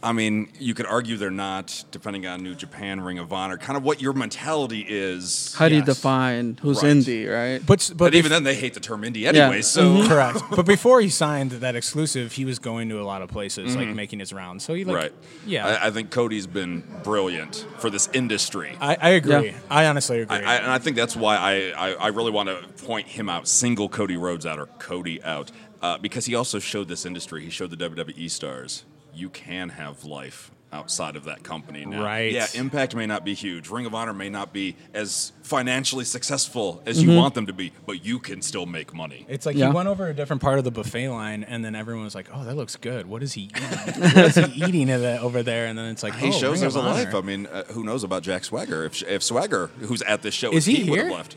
I 0.00 0.12
mean, 0.12 0.48
you 0.60 0.74
could 0.74 0.86
argue 0.86 1.16
they're 1.16 1.30
not, 1.30 1.84
depending 1.90 2.24
on 2.24 2.44
New 2.44 2.54
Japan, 2.54 3.00
Ring 3.00 3.18
of 3.18 3.32
Honor, 3.32 3.58
kind 3.58 3.76
of 3.76 3.82
what 3.82 4.00
your 4.00 4.12
mentality 4.12 4.84
is. 4.88 5.54
How 5.58 5.68
do 5.68 5.74
you 5.74 5.80
Yes. 5.80 5.96
define 5.96 6.56
who's 6.62 6.84
Right. 6.84 6.92
indie, 6.92 7.28
right? 7.28 7.60
But 7.66 7.88
but, 7.96 7.96
But 7.96 8.14
even 8.14 8.30
then, 8.30 8.44
they 8.44 8.54
hate 8.54 8.74
the 8.74 8.80
term 8.80 9.02
indie 9.02 9.26
anyway. 9.26 9.56
Yeah. 9.56 9.60
So 9.62 10.06
correct. 10.06 10.38
But 10.54 10.66
before 10.66 11.00
he 11.00 11.08
signed 11.08 11.50
that 11.50 11.74
exclusive, 11.74 12.32
he 12.32 12.44
was 12.44 12.60
going 12.60 12.88
to 12.90 13.00
a 13.00 13.02
lot 13.02 13.22
of 13.22 13.28
places, 13.28 13.74
like 13.74 13.88
making 13.88 14.20
his 14.20 14.32
rounds. 14.32 14.62
So 14.64 14.74
he 14.74 14.84
like, 14.84 14.94
Mm-hmm. 14.94 15.02
right, 15.02 15.12
yeah. 15.46 15.66
I, 15.66 15.88
I 15.88 15.90
think 15.90 16.10
Cody's 16.10 16.46
been 16.46 16.84
brilliant 17.02 17.66
for 17.78 17.90
this 17.90 18.08
industry. 18.12 18.76
I, 18.80 18.96
I 19.00 19.08
agree. 19.10 19.46
Yeah. 19.48 19.52
I 19.68 19.86
honestly 19.86 20.20
agree. 20.20 20.36
I, 20.36 20.42
I, 20.42 20.54
and 20.58 20.70
I 20.70 20.78
think 20.78 20.94
that's 20.96 21.16
why 21.16 21.36
I, 21.36 21.54
I, 21.76 21.92
I 21.94 22.06
really 22.08 22.30
want 22.30 22.48
to 22.50 22.84
point 22.84 23.08
him 23.08 23.28
out, 23.28 23.48
single 23.48 23.88
Cody 23.88 24.16
Rhodes 24.16 24.46
out 24.46 24.60
or 24.60 24.66
Cody 24.78 25.20
out, 25.24 25.50
uh, 25.82 25.98
because 25.98 26.26
he 26.26 26.36
also 26.36 26.60
showed 26.60 26.86
this 26.88 27.04
industry. 27.04 27.42
He 27.42 27.50
showed 27.50 27.70
the 27.70 27.76
WWE 27.76 28.30
stars 28.30 28.84
you 29.18 29.28
can 29.30 29.70
have 29.70 30.04
life 30.04 30.50
outside 30.70 31.16
of 31.16 31.24
that 31.24 31.42
company 31.42 31.82
now. 31.86 32.04
Right. 32.04 32.30
Yeah, 32.30 32.46
Impact 32.54 32.94
may 32.94 33.06
not 33.06 33.24
be 33.24 33.32
huge. 33.32 33.70
Ring 33.70 33.86
of 33.86 33.94
Honor 33.94 34.12
may 34.12 34.28
not 34.28 34.52
be 34.52 34.76
as 34.92 35.32
financially 35.42 36.04
successful 36.04 36.82
as 36.84 37.02
you 37.02 37.16
want 37.16 37.34
them 37.34 37.46
to 37.46 37.54
be, 37.54 37.72
but 37.86 38.04
you 38.04 38.18
can 38.18 38.42
still 38.42 38.66
make 38.66 38.92
money. 38.92 39.24
It's 39.30 39.46
like 39.46 39.56
Yeah. 39.56 39.68
he 39.68 39.74
went 39.74 39.88
over 39.88 40.08
a 40.08 40.14
different 40.14 40.42
part 40.42 40.58
of 40.58 40.64
the 40.64 40.70
buffet 40.70 41.08
line, 41.08 41.42
and 41.42 41.64
then 41.64 41.74
everyone 41.74 42.04
was 42.04 42.14
like, 42.14 42.28
"Oh, 42.34 42.44
that 42.44 42.54
looks 42.54 42.76
good. 42.76 43.06
What 43.06 43.22
is 43.22 43.32
he 43.32 43.44
eating? 43.44 43.62
what 44.02 44.16
is 44.18 44.34
he 44.34 44.62
eating 44.62 44.90
over 44.90 45.42
there?" 45.42 45.66
And 45.68 45.78
then 45.78 45.86
it's 45.86 46.02
like, 46.02 46.14
He 46.16 46.28
oh, 46.28 46.32
shows 46.32 46.42
Ring 46.52 46.60
there's 46.60 46.76
a 46.76 46.80
Honor. 46.80 46.90
life. 47.04 47.14
I 47.14 47.20
mean, 47.22 47.46
uh, 47.46 47.64
who 47.72 47.82
knows 47.82 48.04
about 48.04 48.22
Jack 48.22 48.44
Swagger? 48.44 48.84
If, 48.84 49.02
if 49.04 49.22
Swagger, 49.22 49.68
who's 49.80 50.02
at 50.02 50.20
this 50.20 50.34
show, 50.34 50.52
Is 50.52 50.68
if 50.68 50.76
he 50.76 50.90
would 50.90 50.98
have 50.98 51.08
here? 51.08 51.16
left. 51.16 51.36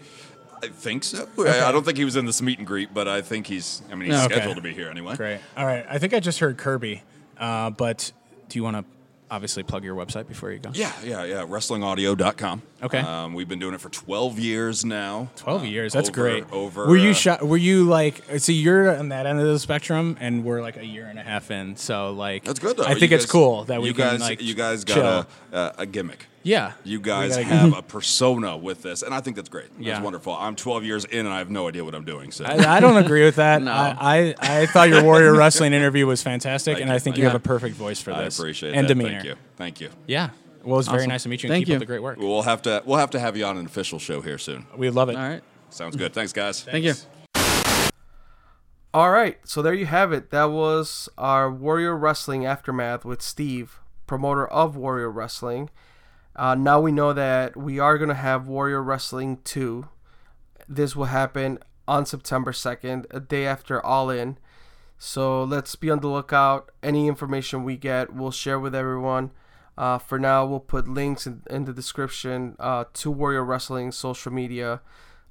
I 0.62 0.67
think 0.67 1.06
so. 1.06 1.28
I, 1.39 1.70
I 1.70 1.72
don't 1.72 1.84
think 1.86 1.98
he 1.98 2.06
was 2.06 2.17
in 2.17 2.26
this 2.26 2.41
meet 2.41 2.58
and 2.60 2.67
greet, 2.67 2.94
but 2.94 3.08
I 3.08 3.22
think 3.22 3.48
he's. 3.48 3.82
I 3.89 3.96
mean, 3.96 4.12
he's 4.12 4.20
Okay. 4.26 4.36
scheduled 4.36 4.58
to 4.58 4.62
be 4.62 4.74
here 4.74 4.89
anyway. 4.89 5.15
Great. 5.15 5.39
All 5.58 5.65
right. 5.65 5.86
I 5.89 5.98
think 6.00 6.13
I 6.13 6.20
just 6.20 6.38
heard 6.39 6.58
Kirby, 6.58 7.02
uh, 7.42 7.70
but 7.72 8.12
do 8.48 8.58
you 8.60 8.64
want 8.64 8.78
to 8.78 8.86
obviously 9.30 9.64
plug 9.64 9.84
your 9.84 9.96
website 9.96 10.28
before 10.28 10.52
you 10.52 10.60
go? 10.60 10.70
Yeah, 10.74 10.92
yeah, 11.04 11.24
yeah. 11.24 11.36
WrestlingAudio.com. 11.46 12.62
Okay. 12.84 13.00
Um, 13.00 13.34
we've 13.34 13.48
been 13.48 13.60
doing 13.60 13.74
it 13.74 13.80
for 13.82 13.90
12 13.90 14.40
years 14.40 14.84
now. 14.84 15.30
Twelve 15.36 15.62
Uh, 15.62 15.66
years. 15.66 15.94
That's 15.94 16.10
over- 16.10 16.22
great. 16.22 16.44
Over. 16.52 16.88
Were 16.88 16.98
you 16.98 17.12
uh, 17.12 17.14
shot? 17.14 17.42
Were 17.44 17.58
you 17.58 17.86
like? 17.86 18.22
So 18.40 18.52
you're 18.52 18.96
on 18.98 19.10
that 19.10 19.26
end 19.26 19.40
of 19.40 19.46
the 19.46 19.60
spectrum, 19.60 20.18
and 20.20 20.44
we're 20.44 20.62
like 20.62 20.78
a 20.78 20.86
year 20.86 21.06
and 21.06 21.18
a 21.20 21.24
half 21.24 21.50
in. 21.52 21.76
So 21.78 22.12
like, 22.12 22.44
That's 22.44 22.60
good 22.60 22.78
though. 22.78 22.84
I 22.84 22.96
think 22.96 23.12
it's 23.12 23.26
cool 23.26 23.64
that 23.66 23.82
we 23.82 23.90
you 23.90 23.94
can 23.94 24.12
guys, 24.18 24.22
like. 24.22 24.42
you 24.42 24.54
guys 24.54 24.84
got 24.84 25.28
a, 25.52 25.74
a 25.82 25.86
gimmick. 25.86 26.26
Yeah. 26.44 26.72
You 26.84 27.00
guys 27.00 27.32
gotta- 27.32 27.44
have 27.46 27.78
a 27.78 27.82
persona 27.82 28.58
with 28.58 28.82
this, 28.82 29.04
and 29.04 29.14
I 29.14 29.22
think 29.22 29.36
that's 29.36 29.50
great. 29.50 29.70
That's 29.74 29.86
Yeah. 29.86 30.02
wonderful. 30.02 30.34
I'm 30.34 30.56
12 30.56 30.84
years 30.84 31.06
in, 31.06 31.20
and 31.26 31.30
I 31.30 31.38
have 31.38 31.50
no 31.50 31.68
idea 31.68 31.84
what 31.86 31.94
I'm 31.94 32.04
doing. 32.06 32.32
So 32.32 32.46
I, 32.46 32.78
I 32.78 32.80
don't 32.80 32.98
agree 32.98 33.24
with 33.24 33.36
that. 33.36 33.62
No. 33.62 33.72
I, 33.72 34.34
I, 34.40 34.62
I 34.62 34.66
thought 34.66 34.90
your 34.90 35.04
Warrior 35.04 35.36
Wrestling 35.36 35.74
interview 35.74 36.08
was 36.08 36.24
fantastic, 36.24 36.74
Thank 36.76 36.82
and 36.82 36.90
you. 36.90 36.96
I 36.96 37.00
think 37.00 37.18
you 37.18 37.22
you. 37.24 37.28
have 37.30 37.36
a 37.36 37.40
perfect 37.40 37.76
voice 37.76 38.02
for 38.02 38.12
this. 38.12 38.20
I 38.20 38.24
this. 38.26 38.40
appreciate 38.40 38.74
and 38.74 38.86
that. 38.86 38.88
demeanor. 38.88 39.12
Thank 39.12 39.26
you. 39.26 39.36
Thank 39.58 39.82
you. 39.82 39.90
Yeah. 40.08 40.30
Well, 40.64 40.76
it 40.76 40.78
was 40.78 40.88
very 40.88 41.08
nice 41.08 41.24
to 41.24 41.30
meet 41.30 41.44
you. 41.44 41.48
and 41.48 41.54
Thank 41.54 41.66
keep 41.66 41.70
you. 41.70 41.76
up 41.76 41.80
the 41.80 41.86
great 41.86 42.02
work. 42.04 42.18
We'll 42.20 42.42
have 42.44 42.62
to 42.64 42.82
we'll 42.86 42.98
have 43.00 43.10
to 43.12 43.20
have 43.20 43.36
you 43.38 43.46
on 43.46 43.58
an 43.58 43.66
official 43.66 43.98
show 44.00 44.22
here 44.22 44.38
soon. 44.38 44.66
We'd 44.76 44.92
love 44.92 45.10
it. 45.10 45.16
All 45.16 45.28
right. 45.28 45.42
Sounds 45.72 45.96
good. 45.96 46.14
Thanks, 46.14 46.34
guys. 46.34 46.62
Thank 46.64 46.84
you. 46.86 46.94
All 48.94 49.10
right, 49.12 49.38
so 49.46 49.62
there 49.62 49.74
you 49.74 49.86
have 49.86 50.12
it. 50.12 50.32
That 50.32 50.52
was 50.52 51.08
our 51.18 51.50
Warrior 51.50 51.96
Wrestling 51.96 52.46
aftermath 52.46 53.06
with 53.06 53.22
Steve, 53.22 53.80
promoter 54.06 54.46
of 54.46 54.76
Warrior 54.76 55.10
Wrestling. 55.10 55.70
Uh, 56.36 56.56
now 56.56 56.80
we 56.80 56.91
know 56.91 57.13
that 57.13 57.58
we 57.58 57.80
are 57.80 57.98
going 57.98 58.10
to 58.10 58.15
have 58.15 58.48
Warrior 58.48 58.82
Wrestling 58.82 59.39
2. 59.44 59.88
This 60.67 60.96
will 60.96 61.06
happen 61.06 61.60
on 61.88 62.06
September 62.06 62.52
2nd, 62.52 63.06
a 63.12 63.20
day 63.20 63.46
after 63.46 63.86
All 63.86 64.10
In. 64.10 64.38
So 64.98 65.44
let's 65.44 65.76
be 65.76 65.89
on 65.89 66.00
the 66.00 66.08
lookout. 66.08 66.72
Any 66.82 67.08
information 67.08 67.63
we 67.63 67.76
get, 67.76 68.13
we'll 68.13 68.32
share 68.32 68.60
with 68.60 68.76
everyone. 68.76 69.32
Uh, 69.78 69.98
for 69.98 70.20
now, 70.20 70.46
we'll 70.46 70.60
put 70.60 70.88
links 70.88 71.26
in, 71.26 71.41
in 71.50 71.65
the 71.65 71.74
description 71.74 72.56
uh, 72.60 72.86
to 72.94 73.10
Warrior 73.10 73.44
Wrestling 73.44 73.91
social 73.91 74.32
media 74.32 74.82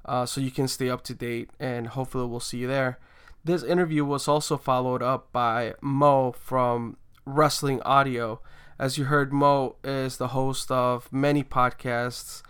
uh, 0.05 0.25
so 0.25 0.41
you 0.41 0.51
can 0.51 0.67
stay 0.67 0.89
up 0.89 1.03
to 1.03 1.13
date 1.13 1.49
and 1.59 1.87
hopefully 1.87 2.27
we'll 2.27 2.39
see 2.39 2.57
you 2.57 2.67
there. 2.67 2.99
This 3.43 3.63
interview 3.63 4.05
was 4.05 4.27
also 4.27 4.57
followed 4.57 5.01
up 5.01 5.31
by 5.31 5.73
Mo 5.81 6.31
from 6.33 6.97
Wrestling 7.25 7.81
Audio. 7.83 8.41
As 8.81 8.97
you 8.97 9.05
heard, 9.05 9.31
Mo 9.31 9.75
is 9.83 10.17
the 10.17 10.29
host 10.29 10.71
of 10.71 11.07
many 11.13 11.43
podcasts 11.43 12.41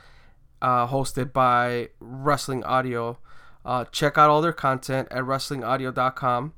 uh, 0.61 0.87
hosted 0.87 1.33
by 1.33 1.89
Wrestling 1.99 2.63
Audio. 2.63 3.17
Uh, 3.65 3.83
check 3.91 4.17
out 4.17 4.29
all 4.29 4.41
their 4.41 4.53
content 4.53 5.09
at 5.11 5.25
wrestlingaudio.com 5.25 6.53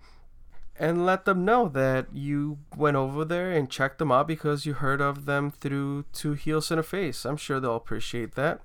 and 0.78 1.06
let 1.08 1.26
them 1.26 1.44
know 1.44 1.68
that 1.70 2.06
you 2.14 2.60
went 2.78 2.98
over 2.98 3.26
there 3.26 3.52
and 3.52 3.68
checked 3.68 3.98
them 3.98 4.12
out 4.12 4.28
because 4.28 4.68
you 4.68 4.74
heard 4.74 5.02
of 5.02 5.26
them 5.26 5.50
through 5.50 6.06
Two 6.14 6.34
Heels 6.34 6.70
and 6.70 6.80
a 6.80 6.84
Face. 6.84 7.26
I'm 7.26 7.38
sure 7.38 7.60
they'll 7.60 7.76
appreciate 7.76 8.36
that. 8.36 8.62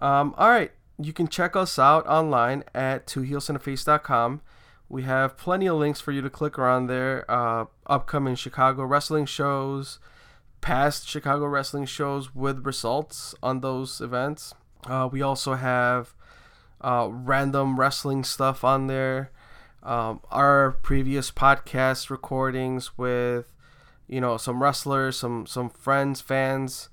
Um, 0.00 0.34
all 0.36 0.48
right, 0.48 0.72
you 1.00 1.12
can 1.12 1.28
check 1.28 1.54
us 1.54 1.78
out 1.78 2.04
online 2.08 2.64
at 2.74 3.06
twoheelsandaface.com. 3.06 4.40
We 4.88 5.02
have 5.02 5.36
plenty 5.36 5.66
of 5.66 5.76
links 5.76 6.00
for 6.00 6.12
you 6.12 6.22
to 6.22 6.30
click 6.30 6.58
around 6.58 6.86
there. 6.86 7.30
Uh, 7.30 7.66
upcoming 7.86 8.34
Chicago 8.36 8.84
wrestling 8.84 9.26
shows, 9.26 9.98
past 10.60 11.06
Chicago 11.06 11.44
wrestling 11.46 11.84
shows 11.84 12.34
with 12.34 12.64
results 12.64 13.34
on 13.42 13.60
those 13.60 14.00
events. 14.00 14.54
Uh, 14.84 15.08
we 15.10 15.20
also 15.20 15.54
have 15.54 16.14
uh, 16.80 17.08
random 17.10 17.78
wrestling 17.78 18.24
stuff 18.24 18.64
on 18.64 18.86
there. 18.86 19.30
Um, 19.82 20.20
our 20.30 20.72
previous 20.72 21.30
podcast 21.30 22.08
recordings 22.10 22.96
with, 22.96 23.52
you 24.06 24.20
know, 24.20 24.36
some 24.36 24.62
wrestlers, 24.62 25.16
some 25.18 25.46
some 25.46 25.68
friends, 25.68 26.20
fans. 26.20 26.88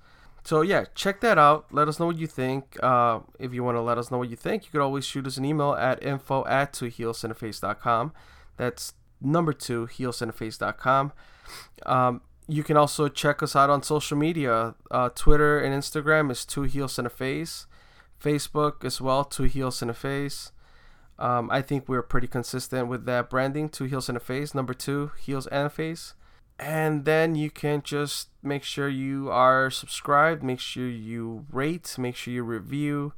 So 0.46 0.62
yeah, 0.62 0.86
check 0.94 1.22
that 1.22 1.40
out. 1.40 1.66
Let 1.72 1.88
us 1.88 2.00
know 2.00 2.06
what 2.06 2.18
you 2.18 2.28
think. 2.28 2.78
Uh, 2.82 3.22
if 3.40 3.52
you 3.52 3.64
want 3.64 3.78
to 3.78 3.82
let 3.82 3.98
us 3.98 4.12
know 4.12 4.20
what 4.20 4.30
you 4.30 4.36
think, 4.36 4.64
you 4.64 4.72
could 4.72 4.80
always 4.80 5.04
shoot 5.04 5.26
us 5.26 5.38
an 5.38 5.44
email 5.44 5.74
at 5.74 6.02
info 6.04 6.46
at 6.46 6.72
twoheelsandaface.com. 6.72 8.14
That's 8.56 8.94
number 9.20 9.54
two, 9.54 9.88
heelsandaface.com. 9.88 11.14
Um, 11.88 12.22
you 12.48 12.64
can 12.64 12.78
also 12.78 13.08
check 13.08 13.42
us 13.42 13.56
out 13.56 13.72
on 13.72 13.82
social 13.82 14.18
media. 14.18 14.76
Uh, 14.92 15.10
Twitter 15.10 15.60
and 15.60 15.74
Instagram 15.74 16.32
is 16.32 16.46
two 16.46 16.62
heels 16.62 17.00
and 17.00 17.08
a 17.08 17.10
face. 17.10 17.66
Facebook 18.24 18.86
as 18.86 19.02
well, 19.02 19.24
two 19.24 19.44
heels 19.44 19.82
and 19.82 19.90
a 19.90 19.96
face. 19.96 20.52
Um, 21.18 21.50
I 21.50 21.64
think 21.64 21.90
we're 21.90 22.04
pretty 22.04 22.28
consistent 22.28 22.88
with 22.88 23.06
that 23.06 23.32
branding. 23.32 23.68
Two 23.68 23.86
heels 23.86 24.10
a 24.10 24.20
face. 24.20 24.54
Number 24.54 24.76
two, 24.76 25.12
heels 25.20 25.48
and 25.48 25.66
a 25.66 25.70
face. 25.72 26.14
And 26.58 27.06
then 27.06 27.36
you 27.36 27.50
can 27.50 27.82
just 27.82 28.30
make 28.42 28.64
sure 28.64 28.88
you 28.88 29.30
are 29.30 29.70
subscribed. 29.70 30.42
Make 30.42 30.60
sure 30.60 30.88
you 30.88 31.46
rate. 31.52 31.96
Make 31.98 32.16
sure 32.16 32.34
you 32.34 32.44
review 32.44 33.14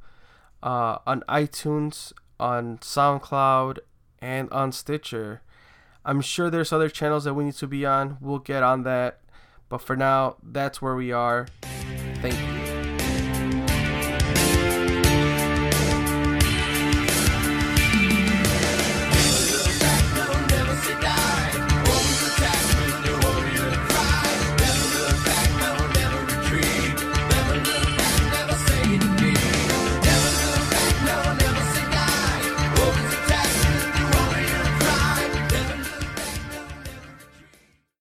uh, 0.62 0.98
on 1.06 1.22
iTunes, 1.28 2.12
on 2.40 2.78
SoundCloud, 2.78 3.78
and 4.20 4.50
on 4.50 4.72
Stitcher. 4.72 5.42
I'm 6.04 6.20
sure 6.20 6.50
there's 6.50 6.72
other 6.72 6.88
channels 6.88 7.24
that 7.24 7.34
we 7.34 7.44
need 7.44 7.54
to 7.54 7.66
be 7.66 7.86
on. 7.86 8.16
We'll 8.20 8.38
get 8.38 8.62
on 8.62 8.82
that. 8.84 9.20
But 9.68 9.82
for 9.82 9.96
now, 9.96 10.36
that's 10.42 10.80
where 10.80 10.96
we 10.96 11.12
are. 11.12 11.46
Thank 12.22 12.38
you. 12.40 12.57